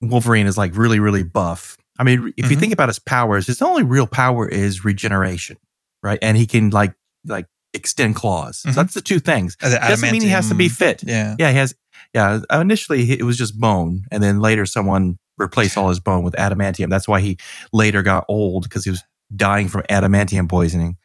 Wolverine 0.00 0.46
is 0.46 0.56
like 0.58 0.76
really, 0.76 0.98
really 1.00 1.22
buff. 1.22 1.76
I 1.98 2.04
mean, 2.04 2.32
if 2.36 2.50
you 2.50 2.56
Mhm. 2.56 2.60
think 2.60 2.72
about 2.72 2.88
his 2.88 2.98
powers, 2.98 3.46
his 3.46 3.62
only 3.62 3.82
real 3.82 4.06
power 4.06 4.48
is 4.48 4.84
regeneration, 4.84 5.56
right? 6.02 6.18
And 6.22 6.36
he 6.36 6.46
can 6.46 6.70
like 6.70 6.94
like 7.24 7.46
extend 7.74 8.14
claws. 8.16 8.62
Mhm. 8.62 8.74
So 8.74 8.82
that's 8.82 8.94
the 8.94 9.00
two 9.00 9.18
things. 9.20 9.56
The 9.60 9.78
Doesn't 9.80 10.10
mean 10.12 10.22
he 10.22 10.28
has 10.28 10.48
to 10.48 10.54
be 10.54 10.68
fit. 10.68 11.02
Yeah. 11.04 11.34
Yeah, 11.38 11.50
he 11.50 11.56
has. 11.56 11.74
Yeah, 12.14 12.40
initially 12.52 13.10
it 13.12 13.22
was 13.24 13.36
just 13.36 13.58
bone, 13.58 14.04
and 14.10 14.22
then 14.22 14.40
later 14.40 14.64
someone 14.66 15.18
replaced 15.38 15.76
all 15.76 15.88
his 15.88 16.00
bone 16.00 16.22
with 16.24 16.34
adamantium. 16.34 16.88
That's 16.90 17.08
why 17.08 17.20
he 17.20 17.36
later 17.72 18.02
got 18.02 18.24
old 18.28 18.62
because 18.64 18.84
he 18.84 18.90
was 18.90 19.02
dying 19.34 19.68
from 19.68 19.82
adamantium 19.90 20.48
poisoning. 20.48 20.96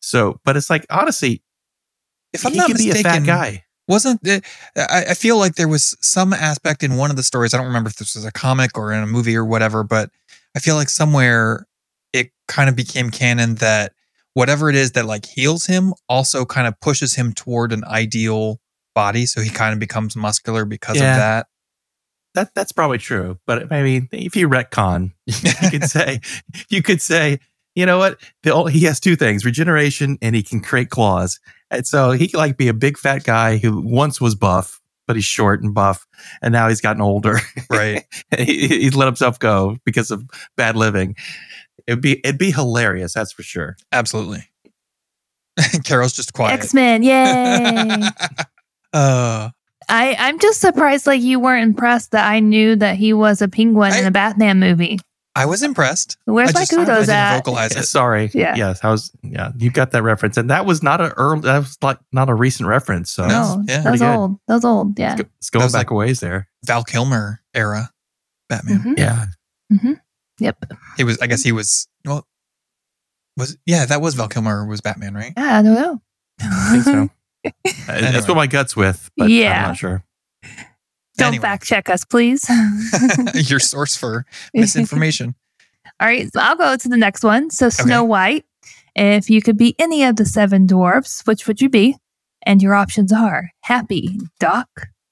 So, 0.00 0.40
but 0.44 0.56
it's 0.56 0.70
like 0.70 0.86
honestly, 0.90 1.42
If 2.32 2.46
I'm 2.46 2.52
he 2.52 2.58
not 2.58 2.68
could 2.68 2.78
be 2.78 2.90
a 2.90 2.94
mistaken, 2.94 3.24
fat 3.24 3.26
guy. 3.26 3.64
wasn't 3.88 4.20
it, 4.26 4.44
I, 4.76 5.06
I 5.10 5.14
feel 5.14 5.38
like 5.38 5.56
there 5.56 5.68
was 5.68 5.96
some 6.00 6.32
aspect 6.32 6.82
in 6.82 6.96
one 6.96 7.10
of 7.10 7.16
the 7.16 7.22
stories. 7.22 7.52
I 7.54 7.56
don't 7.58 7.66
remember 7.66 7.88
if 7.88 7.96
this 7.96 8.14
was 8.14 8.24
a 8.24 8.32
comic 8.32 8.76
or 8.78 8.92
in 8.92 9.02
a 9.02 9.06
movie 9.06 9.36
or 9.36 9.44
whatever, 9.44 9.82
but 9.82 10.10
I 10.56 10.60
feel 10.60 10.76
like 10.76 10.88
somewhere 10.88 11.66
it 12.12 12.30
kind 12.46 12.68
of 12.70 12.76
became 12.76 13.10
canon 13.10 13.56
that 13.56 13.92
whatever 14.34 14.70
it 14.70 14.76
is 14.76 14.92
that 14.92 15.04
like 15.04 15.26
heals 15.26 15.66
him 15.66 15.92
also 16.08 16.44
kind 16.44 16.66
of 16.68 16.78
pushes 16.80 17.16
him 17.16 17.32
toward 17.32 17.72
an 17.72 17.84
ideal 17.84 18.60
body. 18.94 19.26
So 19.26 19.40
he 19.40 19.50
kind 19.50 19.72
of 19.72 19.78
becomes 19.80 20.14
muscular 20.16 20.64
because 20.64 20.96
Yeah. 20.96 21.14
of 21.14 21.18
that. 21.20 21.46
That 22.38 22.54
that's 22.54 22.70
probably 22.70 22.98
true. 22.98 23.36
But 23.46 23.72
I 23.72 23.82
mean, 23.82 24.08
if 24.12 24.36
you 24.36 24.48
retcon, 24.48 25.10
you 25.26 25.34
could 25.70 25.82
say 25.90 26.20
you 26.68 26.82
could 26.84 27.02
say, 27.02 27.40
you 27.74 27.84
know 27.84 27.98
what? 27.98 28.20
The, 28.44 28.54
ol- 28.54 28.68
he 28.68 28.84
has 28.84 29.00
two 29.00 29.16
things: 29.16 29.44
regeneration, 29.44 30.18
and 30.22 30.36
he 30.36 30.44
can 30.44 30.60
create 30.60 30.88
claws. 30.88 31.40
And 31.72 31.84
so 31.84 32.12
he 32.12 32.28
could 32.28 32.38
like 32.38 32.56
be 32.56 32.68
a 32.68 32.74
big 32.74 32.96
fat 32.96 33.24
guy 33.24 33.56
who 33.56 33.80
once 33.80 34.20
was 34.20 34.36
buff, 34.36 34.80
but 35.08 35.16
he's 35.16 35.24
short 35.24 35.64
and 35.64 35.74
buff, 35.74 36.06
and 36.40 36.52
now 36.52 36.68
he's 36.68 36.80
gotten 36.80 37.02
older. 37.02 37.40
Right. 37.68 38.04
he, 38.38 38.68
he's 38.68 38.94
let 38.94 39.06
himself 39.06 39.40
go 39.40 39.76
because 39.84 40.12
of 40.12 40.22
bad 40.56 40.76
living. 40.76 41.16
It'd 41.88 42.00
be 42.00 42.20
it'd 42.20 42.38
be 42.38 42.52
hilarious, 42.52 43.14
that's 43.14 43.32
for 43.32 43.42
sure. 43.42 43.76
Absolutely. 43.90 44.48
Carol's 45.82 46.12
just 46.12 46.34
quiet. 46.34 46.60
X 46.60 46.72
Men, 46.72 47.02
yay! 47.02 48.08
uh, 48.92 49.50
I 49.88 50.14
I'm 50.18 50.38
just 50.38 50.60
surprised 50.60 51.06
like 51.06 51.20
you 51.22 51.40
weren't 51.40 51.62
impressed 51.64 52.10
that 52.12 52.26
I 52.30 52.40
knew 52.40 52.76
that 52.76 52.96
he 52.96 53.12
was 53.12 53.40
a 53.42 53.48
penguin 53.48 53.94
in 53.94 54.04
I- 54.04 54.08
a 54.08 54.10
Batman 54.10 54.58
movie. 54.60 54.98
I 55.36 55.46
was 55.46 55.62
impressed. 55.62 56.16
Where's 56.24 56.50
I 56.50 56.52
my 56.52 56.60
just- 56.62 56.72
I 56.72 56.76
kudos 56.76 56.98
didn't 57.06 57.10
at? 57.14 57.36
vocalize 57.36 57.76
it. 57.76 57.84
sorry. 57.84 58.28
Yeah. 58.34 58.56
Yes, 58.56 58.80
I 58.82 58.90
was. 58.90 59.12
Yeah, 59.22 59.52
you 59.56 59.70
got 59.70 59.92
that 59.92 60.02
reference, 60.02 60.36
and 60.36 60.50
that 60.50 60.66
was 60.66 60.82
not 60.82 61.00
a 61.00 61.12
early. 61.12 61.42
That 61.42 61.58
was 61.58 61.78
like 61.80 61.98
not 62.10 62.28
a 62.28 62.34
recent 62.34 62.68
reference. 62.68 63.12
So 63.12 63.24
No. 63.28 63.56
No, 63.58 63.64
yeah. 63.68 63.82
that 63.82 63.90
was 63.92 64.00
good. 64.00 64.14
old. 64.16 64.38
That 64.48 64.54
was 64.54 64.64
old. 64.64 64.98
Yeah. 64.98 65.12
it's, 65.12 65.22
go- 65.22 65.28
it's 65.38 65.50
going 65.50 65.66
back 65.66 65.72
like- 65.74 65.90
a 65.92 65.94
ways 65.94 66.18
there. 66.18 66.48
Val 66.64 66.82
Kilmer 66.82 67.40
era 67.54 67.90
Batman. 68.48 68.80
Mhm. 68.80 68.98
Yeah, 68.98 69.26
Yep. 70.40 70.64
He 70.96 71.04
was. 71.04 71.18
I 71.20 71.26
guess 71.28 71.42
he 71.44 71.52
was. 71.52 71.86
Well, 72.04 72.26
was 73.36 73.56
yeah. 73.64 73.86
That 73.86 74.00
was 74.00 74.14
Val 74.14 74.28
Kilmer 74.28 74.66
was 74.66 74.80
Batman, 74.80 75.14
right? 75.14 75.32
Yeah, 75.36 75.58
I 75.58 75.62
don't 75.62 75.74
know. 75.74 76.02
I 76.40 76.70
think 76.72 76.84
so. 76.84 77.10
Uh. 77.66 78.00
That's 78.00 78.28
what 78.28 78.36
my 78.36 78.46
guts 78.46 78.76
with. 78.76 79.10
But 79.16 79.30
Yeah. 79.30 79.62
I'm 79.62 79.68
not 79.68 79.76
sure. 79.76 80.04
don't 81.16 81.28
Anyway. 81.28 81.42
fact 81.42 81.64
check 81.64 81.88
us, 81.88 82.04
please. 82.04 82.44
Your 83.34 83.58
source 83.60 83.96
for 83.96 84.24
misinformation. 84.54 85.34
All 86.00 86.06
right, 86.06 86.32
so 86.32 86.40
I'll 86.40 86.56
go 86.56 86.76
to 86.76 86.88
the 86.88 86.96
next 86.96 87.24
one. 87.24 87.50
So, 87.50 87.68
Snow 87.70 88.04
White, 88.04 88.44
if 88.94 89.28
you 89.30 89.42
could 89.42 89.56
be 89.56 89.74
any 89.80 90.04
of 90.04 90.16
the 90.16 90.24
seven 90.26 90.66
dwarfs, 90.66 91.22
which 91.26 91.48
would 91.48 91.60
you 91.60 91.68
be? 91.68 91.96
And 92.44 92.62
your 92.62 92.74
options 92.74 93.12
are 93.12 93.50
happy, 93.62 94.16
doc, 94.38 94.68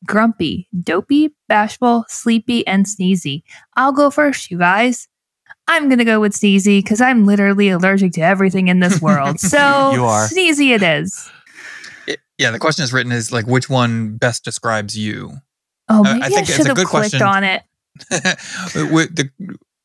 grumpy, 0.06 0.68
dopey, 0.80 1.30
bashful, 1.48 2.04
sleepy, 2.08 2.64
and 2.68 2.86
sneezy. 2.86 3.42
I'll 3.74 3.90
go 3.92 4.10
first, 4.10 4.48
you 4.50 4.58
guys. 4.58 5.08
I'm 5.66 5.88
going 5.88 5.98
to 5.98 6.04
go 6.04 6.20
with 6.20 6.32
sneezy 6.34 6.78
because 6.78 7.00
I'm 7.00 7.26
literally 7.26 7.68
allergic 7.70 8.12
to 8.12 8.20
everything 8.20 8.68
in 8.68 8.78
this 8.78 9.02
world. 9.02 9.40
So, 9.40 9.90
You 9.92 10.04
are. 10.04 10.28
sneezy 10.28 10.72
it 10.72 10.82
is. 10.84 11.28
It- 12.38 12.42
yeah, 12.42 12.50
the 12.50 12.58
question 12.58 12.82
is 12.84 12.92
written 12.92 13.12
is 13.12 13.32
like 13.32 13.46
which 13.46 13.68
one 13.70 14.16
best 14.16 14.44
describes 14.44 14.96
you. 14.96 15.32
Oh, 15.88 16.04
I- 16.04 16.10
I 16.10 16.12
maybe 16.14 16.24
I, 16.24 16.28
think 16.28 16.40
it's 16.42 16.50
a 16.50 16.52
should 16.54 16.66
have 16.66 16.76
good 16.76 16.86
clicked 16.86 17.10
question. 17.12 17.22
on 17.22 17.44
it. 17.44 17.62
The- 18.10 19.30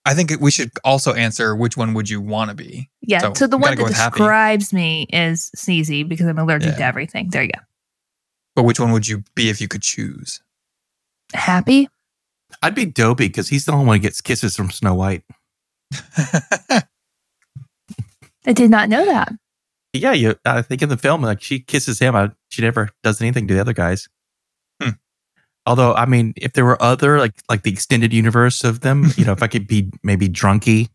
I 0.03 0.15
think 0.15 0.31
we 0.41 0.49
should 0.49 0.71
also 0.83 1.13
answer 1.13 1.55
which 1.55 1.77
one 1.77 1.93
would 1.93 2.09
you 2.09 2.19
want 2.19 2.49
to 2.49 2.55
be. 2.55 2.89
Yeah. 3.01 3.19
So, 3.19 3.33
So, 3.35 3.45
the 3.47 3.55
one 3.57 3.75
that 3.75 3.83
with 3.83 3.93
happy. 3.93 4.17
describes 4.17 4.73
me 4.73 5.05
is 5.13 5.51
sneezy 5.55 6.07
because 6.09 6.25
I'm 6.25 6.39
allergic 6.39 6.75
to 6.77 6.83
everything. 6.83 7.29
There 7.29 7.43
you 7.43 7.49
go. 7.49 7.59
But 8.55 8.63
which 8.63 8.79
one 8.79 8.91
would 8.93 9.07
you 9.07 9.23
be 9.35 9.49
if 9.51 9.61
you 9.61 9.67
could 9.67 9.83
choose? 9.83 10.41
Happy? 11.35 11.87
I'd 12.63 12.73
be 12.73 12.85
dopey 12.85 13.27
because 13.27 13.49
he's 13.49 13.65
the 13.65 13.73
only 13.73 13.85
one 13.85 13.97
who 13.97 14.01
gets 14.01 14.21
kisses 14.21 14.55
from 14.55 14.71
Snow 14.71 14.95
White. 14.95 15.23
I 16.69 16.81
did 18.53 18.71
not 18.71 18.89
know 18.89 19.05
that. 19.05 19.31
Yeah, 19.93 20.13
you. 20.13 20.35
I 20.45 20.61
think 20.61 20.81
in 20.81 20.89
the 20.89 20.97
film, 20.97 21.21
like 21.21 21.41
she 21.41 21.59
kisses 21.59 21.99
him, 21.99 22.15
I, 22.15 22.31
she 22.49 22.61
never 22.61 22.89
does 23.03 23.21
anything 23.21 23.47
to 23.47 23.53
the 23.53 23.59
other 23.59 23.73
guys. 23.73 24.07
Hmm. 24.81 24.91
Although, 25.65 25.93
I 25.93 26.05
mean, 26.05 26.33
if 26.37 26.53
there 26.53 26.65
were 26.65 26.81
other 26.81 27.19
like 27.19 27.33
like 27.49 27.63
the 27.63 27.71
extended 27.71 28.13
universe 28.13 28.63
of 28.63 28.81
them, 28.81 29.11
you 29.17 29.25
know, 29.25 29.33
if 29.33 29.43
I 29.43 29.47
could 29.47 29.67
be 29.67 29.91
maybe 30.03 30.29
drunky, 30.29 30.89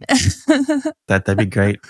that 1.09 1.25
that'd 1.25 1.39
be 1.39 1.47
great. 1.47 1.81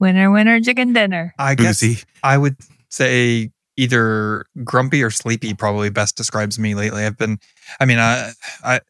winner, 0.00 0.30
winner, 0.30 0.60
chicken 0.60 0.92
dinner. 0.92 1.34
I 1.38 1.54
guess 1.54 1.80
Boozy. 1.80 2.02
I 2.22 2.38
would 2.38 2.56
say 2.90 3.50
either 3.76 4.46
grumpy 4.62 5.02
or 5.02 5.10
sleepy 5.10 5.54
probably 5.54 5.90
best 5.90 6.16
describes 6.16 6.58
me 6.58 6.74
lately. 6.74 7.04
I've 7.04 7.18
been, 7.18 7.38
I 7.80 7.84
mean, 7.84 7.98
I, 7.98 8.32
I, 8.62 8.80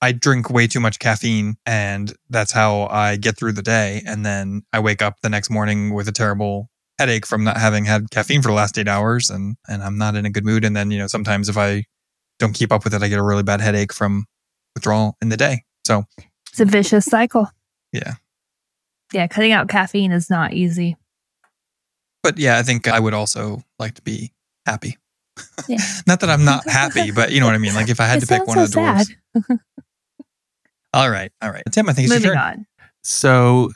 I 0.00 0.12
drink 0.12 0.50
way 0.50 0.66
too 0.66 0.80
much 0.80 0.98
caffeine 0.98 1.56
and 1.66 2.14
that's 2.30 2.52
how 2.52 2.86
I 2.86 3.16
get 3.16 3.36
through 3.36 3.52
the 3.52 3.62
day. 3.62 4.02
And 4.06 4.24
then 4.24 4.62
I 4.72 4.80
wake 4.80 5.02
up 5.02 5.20
the 5.22 5.28
next 5.28 5.50
morning 5.50 5.92
with 5.92 6.08
a 6.08 6.12
terrible 6.12 6.70
headache 7.00 7.26
from 7.26 7.42
not 7.44 7.56
having 7.56 7.86
had 7.86 8.10
caffeine 8.10 8.42
for 8.42 8.48
the 8.48 8.54
last 8.54 8.76
eight 8.78 8.86
hours 8.86 9.30
and, 9.30 9.56
and 9.66 9.82
I'm 9.82 9.96
not 9.96 10.14
in 10.16 10.26
a 10.26 10.30
good 10.30 10.44
mood. 10.44 10.64
And 10.66 10.76
then, 10.76 10.90
you 10.90 10.98
know, 10.98 11.06
sometimes 11.06 11.48
if 11.48 11.56
I 11.56 11.84
don't 12.38 12.52
keep 12.52 12.70
up 12.70 12.84
with 12.84 12.92
it, 12.94 13.02
I 13.02 13.08
get 13.08 13.18
a 13.18 13.22
really 13.22 13.42
bad 13.42 13.60
headache 13.62 13.92
from 13.92 14.26
withdrawal 14.74 15.16
in 15.22 15.30
the 15.30 15.36
day. 15.38 15.64
So 15.86 16.04
It's 16.50 16.60
a 16.60 16.66
vicious 16.66 17.06
cycle. 17.06 17.48
Yeah. 17.92 18.14
Yeah, 19.14 19.26
cutting 19.28 19.52
out 19.52 19.68
caffeine 19.68 20.12
is 20.12 20.28
not 20.28 20.52
easy. 20.52 20.96
but 22.22 22.38
yeah, 22.38 22.58
I 22.58 22.62
think 22.62 22.86
I 22.86 23.00
would 23.00 23.14
also 23.14 23.62
like 23.78 23.94
to 23.94 24.02
be 24.02 24.32
happy. 24.66 24.98
Yeah. 25.68 25.78
not 26.06 26.20
that 26.20 26.28
I'm 26.30 26.44
not 26.44 26.68
happy, 26.68 27.10
but 27.12 27.32
you 27.32 27.40
know 27.40 27.46
what 27.46 27.54
I 27.54 27.58
mean. 27.58 27.74
Like 27.74 27.88
if 27.88 27.98
I 27.98 28.04
had 28.04 28.18
It 28.22 28.26
to 28.26 28.26
pick 28.26 28.46
one 28.46 28.56
so 28.58 28.62
of 28.64 28.70
the 28.72 28.78
dwarves. 28.78 29.58
All 30.92 31.08
right, 31.08 31.30
all 31.40 31.52
right. 31.52 31.62
Tim, 31.70 31.88
I 31.88 31.92
think 31.92 32.06
it's 32.06 32.14
Moving 32.14 32.26
your 32.26 32.34
turn. 32.34 32.42
on. 32.58 32.66
So 33.04 33.70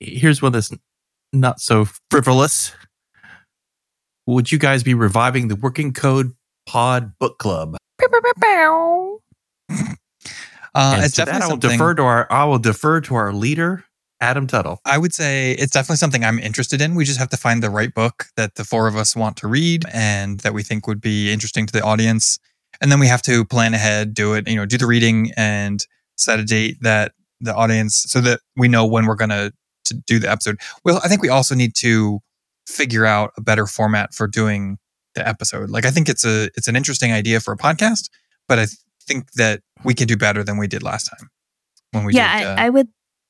here's 0.00 0.42
one 0.42 0.52
that's 0.52 0.70
not 1.34 1.60
so 1.60 1.86
frivolous. 2.10 2.72
Would 4.26 4.50
you 4.50 4.58
guys 4.58 4.82
be 4.82 4.94
reviving 4.94 5.48
the 5.48 5.56
Working 5.56 5.92
Code 5.92 6.32
Pod 6.66 7.18
Book 7.18 7.38
Club? 7.38 7.76
Pew, 7.98 8.08
pew, 8.08 8.20
pew, 8.22 8.32
pew. 8.40 9.20
Uh, 10.74 11.02
it's 11.04 11.14
to 11.14 11.24
that, 11.24 11.34
I 11.34 11.38
will 11.46 11.50
something. 11.52 11.70
defer 11.70 11.94
to 11.94 12.02
our. 12.02 12.26
I 12.32 12.44
will 12.44 12.58
defer 12.58 13.00
to 13.02 13.14
our 13.14 13.32
leader, 13.32 13.84
Adam 14.20 14.46
Tuttle. 14.46 14.80
I 14.84 14.98
would 14.98 15.14
say 15.14 15.52
it's 15.52 15.72
definitely 15.72 15.98
something 15.98 16.24
I'm 16.24 16.40
interested 16.40 16.80
in. 16.80 16.96
We 16.96 17.04
just 17.04 17.18
have 17.18 17.28
to 17.28 17.36
find 17.36 17.62
the 17.62 17.70
right 17.70 17.94
book 17.94 18.26
that 18.36 18.56
the 18.56 18.64
four 18.64 18.88
of 18.88 18.96
us 18.96 19.14
want 19.14 19.36
to 19.38 19.46
read 19.46 19.84
and 19.92 20.40
that 20.40 20.52
we 20.52 20.64
think 20.64 20.88
would 20.88 21.00
be 21.00 21.32
interesting 21.32 21.66
to 21.66 21.72
the 21.72 21.82
audience. 21.82 22.40
And 22.80 22.90
then 22.90 22.98
we 22.98 23.06
have 23.06 23.22
to 23.22 23.44
plan 23.44 23.72
ahead, 23.72 24.14
do 24.14 24.34
it, 24.34 24.48
you 24.48 24.56
know, 24.56 24.66
do 24.66 24.76
the 24.76 24.86
reading 24.86 25.30
and 25.36 25.86
set 26.16 26.40
a 26.40 26.44
date 26.44 26.78
that 26.80 27.12
the 27.40 27.54
audience 27.54 28.06
so 28.08 28.20
that 28.22 28.40
we 28.56 28.66
know 28.66 28.84
when 28.84 29.06
we're 29.06 29.14
going 29.14 29.30
to 29.30 29.52
to 29.84 29.94
do 29.94 30.18
the 30.18 30.30
episode. 30.30 30.58
Well, 30.84 31.00
I 31.04 31.08
think 31.08 31.22
we 31.22 31.28
also 31.28 31.54
need 31.54 31.74
to 31.76 32.20
figure 32.66 33.04
out 33.06 33.32
a 33.36 33.40
better 33.40 33.66
format 33.66 34.14
for 34.14 34.26
doing 34.26 34.78
the 35.14 35.26
episode. 35.26 35.70
Like 35.70 35.84
I 35.86 35.90
think 35.90 36.08
it's 36.08 36.24
a 36.24 36.44
it's 36.56 36.68
an 36.68 36.76
interesting 36.76 37.12
idea 37.12 37.40
for 37.40 37.52
a 37.52 37.56
podcast, 37.56 38.08
but 38.48 38.58
I 38.58 38.66
think 39.06 39.32
that 39.32 39.60
we 39.84 39.94
can 39.94 40.06
do 40.06 40.16
better 40.16 40.42
than 40.42 40.56
we 40.58 40.66
did 40.66 40.82
last 40.82 41.04
time 41.10 41.28
when 41.92 42.04
we 42.04 42.14
yeah, 42.14 42.38
did. 42.38 42.46
uh, 42.46 42.54
I, 42.58 42.66
I 42.66 42.70
would 42.70 42.88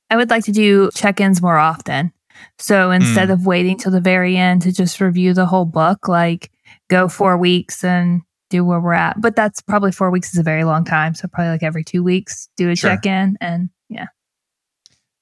I 0.09 0.15
would 0.17 0.29
like 0.29 0.45
to 0.45 0.51
do 0.51 0.89
check-ins 0.95 1.41
more 1.41 1.57
often. 1.57 2.11
So 2.59 2.91
instead 2.91 3.27
Hmm. 3.27 3.33
of 3.33 3.45
waiting 3.45 3.77
till 3.77 3.91
the 3.91 4.01
very 4.01 4.35
end 4.37 4.61
to 4.63 4.71
just 4.71 4.99
review 5.01 5.33
the 5.33 5.45
whole 5.45 5.65
book, 5.65 6.07
like 6.07 6.51
go 6.89 7.07
four 7.07 7.37
weeks 7.37 7.83
and 7.83 8.21
do 8.49 8.63
where 8.63 8.79
we're 8.79 8.93
at. 8.93 9.19
But 9.21 9.35
that's 9.35 9.61
probably 9.61 9.91
four 9.91 10.11
weeks 10.11 10.33
is 10.33 10.39
a 10.39 10.43
very 10.43 10.63
long 10.63 10.85
time. 10.85 11.15
So 11.15 11.27
probably 11.27 11.51
like 11.51 11.63
every 11.63 11.83
two 11.83 12.03
weeks, 12.03 12.47
do 12.57 12.69
a 12.69 12.75
Sure. 12.75 12.91
check-in 12.91 13.37
and 13.41 13.69
yeah. 13.89 14.07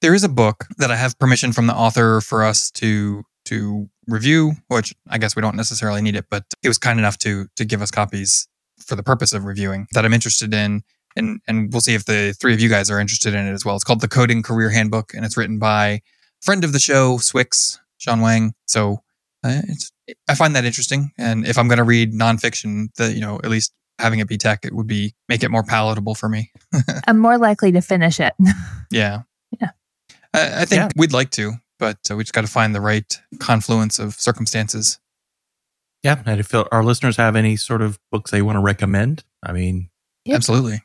There 0.04 0.13
is 0.13 0.26
a 0.26 0.30
book 0.30 0.66
that 0.80 0.92
I 0.92 0.98
have 0.98 1.18
permission 1.18 1.54
from 1.54 1.68
the 1.68 1.74
author 1.74 2.20
for 2.20 2.44
us 2.44 2.70
to 2.72 3.24
to 3.46 3.89
review, 4.06 4.52
which 4.68 4.94
I 5.10 5.18
guess 5.18 5.34
we 5.34 5.42
don't 5.42 5.56
necessarily 5.56 6.02
need 6.02 6.18
it, 6.18 6.26
but 6.30 6.44
he 6.62 6.68
was 6.68 6.78
kind 6.78 7.00
enough 7.00 7.18
to 7.20 7.48
to 7.56 7.63
give 7.63 7.82
us 7.82 7.89
copies 7.89 8.50
for 8.86 8.98
the 8.98 9.04
purpose 9.04 9.32
of 9.32 9.46
reviewing 9.46 9.88
that 9.94 10.04
I'm 10.04 10.12
interested 10.12 10.54
in. 10.54 10.84
And 11.16 11.39
and 11.48 11.72
we'll 11.72 11.80
see 11.80 11.94
if 11.94 12.04
the 12.04 12.36
three 12.38 12.54
of 12.54 12.60
you 12.60 12.68
guys 12.68 12.92
are 12.92 13.00
interested 13.00 13.34
in 13.34 13.48
it 13.48 13.54
as 13.54 13.63
well. 13.63 13.76
It's 13.76 13.86
called 13.86 14.02
The 14.02 14.10
Coding 14.10 14.44
Career 14.44 14.72
Handbook, 14.72 15.13
and 15.13 15.24
it's 15.24 15.38
written 15.38 15.58
by 15.58 16.02
friend 16.42 16.66
of 16.66 16.74
the 16.74 16.80
show, 16.80 17.16
swyx, 17.16 17.80
Shawn 17.98 18.20
Wang. 18.20 18.56
So 18.68 19.04
uh, 19.46 19.62
it's 19.70 19.89
I 20.28 20.36
find 20.36 20.54
that 20.58 20.66
interesting. 20.66 21.13
And 21.18 21.48
if 21.48 21.58
I'm 21.58 21.70
going 21.70 21.78
to 21.78 21.86
read 21.86 22.12
nonfiction, 22.12 22.94
that 22.98 23.13
you 23.13 23.22
know 23.22 23.39
at 23.42 23.50
least 23.50 23.72
having 24.00 24.20
it 24.20 24.28
be 24.28 24.38
tech, 24.38 24.66
it 24.66 24.76
would 24.76 24.88
be 24.88 25.16
make 25.30 25.44
it 25.44 25.50
more 25.50 25.63
palatable 25.63 26.16
for 26.16 26.28
me. 26.28 26.52
I'm 27.08 27.20
more 27.20 27.38
likely 27.38 27.72
to 27.72 27.80
finish 27.80 28.20
it. 28.20 28.34
Yeah. 28.92 29.22
Yeah. 30.34 30.56
I, 30.58 30.62
I 30.62 30.65
think 30.65 30.80
Yeah. 30.82 30.89
we'd 30.96 31.13
like 31.13 31.30
to, 31.32 31.54
but 31.80 31.98
uh, 32.10 32.15
we 32.15 32.24
just 32.24 32.34
got 32.34 32.41
to 32.41 32.48
find 32.48 32.74
the 32.74 32.82
right 32.82 33.19
confluence 33.39 34.00
of 34.00 34.15
circumstances. 34.15 35.00
Yeah, 36.04 36.22
and 36.26 36.39
if 36.39 36.54
our 36.54 36.84
listeners 36.84 37.15
have 37.17 37.36
any 37.36 37.56
sort 37.56 37.82
of 37.82 37.98
books 38.12 38.30
they 38.32 38.41
want 38.41 38.58
to 38.58 38.62
recommend, 38.62 39.24
I 39.41 39.54
mean, 39.54 39.89
Yep. 40.26 40.36
Absolutely. 40.38 40.82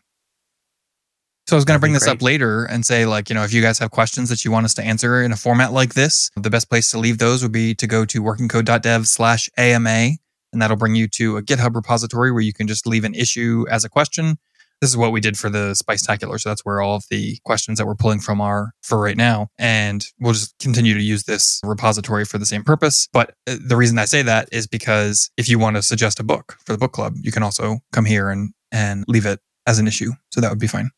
So 1.47 1.57
I 1.57 1.59
was 1.59 1.65
going 1.65 1.77
to 1.77 1.81
bring 1.81 1.93
be 1.93 1.99
this 1.99 2.07
up 2.09 2.21
later 2.21 2.65
and 2.65 2.85
say, 2.85 3.07
like, 3.07 3.29
you 3.31 3.35
know, 3.35 3.43
if 3.43 3.53
you 3.55 3.63
guys 3.63 3.79
have 3.79 3.91
questions 3.91 4.29
that 4.29 4.45
you 4.45 4.51
want 4.51 4.65
us 4.67 4.75
to 4.75 4.83
answer 4.85 5.23
in 5.23 5.33
a 5.33 5.37
format 5.37 5.73
like 5.73 5.95
this, 5.95 6.31
the 6.37 6.51
best 6.51 6.69
place 6.69 6.91
to 6.91 6.99
leave 6.99 7.19
those 7.19 7.43
would 7.43 7.53
be 7.53 7.75
to 7.77 7.87
go 7.87 8.05
to 8.05 8.21
workingcode.dev 8.23 9.07
slash 9.09 9.49
AMA. 9.57 10.11
And 10.53 10.61
that'll 10.63 10.77
bring 10.77 10.95
you 10.95 11.09
to 11.09 11.37
a 11.39 11.43
GitHub 11.43 11.75
repository 11.75 12.33
where 12.33 12.43
you 12.43 12.53
can 12.53 12.67
just 12.69 12.87
leave 12.87 13.05
an 13.05 13.15
issue 13.15 13.65
as 13.71 13.85
a 13.85 13.89
question. 13.89 14.39
This 14.81 14.91
is 14.91 14.97
what 14.97 15.13
we 15.13 15.21
did 15.21 15.37
for 15.37 15.51
the 15.51 15.73
Spicetacular. 15.73 16.39
So 16.41 16.51
that's 16.51 16.65
where 16.65 16.81
all 16.81 16.95
of 16.95 17.05
the 17.11 17.39
questions 17.45 17.79
that 17.79 17.87
we're 17.87 17.97
pulling 17.97 18.21
from 18.21 18.41
are 18.41 18.73
for 18.83 19.01
right 19.01 19.17
now. 19.17 19.49
And 19.59 20.05
we'll 20.21 20.35
just 20.35 20.57
continue 20.61 20.95
to 20.95 21.03
use 21.03 21.25
this 21.25 21.61
repository 21.65 22.25
for 22.25 22.39
the 22.39 22.47
same 22.47 22.63
purpose. 22.63 23.09
But 23.13 23.35
uh, 23.49 23.57
the 23.61 23.77
reason 23.77 23.99
I 23.99 24.05
say 24.05 24.23
that 24.23 24.49
is 24.53 24.67
because 24.67 25.31
if 25.37 25.49
you 25.49 25.59
want 25.59 25.77
to 25.77 25.83
suggest 25.83 26.21
a 26.21 26.25
book 26.25 26.57
for 26.65 26.73
the 26.73 26.79
book 26.79 26.93
club, 26.93 27.15
you 27.21 27.33
can 27.33 27.43
also 27.43 27.79
come 27.93 28.05
here 28.05 28.31
and, 28.31 28.53
and 28.71 29.05
leave 29.09 29.27
it 29.27 29.41
as 29.67 29.79
an 29.79 29.89
issue. 29.89 30.13
So 30.31 30.41
that 30.41 30.51
would 30.51 30.61
be 30.61 30.69
fine. 30.69 30.91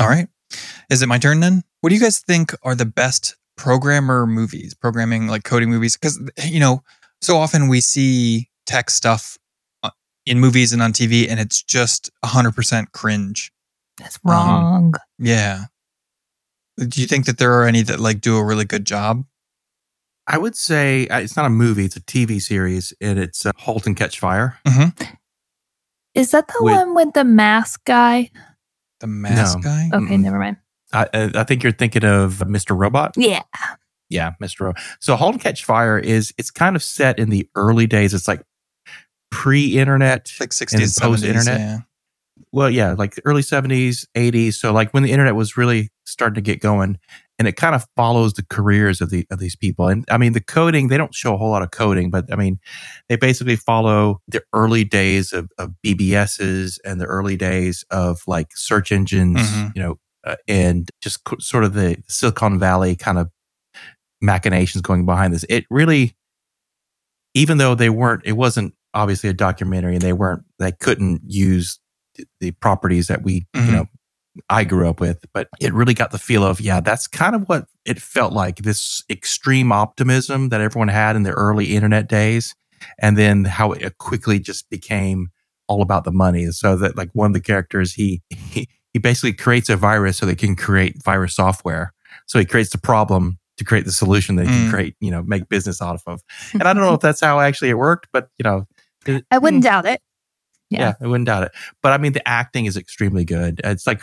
All 0.00 0.08
right. 0.08 0.28
Is 0.90 1.02
it 1.02 1.06
my 1.08 1.18
turn 1.18 1.40
then? 1.40 1.62
What 1.80 1.90
do 1.90 1.94
you 1.94 2.00
guys 2.00 2.18
think 2.18 2.54
are 2.62 2.74
the 2.74 2.84
best 2.84 3.36
programmer 3.56 4.26
movies, 4.26 4.74
programming 4.74 5.28
like 5.28 5.44
coding 5.44 5.70
movies? 5.70 5.96
Because, 5.96 6.20
you 6.44 6.60
know, 6.60 6.82
so 7.20 7.38
often 7.38 7.68
we 7.68 7.80
see 7.80 8.50
tech 8.66 8.90
stuff 8.90 9.38
in 10.26 10.40
movies 10.40 10.72
and 10.72 10.82
on 10.82 10.92
TV 10.92 11.26
and 11.30 11.38
it's 11.40 11.62
just 11.62 12.10
100% 12.24 12.92
cringe. 12.92 13.52
That's 13.98 14.18
Um, 14.24 14.30
wrong. 14.32 14.94
Yeah. 15.18 15.64
Do 16.78 17.00
you 17.00 17.06
think 17.06 17.24
that 17.26 17.38
there 17.38 17.54
are 17.54 17.66
any 17.66 17.80
that 17.82 18.00
like 18.00 18.20
do 18.20 18.36
a 18.36 18.44
really 18.44 18.64
good 18.66 18.84
job? 18.84 19.24
I 20.26 20.36
would 20.38 20.56
say 20.56 21.06
uh, 21.08 21.20
it's 21.20 21.36
not 21.36 21.46
a 21.46 21.50
movie; 21.50 21.84
it's 21.86 21.96
a 21.96 22.00
TV 22.00 22.42
series, 22.42 22.92
and 23.00 23.18
it's 23.18 23.46
uh, 23.46 23.52
*Halt 23.56 23.86
and 23.86 23.96
Catch 23.96 24.18
Fire*. 24.18 24.58
Is 26.14 26.32
that 26.32 26.48
the 26.48 26.54
with- 26.60 26.74
one 26.74 26.94
with 26.94 27.14
the 27.14 27.24
mask 27.24 27.84
guy? 27.84 28.30
The 29.00 29.06
mask 29.06 29.58
No. 29.58 29.62
guy? 29.62 29.88
Okay, 29.92 30.16
Mm-mm. 30.16 30.20
never 30.20 30.38
mind. 30.38 30.56
I, 30.92 31.06
I 31.14 31.30
I 31.36 31.44
think 31.44 31.62
you're 31.62 31.72
thinking 31.72 32.04
of 32.04 32.38
Mr. 32.46 32.76
Robot. 32.78 33.14
Yeah. 33.16 33.42
Yeah, 34.08 34.32
Mr. 34.42 34.60
Robot. 34.60 34.82
So 35.00 35.14
*Halt 35.16 35.34
and 35.34 35.42
Catch 35.42 35.64
Fire* 35.64 35.98
is 35.98 36.34
it's 36.38 36.50
kind 36.50 36.76
of 36.76 36.82
set 36.82 37.18
in 37.18 37.30
the 37.30 37.48
early 37.54 37.86
days. 37.86 38.12
It's 38.12 38.28
like 38.28 38.42
pre-internet, 39.30 40.30
Like 40.40 40.46
and 40.46 40.52
60s, 40.52 41.00
post-internet. 41.00 41.44
70s. 41.44 41.58
Yeah. 41.58 41.78
well, 42.52 42.70
yeah, 42.70 42.92
like 42.92 43.20
early 43.24 43.42
70s, 43.42 44.06
80s. 44.16 44.54
So 44.54 44.72
like 44.72 44.92
when 44.92 45.02
the 45.02 45.10
internet 45.12 45.34
was 45.34 45.56
really 45.56 45.90
starting 46.04 46.34
to 46.36 46.40
get 46.40 46.60
going 46.60 46.98
and 47.38 47.46
it 47.46 47.56
kind 47.56 47.74
of 47.74 47.84
follows 47.96 48.32
the 48.34 48.44
careers 48.48 49.00
of 49.02 49.10
the 49.10 49.26
of 49.30 49.38
these 49.38 49.56
people. 49.56 49.88
And 49.88 50.04
I 50.10 50.16
mean 50.16 50.32
the 50.32 50.40
coding, 50.40 50.88
they 50.88 50.96
don't 50.96 51.14
show 51.14 51.34
a 51.34 51.36
whole 51.36 51.50
lot 51.50 51.62
of 51.62 51.70
coding, 51.70 52.10
but 52.10 52.32
I 52.32 52.36
mean 52.36 52.58
they 53.08 53.16
basically 53.16 53.56
follow 53.56 54.20
the 54.28 54.42
early 54.54 54.84
days 54.84 55.32
of, 55.32 55.50
of 55.58 55.72
BBSs 55.84 56.78
and 56.84 57.00
the 57.00 57.04
early 57.04 57.36
days 57.36 57.84
of 57.90 58.20
like 58.26 58.56
search 58.56 58.90
engines, 58.92 59.38
Mhm. 59.40 59.72
you 59.76 59.82
know, 59.82 59.98
uh, 60.24 60.36
and 60.48 60.88
just 61.02 61.24
co- 61.24 61.36
sort 61.38 61.64
of 61.64 61.74
the 61.74 61.98
Silicon 62.08 62.58
Valley 62.58 62.96
kind 62.96 63.18
of 63.18 63.30
machinations 64.22 64.80
going 64.80 65.04
behind 65.04 65.34
this. 65.34 65.44
It 65.50 65.66
really 65.68 66.16
even 67.34 67.58
though 67.58 67.74
they 67.74 67.90
weren't 67.90 68.22
it 68.24 68.32
wasn't 68.32 68.72
obviously 68.96 69.30
a 69.30 69.32
documentary 69.34 69.94
and 69.94 70.02
they 70.02 70.12
weren't 70.12 70.42
they 70.58 70.72
couldn't 70.72 71.20
use 71.26 71.78
the- 72.40 72.50
properties 72.52 73.06
that 73.08 73.22
we 73.22 73.46
Mhm. 73.54 73.66
you 73.66 73.72
know 73.72 73.86
I 74.50 74.64
grew 74.64 74.86
up 74.86 75.00
with, 75.00 75.24
but 75.32 75.48
it 75.60 75.72
really 75.72 75.94
got 75.94 76.10
the 76.10 76.18
feel 76.18 76.44
of 76.44 76.60
yeah, 76.60 76.80
that's 76.80 77.06
kind 77.06 77.34
of 77.34 77.42
what 77.48 77.66
it 77.86 78.00
felt 78.02 78.34
like 78.34 78.56
this 78.58 79.02
extreme 79.08 79.72
optimism 79.72 80.50
that 80.50 80.60
everyone 80.60 80.88
had 80.88 81.16
in 81.16 81.22
the 81.22 81.30
early 81.32 81.74
internet 81.74 82.06
days, 82.06 82.54
and 82.98 83.16
then 83.16 83.44
how 83.44 83.72
it 83.72 83.96
quickly 83.96 84.38
just 84.38 84.68
became 84.68 85.28
all 85.68 85.80
about 85.80 86.04
the 86.04 86.12
money. 86.12 86.50
So 86.50 86.76
that 86.76 86.98
like 86.98 87.08
one 87.14 87.28
of 87.30 87.32
the 87.34 87.40
characters 87.40 87.94
he 87.94 88.20
he, 88.30 88.68
he 88.92 88.98
basically 88.98 89.32
creates 89.32 89.70
a 89.70 89.76
virus 89.76 90.18
so 90.18 90.26
they 90.26 90.34
can 90.34 90.54
create 90.54 91.02
virus 91.02 91.34
software. 91.34 91.94
So 92.26 92.38
he 92.38 92.44
creates 92.44 92.70
the 92.72 92.78
problem 92.78 93.38
to 93.56 93.64
create 93.64 93.86
the 93.86 93.92
solution 93.92 94.36
that 94.36 94.46
he 94.46 94.52
Mm. 94.52 94.56
can 94.64 94.70
create, 94.70 94.94
you 95.00 95.10
know, 95.10 95.22
make 95.22 95.48
business 95.48 95.80
out 95.80 95.98
of. 96.06 96.20
And 96.52 96.64
I 96.64 96.74
don't 96.74 96.82
know 96.84 96.92
if 96.94 97.00
that's 97.00 97.20
how 97.22 97.40
actually 97.40 97.70
it 97.70 97.78
worked, 97.78 98.08
but 98.12 98.28
you 98.38 98.42
know, 98.44 98.66
it- 99.08 99.24
I 99.30 99.38
wouldn't 99.38 99.62
mm. 99.62 99.66
doubt 99.66 99.86
it. 99.86 100.00
yeah. 100.70 100.80
Yeah. 100.80 100.92
I 101.00 101.06
wouldn't 101.06 101.26
doubt 101.26 101.44
it. 101.44 101.52
But 101.82 101.92
I 101.92 101.98
mean, 101.98 102.12
the 102.12 102.26
acting 102.28 102.66
is 102.66 102.76
extremely 102.76 103.24
good. 103.24 103.60
It's 103.64 103.86
like 103.86 104.02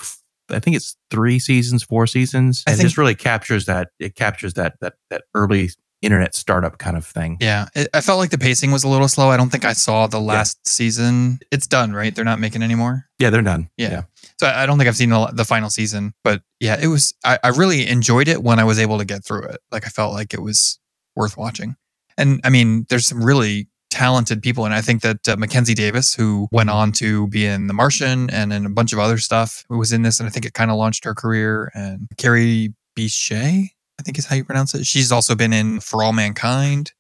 I 0.50 0.60
think 0.60 0.76
it's 0.76 0.96
three 1.10 1.40
seasons, 1.40 1.84
four 1.84 2.06
seasons, 2.08 2.64
I 2.68 2.72
and 2.72 2.78
think- 2.78 2.88
this 2.88 2.98
really 2.98 3.16
captures 3.16 3.66
that. 3.66 3.90
It 4.00 4.16
captures 4.16 4.54
that 4.56 4.76
that 4.82 4.94
that 5.10 5.24
early 5.34 5.70
internet 6.02 6.36
startup 6.36 6.80
kind 6.80 6.98
of 6.98 7.06
thing. 7.06 7.38
Yeah, 7.40 7.70
it, 7.74 7.88
I 7.94 8.02
felt 8.02 8.20
like 8.20 8.30
the 8.30 8.38
pacing 8.38 8.72
was 8.72 8.84
a 8.84 8.90
little 8.90 9.08
slow. 9.08 9.30
I 9.30 9.38
don't 9.38 9.50
think 9.50 9.64
I 9.64 9.72
saw 9.72 10.06
the 10.06 10.20
last 10.20 10.68
season. 10.68 11.40
It's 11.50 11.66
done, 11.66 11.94
right? 11.94 12.14
They're 12.14 12.26
not 12.26 12.42
making 12.42 12.62
anymore. 12.62 13.06
Yeah, 13.20 13.30
they're 13.30 13.42
done. 13.42 13.70
Yeah. 13.78 14.04
So 14.38 14.48
I 14.48 14.64
I 14.64 14.66
don't 14.66 14.78
think 14.78 14.90
I've 14.90 14.98
seen 14.98 15.12
the, 15.12 15.28
the 15.28 15.46
final 15.46 15.70
season, 15.70 16.14
but 16.24 16.42
yeah, 16.60 16.78
it 16.82 16.88
was. 16.88 17.14
I, 17.24 17.40
I 17.42 17.50
really 17.50 17.88
enjoyed 17.88 18.28
it 18.28 18.44
when 18.44 18.60
I 18.60 18.66
was 18.66 18.80
able 18.80 18.98
to 18.98 19.06
get 19.06 19.24
through 19.24 19.44
it. 19.44 19.62
Like 19.72 19.86
I 19.86 19.90
felt 19.90 20.14
like 20.14 20.34
it 20.34 20.42
was 20.42 20.78
worth 21.16 21.38
watching. 21.38 21.78
And 22.18 22.42
I 22.44 22.50
mean, 22.50 22.86
there's 22.90 23.06
some 23.08 23.24
really 23.24 23.70
talented 23.94 24.42
people, 24.42 24.66
and 24.66 24.74
I 24.74 24.82
think 24.82 25.02
that 25.04 25.30
uh, 25.30 25.38
Mackenzie 25.38 25.74
Davis, 25.76 26.14
who 26.16 26.48
went 26.52 26.70
on 26.70 26.92
to 26.94 27.28
be 27.28 27.46
in 27.46 27.68
The 27.68 27.74
Martian 27.74 28.30
and 28.30 28.52
in 28.52 28.66
a 28.66 28.70
bunch 28.70 28.92
of 28.94 29.00
other 29.00 29.18
stuff, 29.18 29.64
was 29.70 29.94
in 29.94 30.02
this, 30.02 30.20
and 30.20 30.28
I 30.28 30.32
think 30.32 30.46
it 30.46 30.54
kind 30.54 30.72
of 30.72 30.78
launched 30.78 31.06
her 31.06 31.14
career. 31.14 31.72
And 31.74 32.08
Kerry 32.18 32.74
Bishé, 32.98 33.70
I 34.00 34.04
think 34.04 34.18
is 34.18 34.26
how 34.26 34.36
you 34.36 34.44
pronounce 34.44 34.74
it. 34.76 34.86
She's 34.86 35.12
also 35.12 35.36
been 35.36 35.54
in 35.54 35.80
For 35.80 36.04
All 36.04 36.14
Mankind 36.14 36.92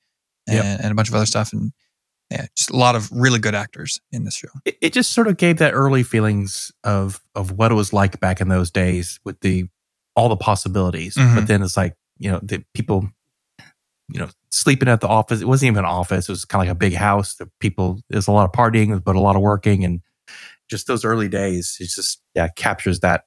and, 0.47 0.57
Yep. 0.57 0.79
and 0.83 0.91
a 0.91 0.95
bunch 0.95 1.09
of 1.09 1.15
other 1.15 1.25
stuff. 1.25 1.51
And 1.53 1.71
yeah, 2.29 2.45
just 2.55 2.69
a 2.69 2.75
lot 2.77 2.95
of 2.95 3.11
really 3.11 3.39
good 3.39 3.55
actors 3.55 3.99
in 4.11 4.23
this 4.23 4.35
show. 4.35 4.47
It, 4.65 4.77
it 4.81 4.93
just 4.93 5.11
sort 5.13 5.27
of 5.27 5.37
gave 5.37 5.57
that 5.57 5.73
early 5.73 6.03
feelings 6.03 6.71
of 6.83 7.21
of 7.35 7.51
what 7.51 7.71
it 7.71 7.75
was 7.75 7.93
like 7.93 8.19
back 8.19 8.39
in 8.41 8.47
those 8.49 8.71
days 8.71 9.19
with 9.25 9.39
the 9.41 9.65
all 10.15 10.29
the 10.29 10.37
possibilities. 10.37 11.15
Mhm. 11.15 11.35
But 11.35 11.47
then 11.47 11.61
it's 11.63 11.75
like 11.77 11.95
you 12.17 12.31
know 12.31 12.39
the 12.43 12.63
people, 12.73 13.09
you 14.09 14.19
know, 14.19 14.29
sleeping 14.51 14.89
at 14.89 15.01
the 15.01 15.07
office. 15.07 15.41
It 15.41 15.47
wasn't 15.47 15.71
even 15.71 15.85
an 15.85 15.91
office. 15.91 16.29
It 16.29 16.31
was 16.31 16.45
kind 16.45 16.61
of 16.61 16.67
like 16.67 16.75
a 16.75 16.79
big 16.79 16.93
house. 16.93 17.35
The 17.35 17.49
people 17.59 17.99
there's 18.09 18.27
a 18.27 18.31
lot 18.31 18.45
of 18.45 18.51
partying, 18.51 19.03
but 19.03 19.15
a 19.15 19.19
lot 19.19 19.35
of 19.35 19.41
working, 19.41 19.83
and 19.83 20.01
just 20.69 20.87
those 20.87 21.05
early 21.05 21.29
days. 21.29 21.77
It 21.79 21.89
just 21.89 22.21
yeah 22.35 22.47
captures 22.49 22.99
that 23.01 23.23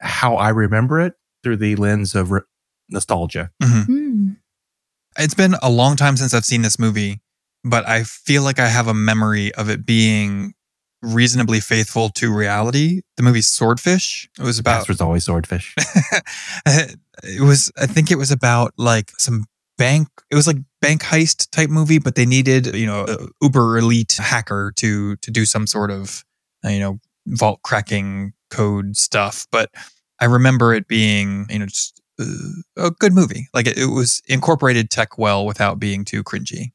how 0.00 0.36
I 0.36 0.50
remember 0.50 1.00
it 1.00 1.14
through 1.42 1.56
the 1.56 1.76
lens 1.76 2.14
of 2.14 2.30
re- 2.30 2.40
nostalgia. 2.88 3.50
Hmm. 3.62 4.32
It's 5.18 5.34
been 5.34 5.56
a 5.62 5.70
long 5.70 5.96
time 5.96 6.16
since 6.16 6.34
I've 6.34 6.44
seen 6.44 6.62
this 6.62 6.78
movie, 6.78 7.20
but 7.64 7.86
I 7.88 8.04
feel 8.04 8.42
like 8.42 8.58
I 8.58 8.68
have 8.68 8.86
a 8.86 8.94
memory 8.94 9.52
of 9.54 9.68
it 9.68 9.84
being 9.84 10.54
reasonably 11.02 11.60
faithful 11.60 12.10
to 12.10 12.34
reality. 12.34 13.02
The 13.16 13.22
movie 13.22 13.40
Swordfish. 13.40 14.28
It 14.38 14.42
was 14.42 14.58
about 14.58 14.80
Bastards 14.80 15.00
always 15.00 15.24
swordfish. 15.24 15.74
it 16.66 17.40
was 17.40 17.72
I 17.78 17.86
think 17.86 18.10
it 18.10 18.16
was 18.16 18.30
about 18.30 18.72
like 18.76 19.10
some 19.18 19.44
bank 19.80 20.08
it 20.30 20.34
was 20.34 20.46
like 20.46 20.58
bank 20.80 21.02
heist 21.02 21.48
type 21.50 21.70
movie 21.70 21.98
but 21.98 22.14
they 22.14 22.26
needed 22.26 22.74
you 22.76 22.86
know 22.86 23.04
a 23.08 23.16
uber 23.42 23.78
elite 23.78 24.16
hacker 24.20 24.72
to 24.76 25.16
to 25.16 25.30
do 25.30 25.44
some 25.46 25.66
sort 25.66 25.90
of 25.90 26.24
you 26.64 26.78
know 26.78 27.00
vault 27.26 27.60
cracking 27.62 28.32
code 28.50 28.96
stuff. 28.96 29.46
But 29.50 29.70
I 30.20 30.26
remember 30.26 30.74
it 30.74 30.88
being 30.88 31.46
you 31.48 31.58
know 31.58 31.66
just 31.66 32.00
uh, 32.20 32.24
a 32.76 32.90
good 32.90 33.12
movie. 33.14 33.48
Like 33.54 33.66
it, 33.66 33.78
it 33.78 33.86
was 33.86 34.20
incorporated 34.26 34.90
tech 34.90 35.16
well 35.18 35.46
without 35.46 35.78
being 35.78 36.04
too 36.04 36.22
cringy. 36.22 36.72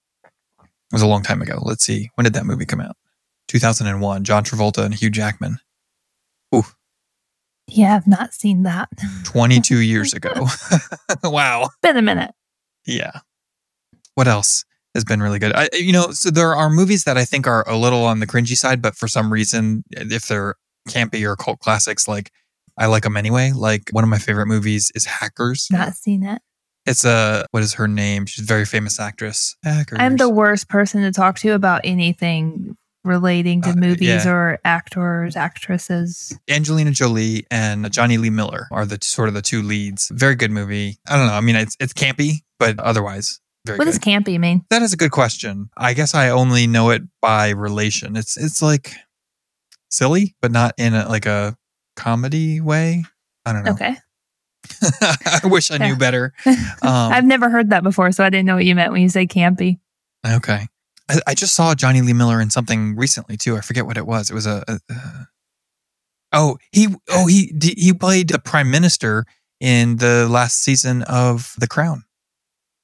It 0.64 0.94
was 0.94 1.02
a 1.02 1.08
long 1.08 1.24
time 1.24 1.42
ago. 1.42 1.60
Let's 1.62 1.84
see. 1.84 2.10
When 2.16 2.24
did 2.24 2.34
that 2.34 2.46
movie 2.46 2.66
come 2.66 2.82
out? 2.82 2.96
2001 3.50 4.24
John 4.24 4.44
Travolta 4.44 4.84
and 4.84 4.94
Hugh 4.94 5.10
Jackman. 5.10 5.60
Ooh, 6.56 6.64
Yeah, 7.68 7.96
I've 7.96 8.08
not 8.08 8.34
seen 8.34 8.64
that. 8.64 8.90
22 9.26 9.78
years 9.94 10.14
ago. 10.14 10.32
Wow. 11.24 11.70
Been 11.82 11.98
a 11.98 12.02
minute. 12.02 12.32
Yeah. 12.86 13.20
What 14.16 14.28
else 14.28 14.64
has 14.94 15.04
been 15.04 15.22
really 15.22 15.40
good? 15.40 15.54
I, 15.54 15.70
you 15.74 15.92
know, 15.92 16.12
so 16.12 16.30
there 16.30 16.56
are 16.56 16.70
movies 16.70 17.04
that 17.04 17.18
I 17.18 17.26
think 17.26 17.48
are 17.48 17.68
a 17.68 17.78
little 17.78 18.06
on 18.06 18.20
the 18.20 18.28
cringy 18.28 18.56
side, 18.56 18.82
but 18.82 18.96
for 18.96 19.08
some 19.08 19.32
reason, 19.32 19.84
if 19.92 20.28
they're 20.28 20.56
campy 20.88 21.24
or 21.28 21.36
cult 21.36 21.60
classics, 21.60 22.08
like 22.08 22.32
I 22.78 22.86
like 22.86 23.04
them 23.04 23.18
anyway. 23.18 23.52
Like 23.54 23.90
one 23.92 24.04
of 24.04 24.10
my 24.10 24.20
favorite 24.20 24.48
movies 24.48 24.92
is 24.96 25.06
Hackers. 25.06 25.68
Not 25.72 25.94
seen 25.96 26.24
it. 26.24 26.42
It's 26.86 27.04
a 27.04 27.46
what 27.52 27.64
is 27.64 27.74
her 27.74 27.88
name? 27.88 28.26
She's 28.28 28.44
a 28.44 28.48
very 28.48 28.66
famous 28.66 29.00
actress. 29.00 29.56
Hackers. 29.64 29.98
I'm 30.00 30.18
the 30.18 30.30
worst 30.30 30.70
person 30.70 31.02
to 31.02 31.12
talk 31.12 31.40
to 31.40 31.50
about 31.54 31.82
anything 31.84 32.78
relating 33.04 33.62
to 33.64 33.70
Uh, 33.70 33.76
movies 33.76 34.26
yeah. 34.26 34.30
or 34.30 34.60
actors, 34.66 35.36
actresses. 35.36 36.38
Angelina 36.50 36.92
Jolie 36.92 37.46
and 37.52 37.92
Jonny 37.92 38.18
Lee 38.18 38.30
Miller 38.30 38.68
are 38.72 38.86
the 38.86 39.00
sort 39.02 39.28
of 39.30 39.34
the 39.34 39.42
two 39.42 39.62
leads. 39.62 40.10
Very 40.14 40.36
good 40.36 40.52
movie. 40.52 40.98
I 41.08 41.18
don't 41.18 41.28
know. 41.28 41.34
I 41.34 41.42
mean, 41.42 41.56
it's 41.56 41.76
it's 41.80 41.94
campy, 41.94 42.42
but 42.60 42.80
otherwise 42.80 43.40
very 43.66 43.78
What 43.78 43.86
good. 43.86 43.92
does 43.92 44.00
campy 44.00 44.40
mean? 44.40 44.64
That 44.70 44.82
is 44.82 44.94
a 44.94 44.98
good 44.98 45.12
question. 45.12 45.70
I 45.76 45.94
guess 45.94 46.14
I 46.14 46.30
only 46.30 46.68
know 46.68 46.92
it 46.92 47.02
by 47.22 47.50
relation. 47.50 48.16
It's 48.16 48.38
it's 48.38 48.62
like 48.62 48.94
silly, 49.90 50.36
but 50.42 50.52
not 50.52 50.74
in 50.78 50.94
a, 50.94 51.08
like 51.10 51.26
a 51.26 51.58
comedy 51.96 52.62
way. 52.62 53.04
I 53.46 53.54
don't 53.54 53.64
know. 53.64 53.72
Okay. 53.72 53.96
I 54.82 55.42
wish 55.46 55.72
I 55.72 55.78
knew 55.78 55.96
better. 55.96 56.34
Um, 56.82 57.12
I've 57.14 57.26
never 57.26 57.50
heard 57.50 57.72
that 57.72 57.82
before, 57.84 58.12
so 58.12 58.24
I 58.24 58.30
didn't 58.30 58.46
know 58.46 58.56
what 58.56 58.66
you 58.66 58.76
meant 58.76 58.92
when 58.92 59.02
you 59.02 59.10
say 59.10 59.26
campy. 59.26 59.80
okay. 60.26 60.68
I, 61.10 61.20
I 61.28 61.34
just 61.34 61.56
saw 61.56 61.74
Jonny 61.74 62.02
Lee 62.02 62.14
Miller 62.14 62.40
in 62.40 62.50
something 62.52 62.96
recently 62.96 63.38
too. 63.38 63.58
I 63.58 63.62
forget 63.62 63.86
what 63.88 63.98
it 63.98 64.06
was. 64.06 64.30
It 64.30 64.34
was 64.36 64.46
a. 64.46 64.64
a, 64.68 64.80
a 64.94 65.28
oh, 66.34 66.58
he 66.72 66.90
oh 67.10 67.26
he 67.26 67.52
he 67.62 67.94
played 67.94 68.30
the 68.30 68.38
prime 68.40 68.70
minister 68.70 69.26
in 69.60 69.98
the 69.98 70.28
last 70.30 70.62
season 70.62 71.02
of 71.04 71.54
The 71.58 71.68
Crown. 71.68 72.04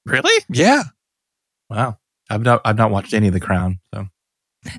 Really? 0.06 0.44
Yeah. 0.50 0.84
Wow. 1.70 1.98
I've 2.30 2.42
not 2.44 2.62
I've 2.66 2.78
not 2.78 2.92
watched 2.92 3.14
any 3.14 3.28
of 3.28 3.34
The 3.34 3.40
Crown. 3.40 3.80
So 3.94 4.08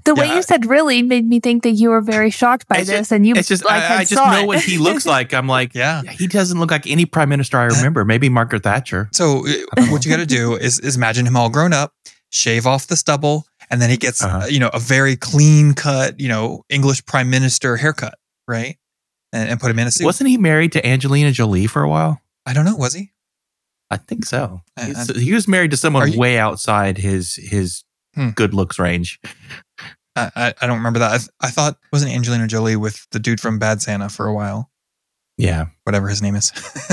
The 0.05 0.15
way 0.15 0.27
Yeah, 0.27 0.33
I- 0.33 0.37
you 0.37 0.43
said 0.43 0.67
really 0.67 1.03
made 1.03 1.27
me 1.27 1.41
think 1.41 1.63
that 1.65 1.73
you 1.73 1.91
were 1.91 2.01
very 2.01 2.31
shocked 2.31 2.67
by 2.69 2.79
this, 2.79 2.89
just- 2.89 3.13
and 3.13 3.27
you 3.27 3.35
it's 3.37 3.49
just 3.49 3.65
like 3.65 3.83
I, 3.83 3.97
I 3.99 4.05
just 4.05 4.15
know 4.15 4.41
it. 4.43 4.47
what 4.47 4.61
he 4.63 4.79
looks 4.79 5.05
like. 5.17 5.35
I'm 5.35 5.47
like, 5.49 5.75
Yeah. 5.75 6.03
he 6.03 6.27
doesn't 6.27 6.59
look 6.59 6.71
like 6.71 6.87
any 6.87 7.05
prime 7.07 7.29
minister 7.29 7.59
I 7.59 7.65
remember. 7.65 8.05
Maybe 8.05 8.29
Margaret 8.29 8.63
Thatcher. 8.63 9.09
So 9.13 9.47
uh, 9.47 9.87
what 9.87 10.05
you 10.05 10.11
got 10.11 10.19
to 10.19 10.27
do 10.27 10.55
is, 10.57 10.79
is 10.81 10.97
imagine 10.97 11.27
him 11.27 11.37
all 11.37 11.51
grown 11.51 11.73
up, 11.73 11.93
shave 12.31 12.67
off 12.67 12.87
the 12.87 12.97
stubble, 12.97 13.45
and 13.71 13.83
then 13.83 13.91
he 13.91 13.97
gets 13.97 14.23
Uh-huh. 14.23 14.39
uh, 14.39 14.47
you 14.47 14.59
know 14.61 14.71
a 14.73 14.79
very 14.81 15.17
clean 15.17 15.75
cut, 15.75 16.19
you 16.21 16.29
know 16.29 16.65
English 16.69 17.05
prime 17.07 17.29
minister 17.31 17.77
haircut, 17.77 18.15
right? 18.49 18.77
And, 19.35 19.49
and 19.51 19.61
put 19.61 19.71
him 19.71 19.79
in 19.79 19.87
a 19.87 19.91
suit. 19.91 20.05
Wasn't 20.05 20.29
he 20.29 20.37
married 20.37 20.73
to 20.73 20.87
Angelina 20.87 21.33
Jolie 21.33 21.67
for 21.67 21.83
a 21.83 21.89
while? 21.89 22.21
I 22.45 22.53
don't 22.53 22.65
know. 22.67 22.77
Was 22.77 22.93
he? 22.95 23.12
I 23.93 23.99
think 23.99 24.25
so. 24.25 24.63
I- 24.79 24.95
I- 24.97 25.19
he 25.19 25.33
was 25.35 25.47
married 25.47 25.71
to 25.73 25.77
someone 25.77 26.11
you- 26.13 26.19
way 26.19 26.39
outside 26.39 26.97
his 26.99 27.35
his 27.35 27.85
Hmm. 28.15 28.31
good 28.31 28.53
looks 28.55 28.79
range. 28.79 29.19
I, 30.17 30.31
I, 30.37 30.55
I 30.61 30.67
don't 30.67 30.77
remember 30.79 30.99
that. 30.99 31.13
I, 31.13 31.17
th- 31.19 31.31
I 31.41 31.49
thought 31.51 31.79
wasn't 31.93 32.13
Angelina 32.13 32.47
Jolie 32.47 32.77
with 32.77 33.07
the 33.11 33.19
dude 33.19 33.41
from 33.41 33.59
Bad 33.59 33.81
Santa 33.81 34.09
for 34.11 34.27
a 34.27 34.35
while, 34.35 34.71
Yeah, 35.39 35.67
whatever 35.85 36.09
his 36.09 36.21
name 36.21 36.35
is. 36.37 36.51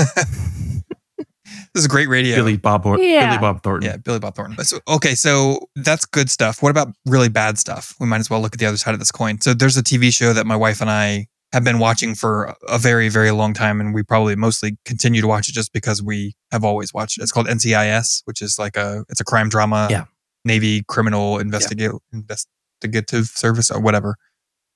this 1.74 1.82
is 1.82 1.86
great 1.88 2.08
radio. 2.08 2.36
Billy 2.36 2.56
Bob 2.56 2.86
Or- 2.86 2.98
Yeah. 2.98 3.26
Billy 3.26 3.38
Bob 3.38 3.62
Thornton. 3.62 3.90
Yeah, 3.90 3.96
Billy 3.98 4.18
Bob 4.18 4.34
Thornton. 4.34 4.64
So, 4.64 4.78
okay, 4.88 5.14
so 5.14 5.58
that's 5.76 6.04
good 6.06 6.30
stuff. 6.30 6.62
What 6.62 6.70
about 6.70 6.88
really 7.06 7.28
bad 7.28 7.58
stuff? 7.58 7.94
We 8.00 8.06
might 8.06 8.20
as 8.20 8.30
well 8.30 8.40
look 8.40 8.54
at 8.54 8.58
the 8.58 8.66
other 8.66 8.76
side 8.78 8.94
of 8.94 9.00
this 9.00 9.10
coin. 9.12 9.40
So 9.40 9.52
there's 9.54 9.76
a 9.76 9.82
TV 9.82 10.12
show 10.12 10.32
that 10.32 10.46
my 10.46 10.56
wife 10.56 10.80
and 10.80 10.90
I 10.90 11.28
have 11.52 11.64
been 11.64 11.78
watching 11.78 12.14
for 12.14 12.54
a 12.68 12.78
very, 12.78 13.08
very 13.08 13.30
long 13.32 13.52
time. 13.54 13.80
And 13.80 13.92
we 13.94 14.02
probably 14.02 14.36
mostly 14.36 14.76
continue 14.84 15.20
to 15.20 15.26
watch 15.26 15.48
it 15.48 15.52
just 15.52 15.72
because 15.72 16.02
we 16.02 16.34
have 16.52 16.64
always 16.64 16.94
watched 16.94 17.18
it. 17.18 17.22
It's 17.22 17.32
called 17.32 17.48
NCIS, 17.48 18.22
which 18.24 18.40
is 18.40 18.58
like 18.58 18.76
a, 18.76 19.04
it's 19.08 19.20
a 19.20 19.24
crime 19.24 19.48
drama, 19.48 19.88
Yeah. 19.90 20.04
Navy 20.44 20.82
criminal 20.86 21.38
investigate, 21.38 21.90
investigative 22.12 23.26
service 23.26 23.70
or 23.70 23.80
whatever. 23.80 24.16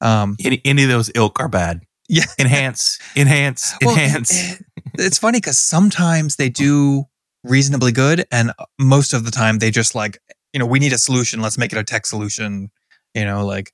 Um, 0.01 0.37
Any, 0.45 0.61
any 0.64 0.83
of 0.83 0.89
those 0.89 1.11
ilk 1.14 1.41
are 1.41 1.49
bad. 1.49 1.81
Yeah. 2.07 2.25
Enhance, 2.39 2.99
enhance, 3.16 3.72
well, 3.81 3.95
enhance. 3.95 4.62
it's 4.99 5.16
funny 5.16 5.39
because 5.39 5.57
sometimes 5.57 6.37
they 6.37 6.51
do 6.51 7.05
reasonably 7.45 7.93
good. 7.93 8.27
And 8.31 8.53
most 8.79 9.14
of 9.14 9.25
the 9.25 9.31
time 9.31 9.59
they 9.59 9.70
just 9.70 9.95
like, 9.95 10.18
you 10.53 10.61
know, 10.61 10.66
we 10.66 10.81
need 10.81 10.93
a 10.93 10.99
solution. 10.99 11.41
Let's 11.41 11.57
make 11.57 11.72
it 11.72 11.79
a 11.79 11.83
tech 11.83 12.05
solution, 12.05 12.70
you 13.14 13.25
know, 13.25 13.47
like, 13.47 13.72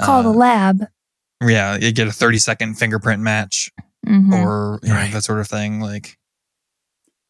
Call 0.00 0.24
the 0.24 0.30
uh, 0.30 0.32
lab. 0.32 0.86
Yeah, 1.42 1.76
you 1.76 1.92
get 1.92 2.08
a 2.08 2.12
30 2.12 2.38
second 2.38 2.74
fingerprint 2.78 3.22
match 3.22 3.70
Mhm. 4.06 4.32
or 4.32 4.78
you 4.82 4.88
know, 4.90 4.94
Right. 4.96 5.12
that 5.12 5.22
sort 5.24 5.40
of 5.40 5.48
thing. 5.48 5.80
Like, 5.80 6.18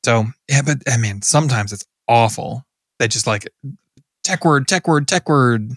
so 0.04 0.26
yeah, 0.48 0.62
but 0.62 0.78
I 0.88 0.96
mean, 0.96 1.22
sometimes 1.22 1.72
it's 1.72 1.84
awful. 2.08 2.64
They 2.98 3.08
just 3.08 3.26
like 3.26 3.48
tech 4.24 4.44
word, 4.44 4.68
tech 4.68 4.86
word, 4.88 5.06
tech 5.08 5.28
word, 5.28 5.72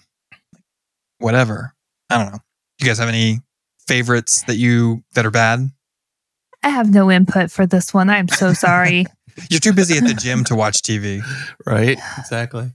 whatever. 1.18 1.74
I 2.10 2.18
don't 2.18 2.32
know. 2.32 2.38
Do 2.78 2.84
you 2.84 2.90
guys 2.90 2.98
have 2.98 3.08
any 3.08 3.40
favorites 3.86 4.42
that 4.42 4.56
you 4.56 5.02
that 5.14 5.24
are 5.26 5.30
bad? 5.30 5.70
I 6.62 6.68
have 6.70 6.90
no 6.92 7.10
input 7.10 7.50
for 7.50 7.66
this 7.66 7.94
one. 7.94 8.10
I'm 8.10 8.28
so 8.28 8.52
sorry. 8.52 9.06
You're 9.50 9.60
too 9.60 9.72
busy 9.72 9.98
at 9.98 10.04
the 10.04 10.14
gym 10.14 10.44
to 10.44 10.54
watch 10.56 10.82
TV. 10.82 11.22
Right? 11.66 11.98
Exactly. 12.18 12.72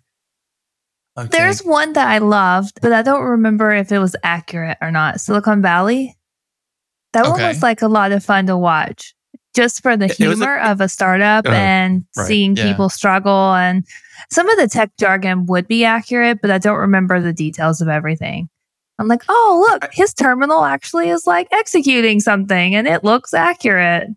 Okay. 1.17 1.27
There's 1.29 1.59
one 1.61 1.93
that 1.93 2.07
I 2.07 2.19
loved, 2.19 2.79
but 2.81 2.93
I 2.93 3.01
don't 3.01 3.21
remember 3.23 3.71
if 3.73 3.91
it 3.91 3.99
was 3.99 4.15
accurate 4.23 4.77
or 4.81 4.91
not. 4.91 5.19
Silicon 5.19 5.61
Valley. 5.61 6.17
That 7.13 7.27
one 7.27 7.41
was 7.41 7.61
like 7.61 7.81
a 7.81 7.89
lot 7.89 8.13
of 8.13 8.23
fun 8.23 8.47
to 8.47 8.57
watch. 8.57 9.13
Just 9.53 9.81
for 9.83 9.97
the 9.97 10.05
It- 10.05 10.11
it 10.11 10.19
a- 10.21 10.23
humor 10.29 10.57
of 10.59 10.79
a 10.79 10.87
startup 10.87 11.45
Uh, 11.45 11.51
and 11.51 12.05
right, 12.15 12.25
seeing 12.27 12.55
yeah. 12.55 12.63
people 12.71 12.87
struggle 12.89 13.53
and 13.53 13.85
some 14.29 14.47
of 14.47 14.57
the 14.57 14.69
tech 14.69 14.91
jargon 14.97 15.45
would 15.47 15.67
be 15.67 15.83
accurate, 15.83 16.39
but 16.41 16.49
I 16.51 16.57
don't 16.57 16.77
remember 16.77 17.19
the 17.19 17.33
details 17.33 17.81
of 17.81 17.89
everything. 17.89 18.47
I'm 18.97 19.09
like, 19.09 19.23
oh 19.27 19.65
look, 19.69 19.91
his 19.93 20.13
terminal 20.13 20.63
actually 20.63 21.09
is 21.09 21.27
like 21.27 21.49
executing 21.51 22.21
something 22.21 22.73
and 22.75 22.87
it 22.87 23.03
looks 23.03 23.33
accurate. 23.33 24.07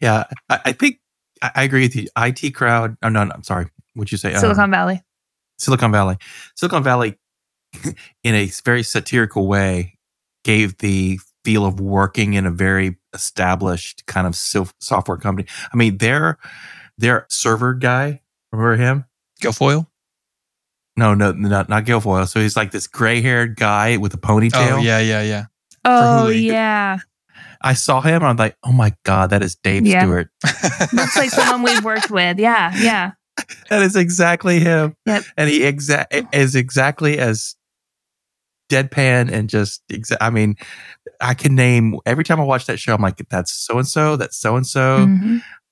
yeah, 0.00 0.24
I, 0.48 0.60
I 0.66 0.72
think 0.72 0.98
I, 1.40 1.50
I 1.56 1.62
agree 1.62 1.82
with 1.82 1.94
you. 1.94 2.08
IT 2.16 2.50
crowd. 2.54 2.96
Oh, 3.02 3.08
no, 3.08 3.22
no, 3.24 3.32
I'm 3.32 3.42
sorry. 3.44 3.66
Would 3.94 4.10
you 4.10 4.18
say 4.18 4.32
um, 4.34 4.40
Silicon 4.40 4.70
Valley. 4.70 5.02
Silicon 5.58 5.92
Valley. 5.92 6.16
Silicon 6.56 6.82
Valley, 6.82 7.18
in 8.24 8.34
a 8.34 8.46
very 8.64 8.82
satirical 8.82 9.46
way, 9.46 9.98
gave 10.44 10.78
the 10.78 11.18
feel 11.44 11.64
of 11.66 11.80
working 11.80 12.34
in 12.34 12.46
a 12.46 12.50
very 12.50 12.96
established 13.14 14.06
kind 14.06 14.26
of 14.26 14.36
sil- 14.38 14.70
software 14.80 15.16
company. 15.18 15.48
I 15.72 15.76
mean, 15.76 15.98
their 15.98 16.38
their 16.98 17.26
server 17.28 17.74
guy. 17.74 18.20
Remember 18.52 18.76
him? 18.76 19.04
Gilfoyle? 19.40 19.86
No, 20.96 21.14
no, 21.14 21.32
not 21.32 21.68
not 21.68 21.84
Gilfoyle. 21.84 22.28
So 22.28 22.40
he's 22.40 22.56
like 22.56 22.70
this 22.70 22.86
gray 22.86 23.20
haired 23.22 23.56
guy 23.56 23.96
with 23.96 24.12
a 24.14 24.18
ponytail. 24.18 24.78
Oh 24.78 24.82
yeah, 24.82 24.98
yeah, 25.00 25.22
yeah. 25.22 25.44
Oh 25.84 26.28
yeah. 26.28 26.98
I 27.64 27.74
saw 27.74 28.00
him. 28.00 28.16
and 28.16 28.24
I'm 28.26 28.36
like, 28.36 28.56
oh 28.64 28.72
my 28.72 28.92
god, 29.04 29.30
that 29.30 29.42
is 29.42 29.54
Dave 29.54 29.86
Yeah. 29.86 30.02
Stewart. 30.02 30.28
Looks 30.92 31.16
like 31.16 31.30
someone 31.30 31.62
we've 31.62 31.84
worked 31.84 32.10
with. 32.10 32.38
Yeah, 32.38 32.72
yeah. 32.76 33.12
That 33.70 33.82
is 33.82 33.96
exactly 33.96 34.60
him. 34.60 34.94
Yep. 35.06 35.24
And 35.36 35.48
he 35.50 35.60
exa- 35.60 36.26
is 36.34 36.54
exactly 36.54 37.18
as 37.18 37.56
deadpan 38.70 39.30
and 39.30 39.48
just 39.48 39.82
exa- 39.88 40.16
I 40.20 40.30
mean, 40.30 40.56
I 41.20 41.34
can 41.34 41.54
name 41.54 41.96
every 42.06 42.24
time 42.24 42.40
I 42.40 42.44
watch 42.44 42.66
that 42.66 42.78
show, 42.78 42.94
I'm 42.94 43.02
like, 43.02 43.20
that's 43.28 43.52
so 43.52 43.78
and 43.78 43.86
so, 43.86 44.16
that's 44.16 44.36
so 44.38 44.56
and 44.56 44.66
so, 44.66 45.08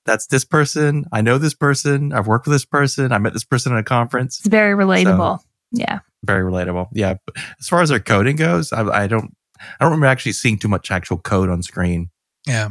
that's 0.05 0.27
this 0.27 0.45
person. 0.45 1.05
I 1.11 1.21
know 1.21 1.37
this 1.37 1.53
person. 1.53 2.13
I've 2.13 2.27
worked 2.27 2.47
with 2.47 2.53
this 2.53 2.65
person. 2.65 3.11
I 3.11 3.17
met 3.17 3.33
this 3.33 3.43
person 3.43 3.71
at 3.73 3.79
a 3.79 3.83
conference. 3.83 4.39
It's 4.39 4.47
very 4.47 4.73
relatable. 4.75 5.39
yeah. 5.71 5.99
Very 6.23 6.43
relatable. 6.43 6.87
Yeah. 6.93 7.15
But 7.25 7.35
as 7.59 7.67
far 7.67 7.81
as 7.81 7.89
their 7.89 7.99
coding 7.99 8.35
goes, 8.35 8.71
I, 8.71 8.83
I 8.83 9.07
don't, 9.07 9.35
I 9.59 9.63
don't 9.79 9.91
remember 9.91 10.05
actually 10.05 10.33
seeing 10.33 10.57
too 10.57 10.67
much 10.67 10.91
actual 10.91 11.17
code 11.17 11.49
on 11.49 11.63
screen. 11.63 12.09
Yeah. 12.47 12.69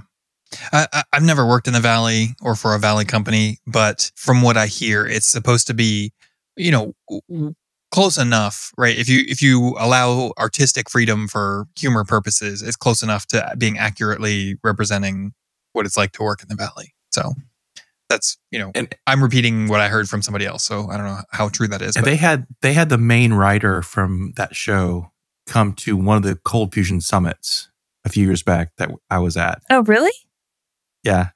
I, 0.72 0.86
I, 0.92 1.02
I've 1.12 1.22
never 1.22 1.46
worked 1.46 1.66
in 1.68 1.72
the 1.74 1.80
Valley 1.80 2.34
or 2.42 2.54
for 2.54 2.74
a 2.74 2.78
Valley 2.78 3.04
company, 3.04 3.58
but 3.66 4.10
from 4.16 4.42
what 4.42 4.56
I 4.56 4.66
hear, 4.66 5.06
it's 5.06 5.26
supposed 5.26 5.66
to 5.68 5.74
be, 5.74 6.12
you 6.56 6.70
know, 6.70 6.94
w- 7.08 7.20
w- 7.30 7.54
close 7.92 8.18
enough, 8.18 8.72
right? 8.76 8.96
If 8.98 9.08
you 9.08 9.24
if 9.28 9.40
you 9.42 9.76
allow 9.78 10.32
artistic 10.38 10.90
freedom 10.90 11.28
for 11.28 11.66
humor 11.78 12.04
purposes, 12.04 12.62
it's 12.62 12.76
close 12.76 13.02
enough 13.02 13.26
to 13.28 13.54
being 13.58 13.78
accurately 13.78 14.56
representing 14.64 15.32
what 15.72 15.86
it's 15.86 15.96
like 15.96 16.12
to 16.12 16.22
work 16.22 16.42
in 16.42 16.48
the 16.48 16.56
Valley. 16.56 16.94
So 17.12 17.32
that's 18.08 18.38
you 18.50 18.58
know, 18.58 18.72
And- 18.74 18.92
I'm 19.06 19.22
repeating 19.22 19.68
what 19.68 19.80
I 19.80 19.88
heard 19.88 20.08
from 20.08 20.20
somebody 20.22 20.46
else, 20.46 20.64
so 20.64 20.88
I 20.90 20.96
don't 20.96 21.06
know 21.06 21.20
how 21.30 21.48
true 21.48 21.68
that 21.68 21.80
is. 21.82 21.94
And 21.96 22.04
but 22.04 22.10
they 22.10 22.16
had 22.16 22.46
they 22.60 22.72
had 22.72 22.88
the 22.88 22.98
main 22.98 23.32
writer 23.34 23.82
from 23.82 24.32
that 24.36 24.56
show 24.56 25.12
come 25.46 25.72
to 25.74 25.96
one 25.96 26.16
of 26.16 26.22
the 26.24 26.34
ColdFusion 26.36 27.02
summits 27.02 27.68
a 28.04 28.08
few 28.08 28.24
years 28.26 28.42
back 28.42 28.70
that 28.78 28.90
I 29.10 29.18
was 29.18 29.36
at. 29.36 29.62
Oh, 29.70 29.82
really? 29.82 30.12
Yeah. 31.04 31.30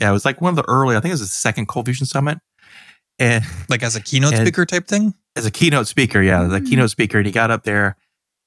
Yeah, 0.00 0.10
it 0.10 0.12
was 0.12 0.24
like 0.24 0.40
one 0.40 0.50
of 0.50 0.56
the 0.56 0.64
early, 0.68 0.96
I 0.96 1.00
think 1.00 1.10
it 1.10 1.14
was 1.14 1.20
the 1.20 1.26
second 1.26 1.66
ColdFusion 1.68 2.06
Summit. 2.06 2.38
And 3.18 3.44
like 3.68 3.82
as 3.82 3.96
a 3.96 4.00
keynote 4.00 4.34
speaker 4.34 4.64
type 4.64 4.86
thing. 4.86 5.14
as 5.36 5.44
a 5.46 5.50
keynote 5.50 5.88
speaker, 5.88 6.22
yeah, 6.22 6.44
the 6.44 6.60
Mm. 6.60 6.68
keynote 6.68 6.90
speaker, 6.90 7.18
and 7.18 7.26
he 7.26 7.32
got 7.32 7.50
up 7.50 7.64
there 7.64 7.96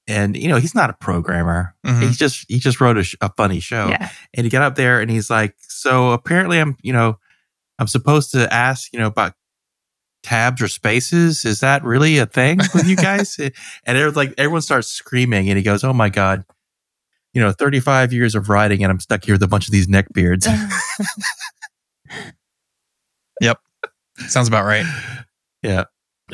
and 0.08 0.36
you 0.36 0.48
know, 0.48 0.56
he's 0.56 0.74
not 0.74 0.88
a 0.90 0.94
programmer. 0.94 1.74
Mhm. 1.86 2.02
He's 2.02 2.16
just 2.16 2.46
he 2.48 2.58
just 2.58 2.80
wrote 2.80 2.96
a, 2.98 3.04
sh- 3.04 3.16
a 3.20 3.30
funny 3.36 3.60
show. 3.60 3.88
Yeah. 3.88 4.08
And 4.34 4.44
he 4.44 4.50
got 4.50 4.62
up 4.62 4.74
there 4.76 5.00
and 5.00 5.10
he's 5.10 5.28
like, 5.30 5.54
"So 5.60 6.10
apparently 6.12 6.58
I'm, 6.58 6.76
you 6.82 6.92
know, 6.92 7.18
I'm 7.78 7.86
supposed 7.86 8.32
to 8.32 8.52
ask, 8.52 8.92
you 8.92 8.98
know, 8.98 9.06
about 9.06 9.34
tabs 10.22 10.60
or 10.62 10.68
spaces. 10.68 11.44
Is 11.44 11.60
that 11.60 11.84
really 11.84 12.18
a 12.18 12.26
thing 12.26 12.58
with 12.74 12.86
you 12.88 12.96
guys?" 12.96 13.38
and 13.84 13.98
it 13.98 14.04
was 14.04 14.16
like 14.16 14.32
everyone 14.38 14.62
starts 14.62 14.88
screaming 14.88 15.48
and 15.50 15.56
he 15.58 15.62
goes, 15.62 15.84
"Oh 15.84 15.92
my 15.92 16.08
god." 16.08 16.44
You 17.34 17.40
know, 17.40 17.52
35 17.52 18.12
years 18.12 18.34
of 18.34 18.48
writing 18.48 18.82
and 18.82 18.90
I'm 18.90 19.00
stuck 19.00 19.24
here 19.24 19.34
with 19.34 19.42
a 19.42 19.48
bunch 19.48 19.66
of 19.66 19.72
these 19.72 19.86
neckbeards. 19.86 20.46
Yep. 23.40 23.58
Sounds 24.28 24.48
about 24.48 24.64
right. 24.64 24.86
Yeah. 25.62 25.84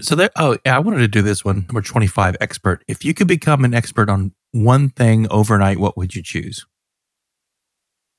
So 0.01 0.15
there. 0.15 0.31
Oh, 0.37 0.59
yeah. 0.65 0.77
I 0.77 0.79
wanted 0.79 0.99
to 0.99 1.09
do 1.09 1.23
this 1.23 1.45
one. 1.45 1.65
Number 1.69 1.81
twenty-five. 1.81 2.37
Expert. 2.41 2.85
If 2.87 3.05
you 3.05 3.15
could 3.15 3.27
become 3.29 3.65
an 3.65 3.75
expert 3.75 4.11
on 4.11 4.33
one 4.53 4.91
thing 4.91 5.27
overnight, 5.31 5.79
what 5.79 5.97
would 5.97 6.15
you 6.15 6.23
choose? 6.23 6.67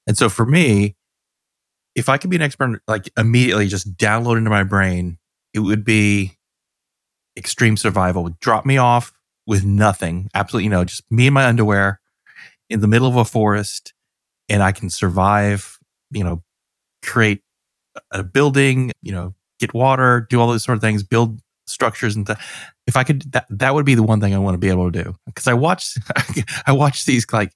And 0.07 0.17
so 0.17 0.27
for 0.27 0.45
me, 0.45 0.95
if 1.95 2.09
I 2.09 2.17
could 2.17 2.31
be 2.31 2.35
an 2.35 2.41
expert, 2.41 2.81
like 2.87 3.09
immediately 3.17 3.67
just 3.67 3.95
download 3.95 4.37
into 4.37 4.49
my 4.49 4.63
brain, 4.63 5.19
it 5.53 5.59
would 5.59 5.83
be 5.83 6.37
extreme 7.37 7.77
survival. 7.77 8.29
Drop 8.41 8.65
me 8.65 8.77
off 8.77 9.13
with 9.45 9.63
nothing, 9.63 10.29
absolutely, 10.33 10.65
you 10.65 10.69
know, 10.69 10.83
just 10.83 11.03
me 11.11 11.27
and 11.27 11.33
my 11.33 11.45
underwear 11.45 11.99
in 12.69 12.81
the 12.81 12.87
middle 12.87 13.07
of 13.07 13.15
a 13.15 13.25
forest, 13.25 13.93
and 14.47 14.63
I 14.63 14.71
can 14.71 14.89
survive. 14.89 15.77
You 16.11 16.23
know, 16.23 16.43
create 17.03 17.41
a 18.11 18.23
building. 18.23 18.91
You 19.01 19.11
know, 19.11 19.35
get 19.59 19.73
water, 19.73 20.25
do 20.29 20.39
all 20.39 20.47
those 20.47 20.63
sort 20.63 20.77
of 20.77 20.81
things, 20.81 21.03
build 21.03 21.41
structures 21.69 22.15
and 22.15 22.25
th- 22.25 22.39
if 22.87 22.97
I 22.97 23.03
could 23.03 23.31
that 23.31 23.45
that 23.51 23.75
would 23.75 23.85
be 23.85 23.93
the 23.93 24.01
one 24.03 24.19
thing 24.19 24.33
I 24.33 24.39
want 24.39 24.55
to 24.55 24.59
be 24.59 24.69
able 24.69 24.91
to 24.91 25.03
do 25.03 25.15
because 25.27 25.47
I 25.47 25.53
watch 25.53 25.95
I 26.65 26.71
watch 26.71 27.05
these 27.05 27.25
like 27.31 27.53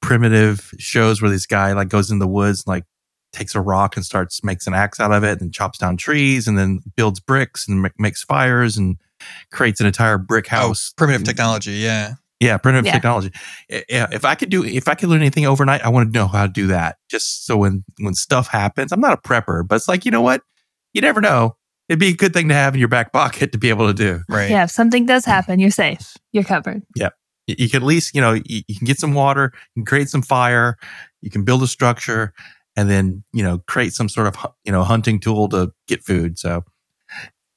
primitive 0.00 0.72
shows 0.78 1.20
where 1.20 1.30
this 1.30 1.44
guy 1.46 1.74
like 1.74 1.88
goes 1.88 2.10
in 2.10 2.18
the 2.18 2.26
woods 2.26 2.66
like 2.66 2.84
takes 3.32 3.54
a 3.54 3.60
rock 3.60 3.96
and 3.96 4.04
starts 4.04 4.42
makes 4.42 4.66
an 4.66 4.74
axe 4.74 5.00
out 5.00 5.12
of 5.12 5.22
it 5.22 5.40
and 5.40 5.52
chops 5.52 5.78
down 5.78 5.96
trees 5.96 6.48
and 6.48 6.58
then 6.58 6.80
builds 6.96 7.20
bricks 7.20 7.68
and 7.68 7.82
ma- 7.82 7.88
makes 7.98 8.24
fires 8.24 8.76
and 8.76 8.96
creates 9.52 9.80
an 9.80 9.86
entire 9.86 10.18
brick 10.18 10.46
oh, 10.52 10.56
house 10.56 10.92
Oh, 10.92 10.94
primitive 10.96 11.22
mm. 11.22 11.26
technology. 11.26 11.72
Yeah. 11.72 12.14
Yeah, 12.42 12.56
primitive 12.58 12.86
Yeah. 12.86 12.92
technology. 12.92 13.30
Yeah, 13.88 14.08
if 14.10 14.24
I 14.24 14.34
could 14.34 14.50
do, 14.50 14.64
if 14.64 14.88
I 14.88 14.94
could 14.94 15.08
learn 15.08 15.20
anything 15.20 15.46
overnight, 15.46 15.84
I 15.84 15.88
want 15.88 16.12
to 16.12 16.18
know 16.18 16.26
how 16.26 16.46
to 16.46 16.52
do 16.52 16.66
that. 16.68 16.96
Just 17.08 17.46
so 17.46 17.56
when 17.56 17.84
when 18.00 18.14
stuff 18.14 18.48
happens, 18.48 18.90
I'm 18.90 19.00
not 19.00 19.12
a 19.12 19.16
prepper, 19.16 19.66
but 19.66 19.76
it's 19.76 19.88
like 19.88 20.04
you 20.04 20.10
know 20.10 20.22
what, 20.22 20.42
you 20.92 21.00
never 21.00 21.20
know. 21.20 21.56
It'd 21.88 22.00
be 22.00 22.08
a 22.08 22.16
good 22.16 22.32
thing 22.32 22.48
to 22.48 22.54
have 22.54 22.74
in 22.74 22.80
your 22.80 22.88
back 22.88 23.12
pocket 23.12 23.52
to 23.52 23.58
be 23.58 23.68
able 23.68 23.86
to 23.86 23.94
do. 23.94 24.22
Right. 24.28 24.50
Yeah, 24.50 24.64
if 24.64 24.70
something 24.70 25.06
does 25.06 25.24
mm. 25.24 25.28
happen, 25.28 25.60
you're 25.60 25.70
safe. 25.70 26.16
You're 26.32 26.44
covered. 26.44 26.82
You, 27.46 27.56
you 27.58 27.68
can 27.68 27.82
at 27.82 27.86
least, 27.86 28.14
you 28.14 28.20
know, 28.20 28.32
you, 28.32 28.62
you 28.66 28.76
can 28.76 28.86
get 28.86 28.98
some 28.98 29.14
water, 29.14 29.52
you 29.74 29.82
can 29.82 29.86
create 29.86 30.08
some 30.08 30.22
fire, 30.22 30.78
you 31.20 31.30
can 31.30 31.44
build 31.44 31.62
a 31.62 31.66
structure, 31.66 32.32
and 32.76 32.90
then 32.90 33.22
you 33.32 33.42
know 33.42 33.58
create 33.68 33.92
some 33.92 34.08
sort 34.08 34.26
of 34.26 34.36
you 34.64 34.72
know 34.72 34.82
hunting 34.82 35.20
tool 35.20 35.48
to 35.50 35.72
get 35.86 36.02
food. 36.02 36.38
So, 36.38 36.64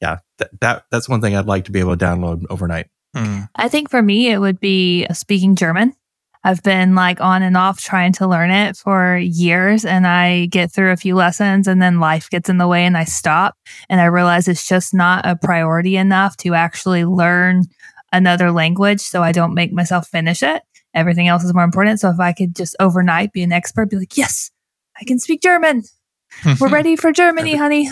yeah, 0.01 0.17
that, 0.37 0.49
that 0.61 0.83
that's 0.91 1.09
one 1.09 1.21
thing 1.21 1.35
I'd 1.35 1.47
like 1.47 1.65
to 1.65 1.71
be 1.71 1.79
able 1.79 1.97
to 1.97 2.05
download 2.05 2.45
overnight. 2.49 2.87
Hmm. 3.15 3.41
I 3.55 3.69
think 3.69 3.89
for 3.89 4.01
me, 4.01 4.29
it 4.29 4.39
would 4.39 4.59
be 4.59 5.07
speaking 5.13 5.55
German. 5.55 5.95
I've 6.43 6.61
been 6.61 6.93
like 6.93 7.19
on 7.21 7.41
and 7.41 7.57
off 7.57 7.81
trying 7.81 8.13
to 8.13 8.27
learn 8.27 8.51
it 8.51 8.77
for 8.77 9.17
years 9.17 9.83
and 9.83 10.05
I 10.05 10.45
get 10.45 10.71
through 10.71 10.91
a 10.91 10.97
few 10.97 11.15
lessons 11.15 11.67
and 11.67 11.81
then 11.81 11.99
life 11.99 12.29
gets 12.29 12.49
in 12.49 12.59
the 12.59 12.67
way 12.67 12.85
and 12.85 12.95
I 12.95 13.03
stop 13.05 13.55
and 13.89 13.99
I 13.99 14.05
realize 14.05 14.47
it's 14.47 14.67
just 14.67 14.93
not 14.93 15.25
a 15.25 15.35
priority 15.35 15.97
enough 15.97 16.37
to 16.37 16.53
actually 16.53 17.03
learn 17.03 17.63
another 18.13 18.51
language 18.51 19.01
so 19.01 19.23
I 19.23 19.31
don't 19.31 19.55
make 19.55 19.73
myself 19.73 20.07
finish 20.07 20.43
it. 20.43 20.61
Everything 20.93 21.27
else 21.27 21.43
is 21.43 21.53
more 21.53 21.63
important. 21.63 21.99
So 21.99 22.11
if 22.11 22.19
I 22.19 22.31
could 22.31 22.55
just 22.55 22.75
overnight 22.79 23.33
be 23.33 23.41
an 23.41 23.51
expert, 23.51 23.89
be 23.89 23.97
like, 23.97 24.15
yes, 24.15 24.51
I 25.01 25.03
can 25.03 25.17
speak 25.17 25.41
German. 25.41 25.83
We're 26.59 26.67
ready 26.69 26.95
for 26.95 27.11
Germany, 27.11 27.55
honey. 27.55 27.89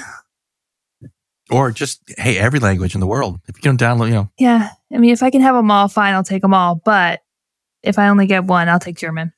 Or 1.52 1.72
just 1.72 2.02
hey, 2.18 2.38
every 2.38 2.60
language 2.60 2.94
in 2.96 3.02
the 3.02 3.08
world. 3.08 3.40
If 3.48 3.58
you 3.58 3.62
can 3.62 3.78
download, 3.78 4.08
you 4.08 4.14
know, 4.14 4.30
Yeah. 4.40 4.70
I 4.94 4.98
mean, 4.98 5.12
if 5.12 5.22
I 5.24 5.30
can 5.30 5.42
have 5.42 5.56
them 5.56 5.70
all, 5.72 5.88
fine, 5.88 6.14
I'll 6.14 6.24
take 6.24 6.42
them 6.42 6.54
all. 6.54 6.76
But 6.84 7.22
if 7.84 8.00
I 8.00 8.08
only 8.08 8.28
get 8.28 8.46
one, 8.46 8.70
I'll 8.70 8.80
take 8.80 8.98
German. 8.98 9.34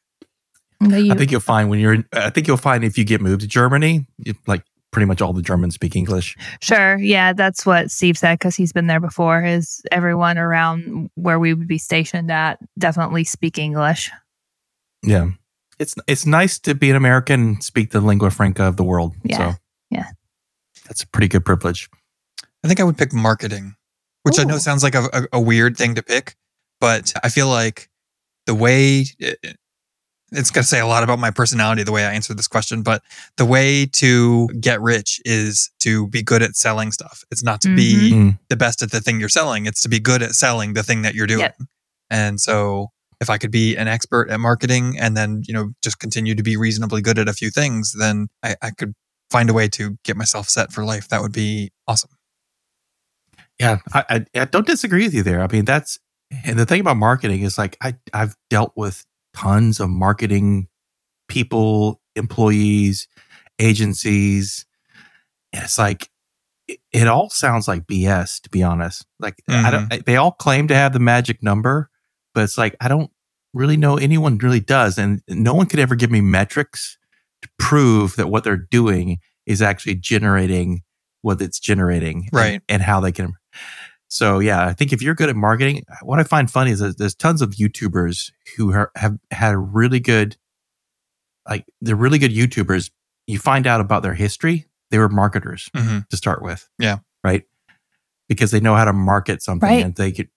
You- 0.81 1.11
I 1.11 1.15
think 1.15 1.31
you'll 1.31 1.39
find 1.41 1.69
when 1.69 1.79
you're. 1.79 1.93
in 1.93 2.05
I 2.13 2.29
think 2.29 2.47
you'll 2.47 2.57
find 2.57 2.83
if 2.83 2.97
you 2.97 3.05
get 3.05 3.21
moved 3.21 3.41
to 3.41 3.47
Germany, 3.47 4.05
you, 4.19 4.35
like 4.45 4.63
pretty 4.91 5.05
much 5.07 5.21
all 5.21 5.33
the 5.33 5.41
Germans 5.41 5.73
speak 5.73 5.95
English. 5.95 6.35
Sure. 6.61 6.97
Yeah, 6.97 7.33
that's 7.33 7.65
what 7.65 7.89
Steve 7.91 8.17
said 8.17 8.35
because 8.37 8.55
he's 8.55 8.71
been 8.71 8.87
there 8.87 8.99
before. 8.99 9.43
Is 9.43 9.81
everyone 9.91 10.37
around 10.37 11.09
where 11.15 11.39
we 11.39 11.53
would 11.53 11.67
be 11.67 11.77
stationed 11.79 12.29
at 12.31 12.59
definitely 12.77 13.23
speak 13.23 13.57
English? 13.57 14.11
Yeah, 15.01 15.29
it's 15.79 15.95
it's 16.07 16.25
nice 16.25 16.59
to 16.59 16.75
be 16.75 16.89
an 16.91 16.95
American 16.95 17.39
and 17.41 17.63
speak 17.63 17.91
the 17.91 17.99
lingua 18.01 18.29
franca 18.29 18.63
of 18.63 18.77
the 18.77 18.83
world. 18.83 19.15
Yeah. 19.23 19.37
So 19.37 19.43
Yeah. 19.43 19.53
That's 20.85 21.03
a 21.03 21.07
pretty 21.07 21.27
good 21.27 21.45
privilege. 21.45 21.89
I 22.63 22.67
think 22.67 22.79
I 22.79 22.83
would 22.83 22.97
pick 22.97 23.13
marketing, 23.13 23.75
which 24.23 24.39
I 24.39 24.43
know 24.43 24.57
sounds 24.57 24.83
like 24.83 24.95
a, 24.95 25.03
a, 25.13 25.21
a 25.33 25.39
weird 25.39 25.77
thing 25.77 25.95
to 25.95 26.03
pick, 26.03 26.35
but 26.81 27.13
I 27.23 27.29
feel 27.29 27.47
like 27.47 27.89
the 28.45 28.55
way 28.55 29.05
it- 29.19 29.57
it's 30.31 30.49
going 30.49 30.63
to 30.63 30.67
say 30.67 30.79
a 30.79 30.87
lot 30.87 31.03
about 31.03 31.19
my 31.19 31.29
personality, 31.29 31.83
the 31.83 31.91
way 31.91 32.03
I 32.03 32.11
answer 32.11 32.33
this 32.33 32.47
question, 32.47 32.81
but 32.81 33.03
the 33.37 33.45
way 33.45 33.85
to 33.85 34.47
get 34.59 34.81
rich 34.81 35.21
is 35.23 35.69
to 35.79 36.07
be 36.07 36.23
good 36.23 36.41
at 36.41 36.55
selling 36.55 36.91
stuff. 36.91 37.23
It's 37.31 37.43
not 37.43 37.61
to 37.61 37.73
be 37.73 38.11
Mhm. 38.11 38.39
the 38.49 38.55
best 38.57 38.81
at 38.81 38.89
the 38.91 38.99
thing 38.99 39.19
you're 39.19 39.29
selling, 39.29 39.67
it's 39.67 39.81
to 39.81 39.89
be 39.89 39.99
good 39.99 40.23
at 40.23 40.31
selling 40.33 40.73
the 40.73 40.81
thing 40.83 41.03
that 41.03 41.13
you're 41.13 41.27
doing. 41.27 41.41
Yep. 41.41 41.61
And 42.09 42.41
so 42.41 42.89
if 43.21 43.29
I 43.29 43.37
could 43.37 43.51
be 43.51 43.77
an 43.77 43.87
expert 43.87 44.29
at 44.31 44.39
marketing 44.39 44.97
and 44.99 45.15
then, 45.15 45.43
you 45.47 45.53
know, 45.53 45.71
just 45.83 45.99
continue 45.99 46.33
to 46.35 46.43
be 46.43 46.57
reasonably 46.57 47.01
good 47.03 47.19
at 47.19 47.29
a 47.29 47.33
few 47.33 47.51
things, 47.51 47.93
then 47.97 48.27
I, 48.43 48.55
I 48.63 48.71
could 48.71 48.93
find 49.29 49.49
a 49.49 49.53
way 49.53 49.67
to 49.69 49.97
get 50.03 50.17
myself 50.17 50.49
set 50.49 50.71
for 50.71 50.83
life. 50.83 51.09
That 51.09 51.21
would 51.21 51.33
be 51.33 51.71
awesome. 51.87 52.11
Yeah, 53.59 53.77
I, 53.93 54.03
I, 54.09 54.25
I 54.41 54.45
don't 54.45 54.67
disagree 54.67 55.05
with 55.05 55.13
you 55.13 55.23
there. 55.23 55.41
I 55.41 55.47
mean, 55.47 55.65
that's 55.65 55.97
and 56.43 56.59
the 56.59 56.65
thing 56.65 56.81
about 56.81 56.97
marketing 56.97 57.41
is 57.41 57.57
like 57.57 57.77
I 57.81 57.95
I've 58.13 58.35
dealt 58.49 58.73
with 58.75 59.05
tons 59.33 59.79
of 59.79 59.89
marketing 59.89 60.67
people, 61.27 62.01
employees, 62.15 63.07
agencies. 63.59 64.65
And 65.53 65.63
it's 65.63 65.77
like 65.77 66.09
it, 66.67 66.79
it 66.91 67.07
all 67.07 67.29
sounds 67.29 67.67
like 67.67 67.85
BS 67.85 68.41
to 68.41 68.49
be 68.49 68.63
honest. 68.63 69.05
Like 69.19 69.41
I 69.47 69.71
don't. 69.71 69.89
Mm-hmm. 69.89 70.01
They 70.05 70.17
all 70.17 70.31
claim 70.31 70.67
to 70.67 70.75
have 70.75 70.93
the 70.93 70.99
magic 70.99 71.41
number, 71.41 71.89
but 72.33 72.43
it's 72.43 72.57
like 72.57 72.75
I 72.81 72.87
don't 72.87 73.11
really 73.53 73.77
know 73.77 73.97
anyone 73.97 74.37
really 74.37 74.59
does, 74.59 74.97
and 74.97 75.21
no 75.29 75.53
one 75.53 75.67
could 75.67 75.79
ever 75.79 75.95
give 75.95 76.11
me 76.11 76.21
metrics 76.21 76.97
to 77.45 77.49
prove 77.59 78.15
that 78.15 78.27
what 78.29 78.43
they're 78.43 78.57
doing 78.57 79.17
is 79.45 79.61
actually 79.61 79.95
generating 79.95 80.81
what 81.21 81.41
it's 81.41 81.59
generating, 81.59 82.29
Right. 82.31 82.61
and 82.69 82.81
how 82.81 82.99
they 82.99 83.11
can 83.11 83.33
so 84.07 84.37
yeah, 84.39 84.65
I 84.67 84.73
think 84.73 84.93
if 84.93 85.01
you're 85.01 85.15
good 85.15 85.29
at 85.29 85.35
marketing, 85.35 85.83
what 86.03 86.19
I 86.19 86.23
find 86.23 86.49
funny 86.49 86.69
is 86.71 86.79
that 86.79 86.97
there's 86.99 87.15
tons 87.15 87.41
of 87.41 87.51
YouTubers 87.51 88.31
who 88.55 88.71
are, 88.71 88.91
have 88.95 89.17
had 89.31 89.55
really 89.57 89.99
good, 89.99 90.37
like 91.49 91.65
they're 91.81 91.95
really 91.95 92.19
good 92.19 92.31
YouTubers. 92.31 92.91
You 93.27 93.39
find 93.39 93.65
out 93.65 93.81
about 93.81 94.03
their 94.03 94.13
history; 94.13 94.67
they 94.91 94.99
were 94.99 95.09
marketers 95.09 95.69
hmm 95.75 95.99
to 96.11 96.17
start 96.17 96.43
with. 96.43 96.69
Yeah. 96.77 96.99
right, 97.23 97.43
because 98.29 98.51
they 98.51 98.59
know 98.59 98.75
how 98.75 98.85
to 98.85 98.93
market 98.93 99.41
something, 99.41 99.67
Right. 99.67 99.83
and 99.83 99.95
they 99.95 100.11
could, 100.11 100.29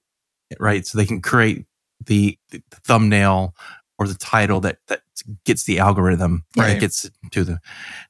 right, 0.59 0.87
so 0.87 0.97
they 0.97 1.07
can 1.07 1.21
create 1.21 1.67
the, 2.07 2.39
the 2.51 2.63
thumbnail 2.85 3.55
or 3.99 4.07
the 4.07 4.15
title 4.15 4.61
that 4.61 4.79
that 4.87 5.03
gets 5.45 5.65
the 5.65 5.79
algorithm 5.79 6.45
Right. 6.57 6.75
that 6.75 6.81
gets 6.81 7.11
to 7.33 7.45
the 7.45 7.59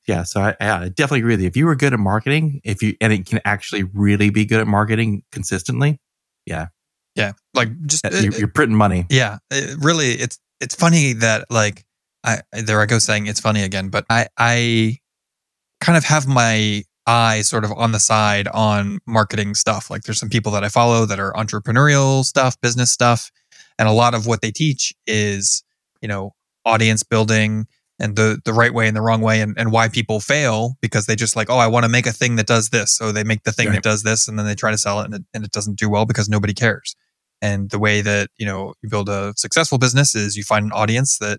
yeah 0.07 0.23
so 0.23 0.41
I, 0.41 0.57
I 0.61 0.89
definitely 0.89 1.21
agree 1.21 1.33
with 1.35 1.41
you 1.41 1.47
if 1.47 1.57
you 1.57 1.67
were 1.67 1.75
good 1.75 1.93
at 1.93 1.99
marketing 1.99 2.61
if 2.65 2.83
you 2.83 2.95
and 3.01 3.13
it 3.13 3.27
can 3.27 3.41
actually 3.45 3.85
really 3.85 4.31
be 4.31 4.45
good 4.45 4.61
at 4.61 4.67
marketing 4.67 5.23
consistently 5.33 6.01
Yeah. 6.47 6.67
Yeah 7.15 7.33
like 7.55 7.71
just, 7.87 8.05
uh, 8.05 8.11
you're, 8.13 8.33
you're 8.35 8.49
printing 8.49 8.77
money 8.77 9.07
yeah, 9.11 9.39
it, 9.51 9.77
really, 9.81 10.13
it's, 10.13 10.39
it's 10.61 10.75
funny 10.75 11.13
that 11.15 11.47
like, 11.51 11.85
I, 12.25 12.43
there 12.53 12.81
I 12.81 12.87
go 12.87 12.99
saying 12.99 13.27
it's 13.27 13.41
funny 13.41 13.63
again, 13.63 13.89
but 13.89 14.05
I, 14.11 14.27
I 14.37 14.99
kind 15.81 15.97
of 15.97 16.05
have 16.05 16.27
my 16.27 16.83
eye 17.07 17.41
sort 17.41 17.65
of 17.65 17.73
on 17.73 17.93
the 17.93 18.01
side 18.01 18.49
on 18.49 18.99
marketing 19.07 19.55
stuff. 19.55 19.89
Like 19.91 20.03
there's 20.03 20.19
some 20.19 20.29
people 20.29 20.53
that 20.53 20.63
I 20.65 20.69
follow 20.69 21.07
that 21.07 21.19
are 21.19 21.33
entrepreneurial 21.33 22.25
stuff, 22.25 22.61
business 22.61 22.91
stuff. 22.91 23.31
And 23.79 23.89
a 23.89 23.93
lot 23.93 24.15
of 24.15 24.27
what 24.27 24.43
they 24.43 24.51
teach 24.51 24.93
is, 25.07 25.63
you 26.01 26.09
know, 26.09 26.35
audience 26.65 27.03
building 27.03 27.67
and 28.01 28.15
the 28.17 28.41
the 28.45 28.53
right 28.53 28.73
way 28.73 28.87
and 28.87 28.97
the 28.97 29.01
wrong 29.01 29.21
way 29.21 29.41
and, 29.41 29.59
and 29.59 29.73
why 29.73 29.89
people 29.89 30.21
fail 30.21 30.77
because 30.81 31.07
they 31.07 31.17
just 31.17 31.35
like, 31.37 31.51
oh, 31.51 31.57
I 31.59 31.67
want 31.67 31.85
to 31.85 31.89
make 31.89 32.07
a 32.07 32.13
thing 32.13 32.37
that 32.37 32.47
does 32.47 32.69
this. 32.71 32.93
So 32.97 33.13
they 33.13 33.25
make 33.25 33.43
the 33.45 33.53
thing 33.53 33.69
Right. 33.69 33.75
that 33.75 33.83
does 33.83 34.03
this 34.03 34.29
and 34.29 34.39
then 34.39 34.47
they 34.47 34.55
try 34.55 34.71
to 34.71 34.79
sell 34.79 35.01
it 35.01 35.07
and 35.07 35.15
it, 35.15 35.23
and 35.35 35.45
it 35.45 35.53
doesn't 35.53 35.79
do 35.79 35.89
well 35.91 36.07
because 36.07 36.29
nobody 36.29 36.55
cares. 36.55 36.95
And 37.41 37.71
the 37.71 37.79
way 37.79 38.01
that, 38.01 38.31
you 38.37 38.47
know, 38.47 38.75
you 38.83 38.89
build 38.89 39.09
a 39.09 39.33
successful 39.37 39.79
business 39.79 40.15
is 40.15 40.37
you 40.37 40.43
find 40.45 40.65
an 40.67 40.73
audience 40.73 41.19
that 41.19 41.39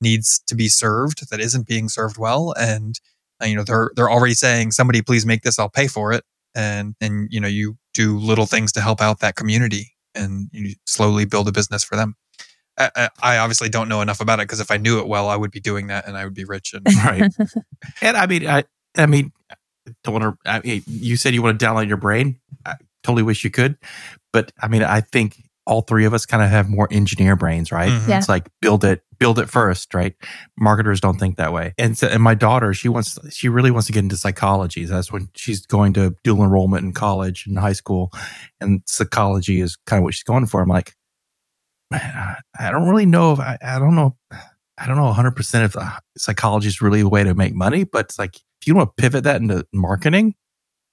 needs 0.00 0.40
to 0.46 0.54
be 0.54 0.68
served 0.68 1.30
that 1.30 1.40
isn't 1.40 1.66
being 1.66 1.88
served 1.88 2.18
well 2.18 2.52
and 2.58 3.00
uh, 3.42 3.46
you 3.46 3.56
know 3.56 3.64
they're 3.64 3.90
they're 3.96 4.10
already 4.10 4.34
saying 4.34 4.70
somebody 4.70 5.00
please 5.00 5.24
make 5.24 5.42
this 5.42 5.58
I'll 5.58 5.70
pay 5.70 5.86
for 5.86 6.12
it 6.12 6.22
and 6.54 6.94
and 7.00 7.28
you 7.30 7.40
know 7.40 7.48
you 7.48 7.78
do 7.94 8.18
little 8.18 8.44
things 8.46 8.72
to 8.72 8.80
help 8.82 9.00
out 9.00 9.20
that 9.20 9.36
community 9.36 9.94
and 10.14 10.48
you 10.52 10.74
slowly 10.84 11.24
build 11.24 11.48
a 11.48 11.52
business 11.52 11.82
for 11.82 11.96
them. 11.96 12.14
I, 12.78 12.90
I- 12.96 13.08
I 13.22 13.38
obviously 13.38 13.68
don't 13.68 13.88
know 13.88 14.00
enough 14.02 14.20
about 14.20 14.38
it 14.40 14.44
because 14.44 14.60
if 14.60 14.70
I 14.70 14.76
knew 14.76 14.98
it 15.00 15.08
well, 15.08 15.28
I 15.28 15.36
would 15.36 15.50
be 15.50 15.60
doing 15.60 15.86
that 15.88 16.06
and 16.06 16.16
I 16.16 16.24
would 16.24 16.34
be 16.34 16.44
rich. 16.44 16.74
And 16.74 16.86
right 17.04 17.32
and 18.02 18.16
i 18.16 18.26
mean 18.26 18.46
i 18.46 18.64
i 18.96 19.06
mean 19.06 19.32
don't 20.04 20.14
want 20.20 20.24
to 20.44 20.50
I 20.50 20.60
mean, 20.60 20.82
you 20.86 21.16
said 21.16 21.32
you 21.34 21.42
want 21.42 21.58
to 21.58 21.64
download 21.66 21.88
your 21.88 21.96
brain 21.96 22.38
i 22.64 22.74
totally 23.04 23.22
wish 23.22 23.44
you 23.44 23.50
could 23.50 23.76
but 24.32 24.50
i 24.60 24.66
mean 24.68 24.82
i 24.82 25.00
think 25.00 25.36
all 25.68 25.80
three 25.82 26.04
of 26.04 26.14
us 26.14 26.26
kind 26.26 26.42
of 26.42 26.48
have 26.50 26.68
more 26.68 26.88
engineer 26.90 27.36
brains 27.36 27.70
right 27.72 27.90
Mhm. 27.90 28.08
Yeah. 28.08 28.18
it's 28.18 28.28
like 28.28 28.48
build 28.60 28.84
it 28.84 29.02
build 29.18 29.38
it 29.38 29.48
first 29.48 29.94
right 29.94 30.14
marketers 30.58 31.00
don't 31.00 31.18
think 31.18 31.36
that 31.36 31.52
way 31.52 31.72
and 31.78 31.96
so 31.96 32.08
and 32.08 32.22
my 32.22 32.34
daughter 32.34 32.74
she 32.74 32.88
wants 32.88 33.18
she 33.34 33.48
really 33.48 33.70
wants 33.70 33.86
to 33.86 33.92
get 33.92 34.00
into 34.02 34.16
psychology 34.16 34.84
that's 34.86 35.12
when 35.12 35.28
she's 35.36 35.64
going 35.66 35.92
to 35.94 36.14
dual 36.24 36.42
enrollment 36.42 36.84
in 36.84 36.92
college 36.92 37.46
and 37.46 37.58
high 37.58 37.72
school 37.72 38.10
and 38.60 38.82
psychology 38.86 39.60
is 39.60 39.76
kind 39.86 39.98
of 39.98 40.04
what 40.04 40.14
she's 40.14 40.22
going 40.24 40.46
for 40.46 40.60
i'm 40.62 40.68
like 40.68 40.88
man 40.88 40.94
i, 41.92 42.36
I 42.58 42.70
don't 42.70 42.88
really 42.88 43.06
know 43.06 43.32
if 43.32 43.40
I, 43.40 43.58
I 43.62 43.78
don't 43.78 43.94
know 43.94 44.16
i 44.78 44.86
don't 44.86 44.96
know 44.96 45.12
100% 45.12 45.64
if 45.64 45.76
uh, 45.76 45.90
psychology 46.16 46.68
is 46.68 46.80
really 46.82 47.00
a 47.00 47.08
way 47.08 47.24
to 47.24 47.34
make 47.34 47.54
money 47.54 47.84
but 47.84 48.06
it's 48.06 48.18
like 48.18 48.36
if 48.36 48.66
you 48.66 48.74
want 48.74 48.96
to 48.96 49.02
pivot 49.02 49.24
that 49.24 49.40
into 49.40 49.66
marketing 49.72 50.34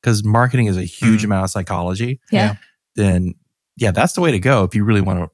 because 0.02 0.24
marketing 0.24 0.68
is 0.68 0.78
a 0.78 0.84
huge 0.84 1.22
Mm. 1.22 1.26
amount 1.26 1.44
of 1.46 1.50
psychology 1.52 2.20
Yeah. 2.32 2.56
then 2.96 3.34
yeah 3.78 3.92
that's 3.92 4.14
the 4.14 4.22
way 4.22 4.32
to 4.32 4.40
go 4.40 4.64
if 4.64 4.76
you 4.76 4.84
really 4.84 5.02
want 5.02 5.20
to 5.20 5.30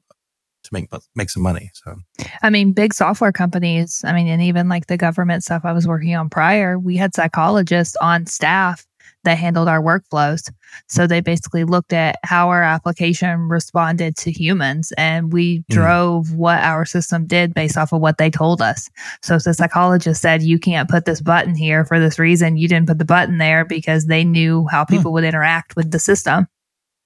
to 0.62 0.70
make 0.72 0.88
make 1.14 1.30
some 1.30 1.42
money 1.42 1.70
so 1.74 1.96
I 2.42 2.50
mean, 2.50 2.72
big 2.72 2.92
software 2.92 3.32
companies, 3.32 4.02
I 4.06 4.12
mean, 4.12 4.28
and 4.28 4.42
even 4.42 4.68
like 4.68 4.86
the 4.88 4.98
government 4.98 5.42
stuff 5.42 5.62
I 5.64 5.72
was 5.72 5.86
working 5.88 6.14
on 6.14 6.28
prior, 6.28 6.78
we 6.78 6.96
had 6.98 7.14
psychologists 7.14 7.96
on 8.02 8.26
staff 8.26 8.86
that 9.24 9.36
handled 9.38 9.68
our 9.68 9.80
workflows. 9.82 10.50
So 10.88 11.06
they 11.06 11.20
basically 11.20 11.64
looked 11.64 11.92
at 11.92 12.16
how 12.24 12.48
our 12.48 12.62
application 12.62 13.48
responded 13.48 14.16
to 14.18 14.30
humans 14.30 14.92
and 14.96 15.32
we 15.32 15.58
Mm. 15.60 15.64
drove 15.68 16.32
what 16.32 16.58
our 16.60 16.84
system 16.84 17.26
did 17.26 17.52
based 17.54 17.76
off 17.76 17.92
of 17.92 18.00
what 18.00 18.18
they 18.18 18.30
told 18.30 18.62
us. 18.62 18.88
So 19.22 19.34
if 19.36 19.44
the 19.44 19.52
psychologist 19.54 20.22
said, 20.22 20.42
you 20.42 20.58
can't 20.58 20.88
put 20.88 21.04
this 21.04 21.20
button 21.20 21.54
here 21.54 21.84
for 21.84 22.00
this 22.00 22.18
reason, 22.18 22.56
you 22.56 22.66
didn't 22.68 22.86
put 22.88 22.98
the 22.98 23.04
button 23.04 23.38
there 23.38 23.64
because 23.64 24.06
they 24.06 24.24
knew 24.24 24.66
how 24.70 24.84
people 24.84 25.12
would 25.12 25.24
interact 25.24 25.76
with 25.76 25.90
the 25.90 25.98
system. 25.98 26.46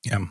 Yeah. 0.04 0.24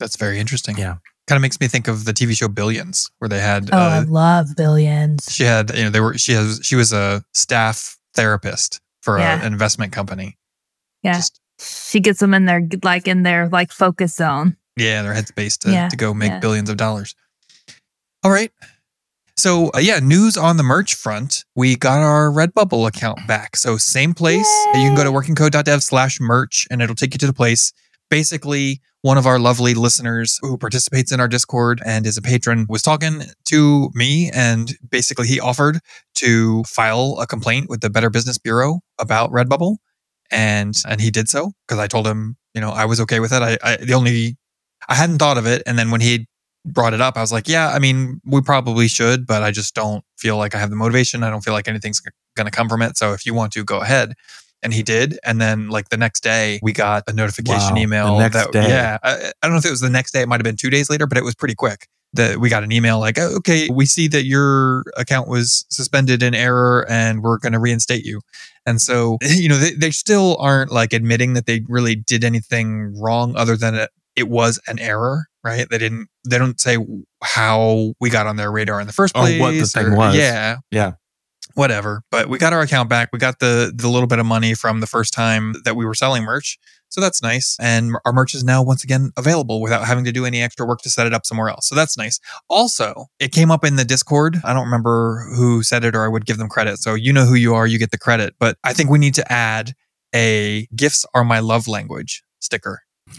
That's 0.00 0.16
very 0.16 0.40
interesting. 0.40 0.76
Yeah. 0.76 0.96
Kind 1.26 1.36
of 1.36 1.42
makes 1.42 1.60
me 1.60 1.68
think 1.68 1.88
of 1.88 2.04
the 2.04 2.12
TV 2.12 2.34
show 2.36 2.48
Billions, 2.48 3.10
where 3.18 3.28
they 3.28 3.40
had 3.40 3.70
Oh, 3.72 3.78
I 3.78 3.98
uh, 3.98 4.04
love 4.06 4.48
billions. 4.56 5.26
she 5.30 5.44
had 5.44 5.74
you 5.74 5.84
know 5.84 5.90
they 5.90 6.00
were 6.00 6.18
she 6.18 6.32
has 6.32 6.60
she 6.62 6.76
was 6.76 6.92
a 6.92 7.24
staff 7.32 7.96
therapist 8.14 8.80
for 9.00 9.16
a- 9.16 9.22
an 9.22 9.40
investment 9.52 9.92
company. 9.92 10.36
Yeah. 11.04 11.14
Just, 11.14 11.40
She 11.60 12.00
gets 12.00 12.18
them 12.20 12.34
in 12.34 12.46
their, 12.46 12.62
like 12.82 13.06
in 13.06 13.22
their 13.22 13.48
like 13.48 13.70
focus 13.70 14.16
zone. 14.16 14.56
yeah, 14.76 15.02
their 15.02 15.14
headspace 15.14 15.58
to 15.60 15.70
Yeah, 15.72 15.88
to 15.88 15.96
go 15.96 16.12
make 16.14 16.30
yeah. 16.30 16.40
billions 16.40 16.68
of 16.70 16.76
dollars. 16.76 17.14
All 18.24 18.30
right. 18.30 18.50
So 19.36 19.70
uh, 19.74 19.78
yeah, 19.78 19.98
news 19.98 20.36
on 20.36 20.56
the 20.56 20.62
merch 20.62 20.94
front. 20.94 21.44
We 21.54 21.76
got 21.76 21.98
our 21.98 22.30
Redbubble 22.30 22.86
account 22.88 23.18
back. 23.26 23.56
So 23.56 23.76
same 23.76 24.14
place. 24.14 24.48
You 24.74 24.80
can 24.88 24.94
go 24.94 25.04
to 25.04 25.10
Yay. 25.10 25.16
workingcode.dev 25.16 25.82
slash 25.82 26.18
merch 26.20 26.66
and 26.70 26.80
it'll 26.80 26.94
take 26.96 27.14
you 27.14 27.18
to 27.18 27.26
the 27.26 27.32
place. 27.32 27.72
Basically, 28.10 28.80
one 29.02 29.18
of 29.18 29.26
our 29.26 29.38
lovely 29.38 29.74
listeners 29.74 30.38
who 30.40 30.56
participates 30.56 31.12
in 31.12 31.20
our 31.20 31.28
Discord 31.28 31.82
and 31.84 32.06
is 32.06 32.16
a 32.16 32.22
patron 32.22 32.64
was 32.68 32.80
talking 32.80 33.22
to 33.46 33.90
me 33.92 34.30
and 34.32 34.72
basically 34.88 35.26
he 35.26 35.40
offered 35.40 35.80
to 36.16 36.62
file 36.64 37.18
a 37.20 37.26
complaint 37.26 37.68
with 37.68 37.80
the 37.80 37.90
Better 37.90 38.08
Business 38.10 38.38
Bureau 38.38 38.80
about 38.98 39.30
Redbubble. 39.30 39.76
And 40.30 40.74
and 40.88 41.00
he 41.00 41.10
did 41.10 41.28
so 41.28 41.52
because 41.66 41.78
I 41.78 41.86
told 41.86 42.06
him, 42.06 42.36
you 42.54 42.60
know, 42.60 42.70
I 42.70 42.84
was 42.84 43.00
okay 43.02 43.20
with 43.20 43.32
it. 43.32 43.42
I, 43.42 43.58
I 43.62 43.76
the 43.76 43.94
only 43.94 44.36
I 44.88 44.94
hadn't 44.94 45.18
thought 45.18 45.38
of 45.38 45.46
it. 45.46 45.62
And 45.66 45.78
then 45.78 45.90
when 45.90 46.00
he 46.00 46.26
brought 46.64 46.94
it 46.94 47.00
up, 47.00 47.16
I 47.16 47.20
was 47.20 47.32
like, 47.32 47.48
yeah, 47.48 47.68
I 47.68 47.78
mean, 47.78 48.20
we 48.24 48.40
probably 48.40 48.88
should, 48.88 49.26
but 49.26 49.42
I 49.42 49.50
just 49.50 49.74
don't 49.74 50.04
feel 50.16 50.36
like 50.36 50.54
I 50.54 50.58
have 50.58 50.70
the 50.70 50.76
motivation. 50.76 51.22
I 51.22 51.30
don't 51.30 51.42
feel 51.42 51.52
like 51.52 51.68
anything's 51.68 52.00
going 52.00 52.46
to 52.46 52.50
come 52.50 52.68
from 52.68 52.82
it. 52.82 52.96
So 52.96 53.12
if 53.12 53.26
you 53.26 53.34
want 53.34 53.52
to, 53.52 53.64
go 53.64 53.80
ahead. 53.80 54.14
And 54.62 54.72
he 54.72 54.82
did. 54.82 55.18
And 55.24 55.42
then, 55.42 55.68
like 55.68 55.90
the 55.90 55.98
next 55.98 56.22
day, 56.22 56.58
we 56.62 56.72
got 56.72 57.04
a 57.06 57.12
notification 57.12 57.74
Wow, 57.74 57.80
email. 57.80 58.16
the 58.16 58.22
next 58.22 58.36
that, 58.36 58.52
day. 58.52 58.68
Yeah. 58.68 58.96
I, 59.02 59.12
I 59.12 59.46
don't 59.46 59.52
know 59.52 59.58
if 59.58 59.66
it 59.66 59.70
was 59.70 59.82
the 59.82 59.90
next 59.90 60.12
day. 60.12 60.22
It 60.22 60.28
might 60.28 60.40
have 60.40 60.44
been 60.44 60.56
two 60.56 60.70
days 60.70 60.88
later, 60.88 61.06
but 61.06 61.18
it 61.18 61.24
was 61.24 61.34
pretty 61.34 61.54
quick 61.54 61.86
that 62.14 62.38
we 62.38 62.48
got 62.48 62.62
an 62.64 62.72
email 62.72 62.98
like, 62.98 63.18
"Oh, 63.18 63.36
okay, 63.36 63.68
we 63.70 63.86
see 63.86 64.08
that 64.08 64.24
your 64.24 64.84
account 64.96 65.28
was 65.28 65.64
suspended 65.68 66.22
in 66.22 66.34
error 66.34 66.86
and 66.88 67.22
we're 67.22 67.38
going 67.38 67.52
to 67.52 67.58
reinstate 67.58 68.04
you. 68.04 68.20
And 68.66 68.80
so, 68.80 69.18
you 69.22 69.48
know, 69.48 69.58
they, 69.58 69.72
they 69.72 69.90
still 69.90 70.36
aren't 70.38 70.70
like 70.70 70.92
admitting 70.92 71.34
that 71.34 71.46
they 71.46 71.60
really 71.68 71.94
did 71.94 72.24
anything 72.24 72.98
wrong 73.00 73.36
other 73.36 73.56
than 73.56 73.74
it, 73.74 73.90
it 74.16 74.28
was 74.28 74.60
an 74.66 74.78
error, 74.78 75.26
right? 75.42 75.66
They 75.68 75.78
didn't, 75.78 76.08
they 76.28 76.38
don't 76.38 76.58
say 76.60 76.78
how 77.22 77.94
we 78.00 78.10
got 78.10 78.26
on 78.26 78.36
their 78.36 78.50
radar 78.50 78.80
in 78.80 78.86
the 78.86 78.92
first 78.92 79.16
Or 79.16 79.22
place. 79.22 79.40
what 79.40 79.52
the 79.52 79.66
thing 79.66 79.96
was. 79.96 80.16
Yeah. 80.16 80.58
Yeah. 80.70 80.92
Whatever. 81.54 82.02
But 82.10 82.28
we 82.28 82.38
got 82.38 82.52
our 82.52 82.62
account 82.62 82.88
back. 82.88 83.10
We 83.12 83.18
got 83.18 83.38
the, 83.38 83.72
the 83.74 83.88
little 83.88 84.06
bit 84.08 84.18
of 84.18 84.26
money 84.26 84.54
from 84.54 84.80
the 84.80 84.86
first 84.86 85.12
time 85.12 85.54
that 85.64 85.76
we 85.76 85.84
were 85.84 85.94
selling 85.94 86.24
merch. 86.24 86.58
So 86.94 87.00
that's 87.00 87.20
nice. 87.20 87.56
And 87.60 87.96
our 88.04 88.12
merch 88.12 88.36
is 88.36 88.44
now 88.44 88.62
once 88.62 88.84
again 88.84 89.10
available 89.16 89.60
without 89.60 89.84
having 89.84 90.04
to 90.04 90.12
do 90.12 90.24
any 90.24 90.40
extra 90.40 90.64
work 90.64 90.80
to 90.82 90.90
set 90.90 91.08
it 91.08 91.12
up 91.12 91.26
somewhere 91.26 91.48
else. 91.48 91.68
So 91.68 91.74
that's 91.74 91.98
nice. 91.98 92.20
Also, 92.48 93.06
it 93.18 93.32
came 93.32 93.50
up 93.50 93.64
in 93.64 93.74
the 93.74 93.84
Discord. 93.84 94.36
I 94.44 94.52
don't 94.52 94.66
remember 94.66 95.26
who 95.34 95.64
said 95.64 95.84
it 95.84 95.96
or 95.96 96.04
I 96.04 96.08
would 96.08 96.24
give 96.24 96.38
them 96.38 96.48
credit. 96.48 96.78
So 96.78 96.94
you 96.94 97.12
know 97.12 97.24
who 97.24 97.34
you 97.34 97.52
are, 97.52 97.66
you 97.66 97.80
get 97.80 97.90
the 97.90 97.98
credit. 97.98 98.36
But 98.38 98.58
I 98.62 98.72
think 98.72 98.90
we 98.90 99.00
need 99.00 99.14
to 99.14 99.32
add 99.32 99.74
a 100.14 100.68
gifts 100.76 101.04
are 101.14 101.24
my 101.24 101.40
love 101.40 101.66
language 101.66 102.22
sticker. 102.38 102.82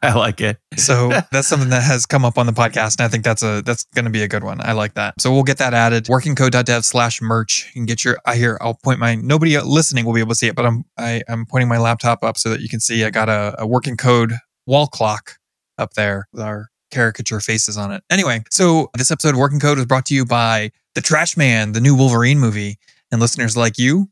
I 0.02 0.14
like 0.14 0.40
it. 0.40 0.58
So 0.76 1.08
that's 1.32 1.46
something 1.46 1.70
that 1.70 1.82
has 1.82 2.06
come 2.06 2.24
up 2.24 2.38
on 2.38 2.46
the 2.46 2.52
podcast. 2.52 2.98
And 2.98 3.04
I 3.04 3.08
think 3.08 3.24
that's 3.24 3.42
a 3.42 3.62
that's 3.62 3.84
gonna 3.94 4.10
be 4.10 4.22
a 4.22 4.28
good 4.28 4.44
one. 4.44 4.60
I 4.60 4.72
like 4.72 4.94
that. 4.94 5.20
So 5.20 5.32
we'll 5.32 5.42
get 5.42 5.58
that 5.58 5.74
added. 5.74 6.04
Workingcode.dev 6.04 6.84
slash 6.84 7.20
merch. 7.20 7.70
Can 7.72 7.86
get 7.86 8.04
your 8.04 8.18
I 8.24 8.36
hear 8.36 8.58
I'll 8.60 8.74
point 8.74 8.98
my 8.98 9.14
nobody 9.14 9.58
listening 9.58 10.06
will 10.06 10.14
be 10.14 10.20
able 10.20 10.30
to 10.30 10.36
see 10.36 10.48
it, 10.48 10.56
but 10.56 10.64
I'm 10.64 10.84
I, 10.96 11.22
I'm 11.28 11.44
pointing 11.46 11.68
my 11.68 11.78
laptop 11.78 12.24
up 12.24 12.38
so 12.38 12.48
that 12.50 12.60
you 12.60 12.68
can 12.68 12.80
see 12.80 13.04
I 13.04 13.10
got 13.10 13.28
a, 13.28 13.54
a 13.58 13.66
working 13.66 13.96
code 13.96 14.32
wall 14.66 14.86
clock 14.86 15.36
up 15.78 15.94
there 15.94 16.28
with 16.32 16.42
our 16.42 16.68
caricature 16.90 17.40
faces 17.40 17.76
on 17.76 17.92
it. 17.92 18.02
Anyway, 18.10 18.42
so 18.50 18.90
this 18.96 19.10
episode 19.10 19.30
of 19.30 19.38
Working 19.38 19.60
Code 19.60 19.78
was 19.78 19.86
brought 19.86 20.06
to 20.06 20.14
you 20.14 20.24
by 20.24 20.70
The 20.94 21.00
Trash 21.00 21.36
Man, 21.36 21.72
the 21.72 21.80
new 21.80 21.94
Wolverine 21.94 22.38
movie. 22.38 22.78
And 23.12 23.20
listeners 23.20 23.56
like 23.56 23.76
you, 23.76 24.08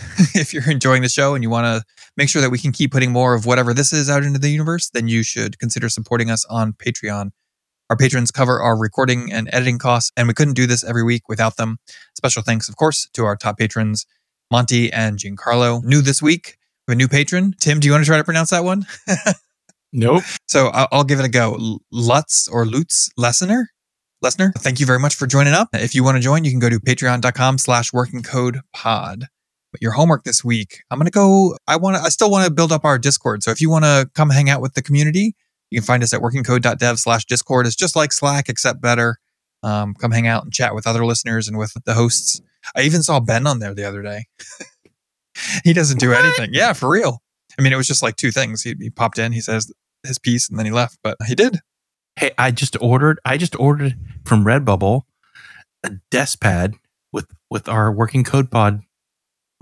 if 0.34 0.52
you're 0.52 0.70
enjoying 0.70 1.02
the 1.02 1.08
show 1.08 1.34
and 1.34 1.42
you 1.42 1.50
want 1.50 1.66
to 1.66 1.84
make 2.16 2.28
sure 2.28 2.42
that 2.42 2.50
we 2.50 2.58
can 2.58 2.72
keep 2.72 2.92
putting 2.92 3.12
more 3.12 3.34
of 3.34 3.46
whatever 3.46 3.72
this 3.74 3.92
is 3.92 4.10
out 4.10 4.24
into 4.24 4.38
the 4.38 4.50
universe, 4.50 4.90
then 4.90 5.08
you 5.08 5.22
should 5.22 5.58
consider 5.58 5.88
supporting 5.88 6.30
us 6.30 6.44
on 6.46 6.72
Patreon. 6.72 7.30
Our 7.90 7.96
patrons 7.96 8.30
cover 8.30 8.60
our 8.60 8.78
recording 8.78 9.32
and 9.32 9.48
editing 9.52 9.78
costs, 9.78 10.12
and 10.16 10.26
we 10.26 10.34
couldn't 10.34 10.54
do 10.54 10.66
this 10.66 10.82
every 10.84 11.02
week 11.02 11.28
without 11.28 11.56
them. 11.56 11.78
Special 12.16 12.42
thanks, 12.42 12.68
of 12.68 12.76
course, 12.76 13.08
to 13.12 13.24
our 13.24 13.36
top 13.36 13.58
patrons, 13.58 14.06
Monty 14.50 14.92
and 14.92 15.18
Giancarlo. 15.18 15.84
New 15.84 16.00
this 16.00 16.22
week, 16.22 16.56
we 16.86 16.92
have 16.92 16.96
a 16.96 16.98
new 16.98 17.08
patron. 17.08 17.54
Tim, 17.60 17.80
do 17.80 17.86
you 17.86 17.92
want 17.92 18.04
to 18.04 18.08
try 18.08 18.16
to 18.16 18.24
pronounce 18.24 18.50
that 18.50 18.64
one? 18.64 18.86
Nope. 19.92 20.22
So 20.48 20.68
I'll, 20.68 20.88
I'll 20.90 21.04
give 21.04 21.20
it 21.20 21.26
a 21.26 21.28
go. 21.28 21.78
Lutz 21.90 22.48
or 22.48 22.64
Lutz 22.64 23.10
Lessener? 23.18 23.66
Lesner, 24.24 24.54
thank 24.54 24.78
you 24.78 24.86
very 24.86 25.00
much 25.00 25.16
for 25.16 25.26
joining 25.26 25.52
up. 25.52 25.68
If 25.72 25.96
you 25.96 26.04
want 26.04 26.16
to 26.16 26.22
join, 26.22 26.44
you 26.44 26.50
can 26.52 26.60
go 26.60 26.70
to 26.70 26.78
patreon.com 26.78 27.58
slash 27.58 27.92
working 27.92 28.22
code 28.22 28.60
pod. 28.72 29.26
But 29.72 29.82
your 29.82 29.92
homework 29.92 30.24
this 30.24 30.44
week, 30.44 30.82
I'm 30.90 30.98
going 30.98 31.06
to 31.06 31.10
go, 31.10 31.56
I 31.66 31.76
want 31.76 31.96
to, 31.96 32.02
I 32.02 32.10
still 32.10 32.30
want 32.30 32.46
to 32.46 32.52
build 32.52 32.70
up 32.70 32.84
our 32.84 32.98
Discord. 32.98 33.42
So 33.42 33.50
if 33.50 33.60
you 33.60 33.70
want 33.70 33.84
to 33.84 34.08
come 34.14 34.30
hang 34.30 34.50
out 34.50 34.60
with 34.60 34.74
the 34.74 34.82
community, 34.82 35.34
you 35.70 35.80
can 35.80 35.86
find 35.86 36.02
us 36.02 36.12
at 36.12 36.20
workingcode.dev 36.20 36.98
slash 36.98 37.24
Discord. 37.24 37.66
It's 37.66 37.74
just 37.74 37.96
like 37.96 38.12
Slack, 38.12 38.50
except 38.50 38.82
better. 38.82 39.18
Um, 39.62 39.94
come 39.94 40.10
hang 40.10 40.26
out 40.26 40.44
and 40.44 40.52
chat 40.52 40.74
with 40.74 40.86
other 40.86 41.06
listeners 41.06 41.48
and 41.48 41.56
with 41.56 41.72
the 41.84 41.94
hosts. 41.94 42.40
I 42.76 42.82
even 42.82 43.02
saw 43.02 43.18
Ben 43.20 43.46
on 43.46 43.58
there 43.58 43.74
the 43.74 43.84
other 43.84 44.02
day. 44.02 44.26
he 45.64 45.72
doesn't 45.72 45.98
do 45.98 46.12
anything. 46.12 46.50
Yeah, 46.52 46.74
for 46.74 46.90
real. 46.90 47.22
I 47.58 47.62
mean, 47.62 47.72
it 47.72 47.76
was 47.76 47.86
just 47.86 48.02
like 48.02 48.16
two 48.16 48.30
things. 48.30 48.62
He, 48.62 48.74
he 48.78 48.90
popped 48.90 49.18
in, 49.18 49.32
he 49.32 49.40
says 49.40 49.72
his 50.04 50.18
piece, 50.18 50.48
and 50.48 50.58
then 50.58 50.66
he 50.66 50.72
left, 50.72 50.98
but 51.02 51.16
he 51.26 51.34
did. 51.34 51.60
Hey, 52.16 52.32
I 52.36 52.50
just 52.50 52.76
ordered. 52.80 53.18
I 53.24 53.38
just 53.38 53.58
ordered 53.58 53.96
from 54.26 54.44
Redbubble 54.44 55.02
a 55.82 55.90
desk 56.10 56.40
pad 56.40 56.74
with 57.12 57.26
with 57.50 57.68
our 57.68 57.90
working 57.90 58.24
code 58.24 58.50
pod 58.50 58.82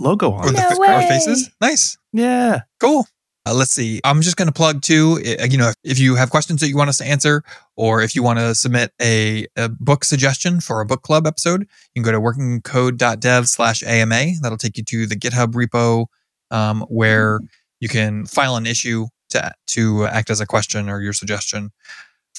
logo 0.00 0.32
on 0.32 0.44
With. 0.44 0.54
No 0.54 0.68
the, 0.70 0.90
our 0.90 1.02
faces. 1.02 1.50
Nice. 1.60 1.98
Yeah. 2.12 2.62
Cool. 2.80 3.06
Uh, 3.46 3.54
let's 3.54 3.70
see. 3.70 4.00
I'm 4.04 4.20
just 4.20 4.36
going 4.36 4.48
to 4.48 4.52
plug 4.52 4.82
too. 4.82 5.18
uh, 5.40 5.44
You 5.44 5.56
know, 5.56 5.68
if, 5.68 5.76
if 5.82 5.98
you 5.98 6.14
have 6.16 6.30
questions 6.30 6.60
that 6.60 6.68
you 6.68 6.76
want 6.76 6.90
us 6.90 6.98
to 6.98 7.06
answer, 7.06 7.42
or 7.76 8.02
if 8.02 8.14
you 8.14 8.22
want 8.22 8.38
to 8.38 8.54
submit 8.54 8.92
a, 9.00 9.46
a 9.56 9.68
book 9.68 10.04
suggestion 10.04 10.60
for 10.60 10.80
a 10.80 10.86
book 10.86 11.02
club 11.02 11.26
episode, 11.26 11.62
you 11.62 12.02
can 12.02 12.02
go 12.02 12.12
to 12.12 12.20
workingcode.dev 12.20 13.48
slash 13.48 13.82
AMA. 13.82 14.32
That'll 14.42 14.58
take 14.58 14.76
you 14.76 14.84
to 14.84 15.06
the 15.06 15.16
GitHub 15.16 15.52
repo 15.52 16.06
um, 16.50 16.82
where 16.88 17.40
you 17.80 17.88
can 17.88 18.26
file 18.26 18.56
an 18.56 18.66
issue 18.66 19.06
to, 19.30 19.52
to 19.68 20.04
act 20.06 20.28
as 20.28 20.40
a 20.40 20.46
question 20.46 20.90
or 20.90 21.00
your 21.00 21.12
suggestion 21.14 21.70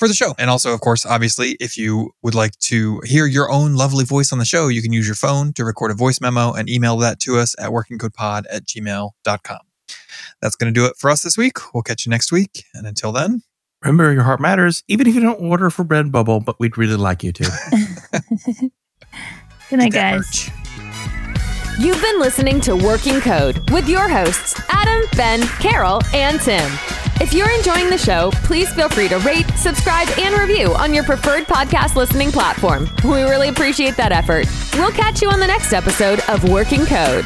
for 0.02 0.08
the 0.08 0.16
show. 0.16 0.34
And 0.40 0.50
also, 0.50 0.74
of 0.74 0.82
course, 0.82 1.06
obviously, 1.06 1.52
if 1.60 1.78
you 1.78 2.10
would 2.24 2.34
like 2.34 2.58
to 2.72 3.02
hear 3.06 3.28
your 3.28 3.52
own 3.52 3.76
lovely 3.76 4.04
voice 4.04 4.34
on 4.34 4.40
the 4.40 4.46
show, 4.46 4.68
you 4.68 4.82
can 4.82 4.92
use 4.92 5.06
your 5.08 5.14
phone 5.16 5.54
to 5.54 5.64
record 5.64 5.92
a 5.92 5.94
voice 5.94 6.20
memo 6.20 6.54
and 6.54 6.68
email 6.68 6.98
that 6.98 7.20
to 7.20 7.38
us 7.38 7.56
at 7.60 7.70
workingcodepod 7.70 8.46
at 8.52 8.66
gmail.com. 8.66 9.60
That's 10.42 10.56
going 10.56 10.74
to 10.74 10.80
do 10.80 10.88
it 10.88 10.96
for 10.98 11.12
us 11.12 11.22
this 11.22 11.38
week. 11.38 11.58
We'll 11.72 11.84
catch 11.84 12.08
you 12.08 12.10
next 12.10 12.32
week. 12.32 12.66
And 12.74 12.88
until 12.88 13.12
then, 13.12 13.44
Remember, 13.84 14.12
your 14.12 14.24
heart 14.24 14.40
matters, 14.40 14.84
even 14.88 15.08
if 15.08 15.16
you 15.16 15.22
don't 15.22 15.42
order 15.42 15.70
for 15.72 15.84
Redbubble. 15.84 16.46
But 16.46 16.60
we'd 16.60 16.78
really 16.78 16.96
like 16.98 17.24
you 17.24 17.32
to. 17.32 17.44
Good 19.70 19.80
night, 19.80 19.94
guys. 19.94 20.20
merch. 20.20 20.50
You've 21.80 22.02
been 22.02 22.20
listening 22.20 22.62
to 22.62 22.76
Working 22.76 23.22
Code 23.22 23.70
with 23.72 23.88
your 23.90 24.08
hosts, 24.08 24.60
Adam, 24.70 25.08
Ben, 25.16 25.42
Carol, 25.60 26.02
and 26.14 26.40
Tim. 26.42 27.01
If 27.20 27.34
you're 27.34 27.52
enjoying 27.52 27.90
the 27.90 27.98
show, 27.98 28.32
please 28.44 28.74
feel 28.74 28.90
free 28.90 29.08
to 29.10 29.18
rate, 29.20 29.46
subscribe, 29.56 30.08
and 30.18 30.36
review 30.40 30.74
on 30.76 30.94
your 30.94 31.04
preferred 31.04 31.46
podcast 31.46 31.96
listening 31.96 32.32
platform. 32.32 32.90
We 33.04 33.24
really 33.24 33.50
appreciate 33.50 33.98
that 33.98 34.12
effort. 34.12 34.48
We'll 34.74 34.92
catch 34.92 35.22
you 35.22 35.30
on 35.30 35.40
the 35.40 35.48
next 35.48 35.74
episode 35.74 36.22
of 36.30 36.48
Working 36.50 36.86
Code. 36.86 37.26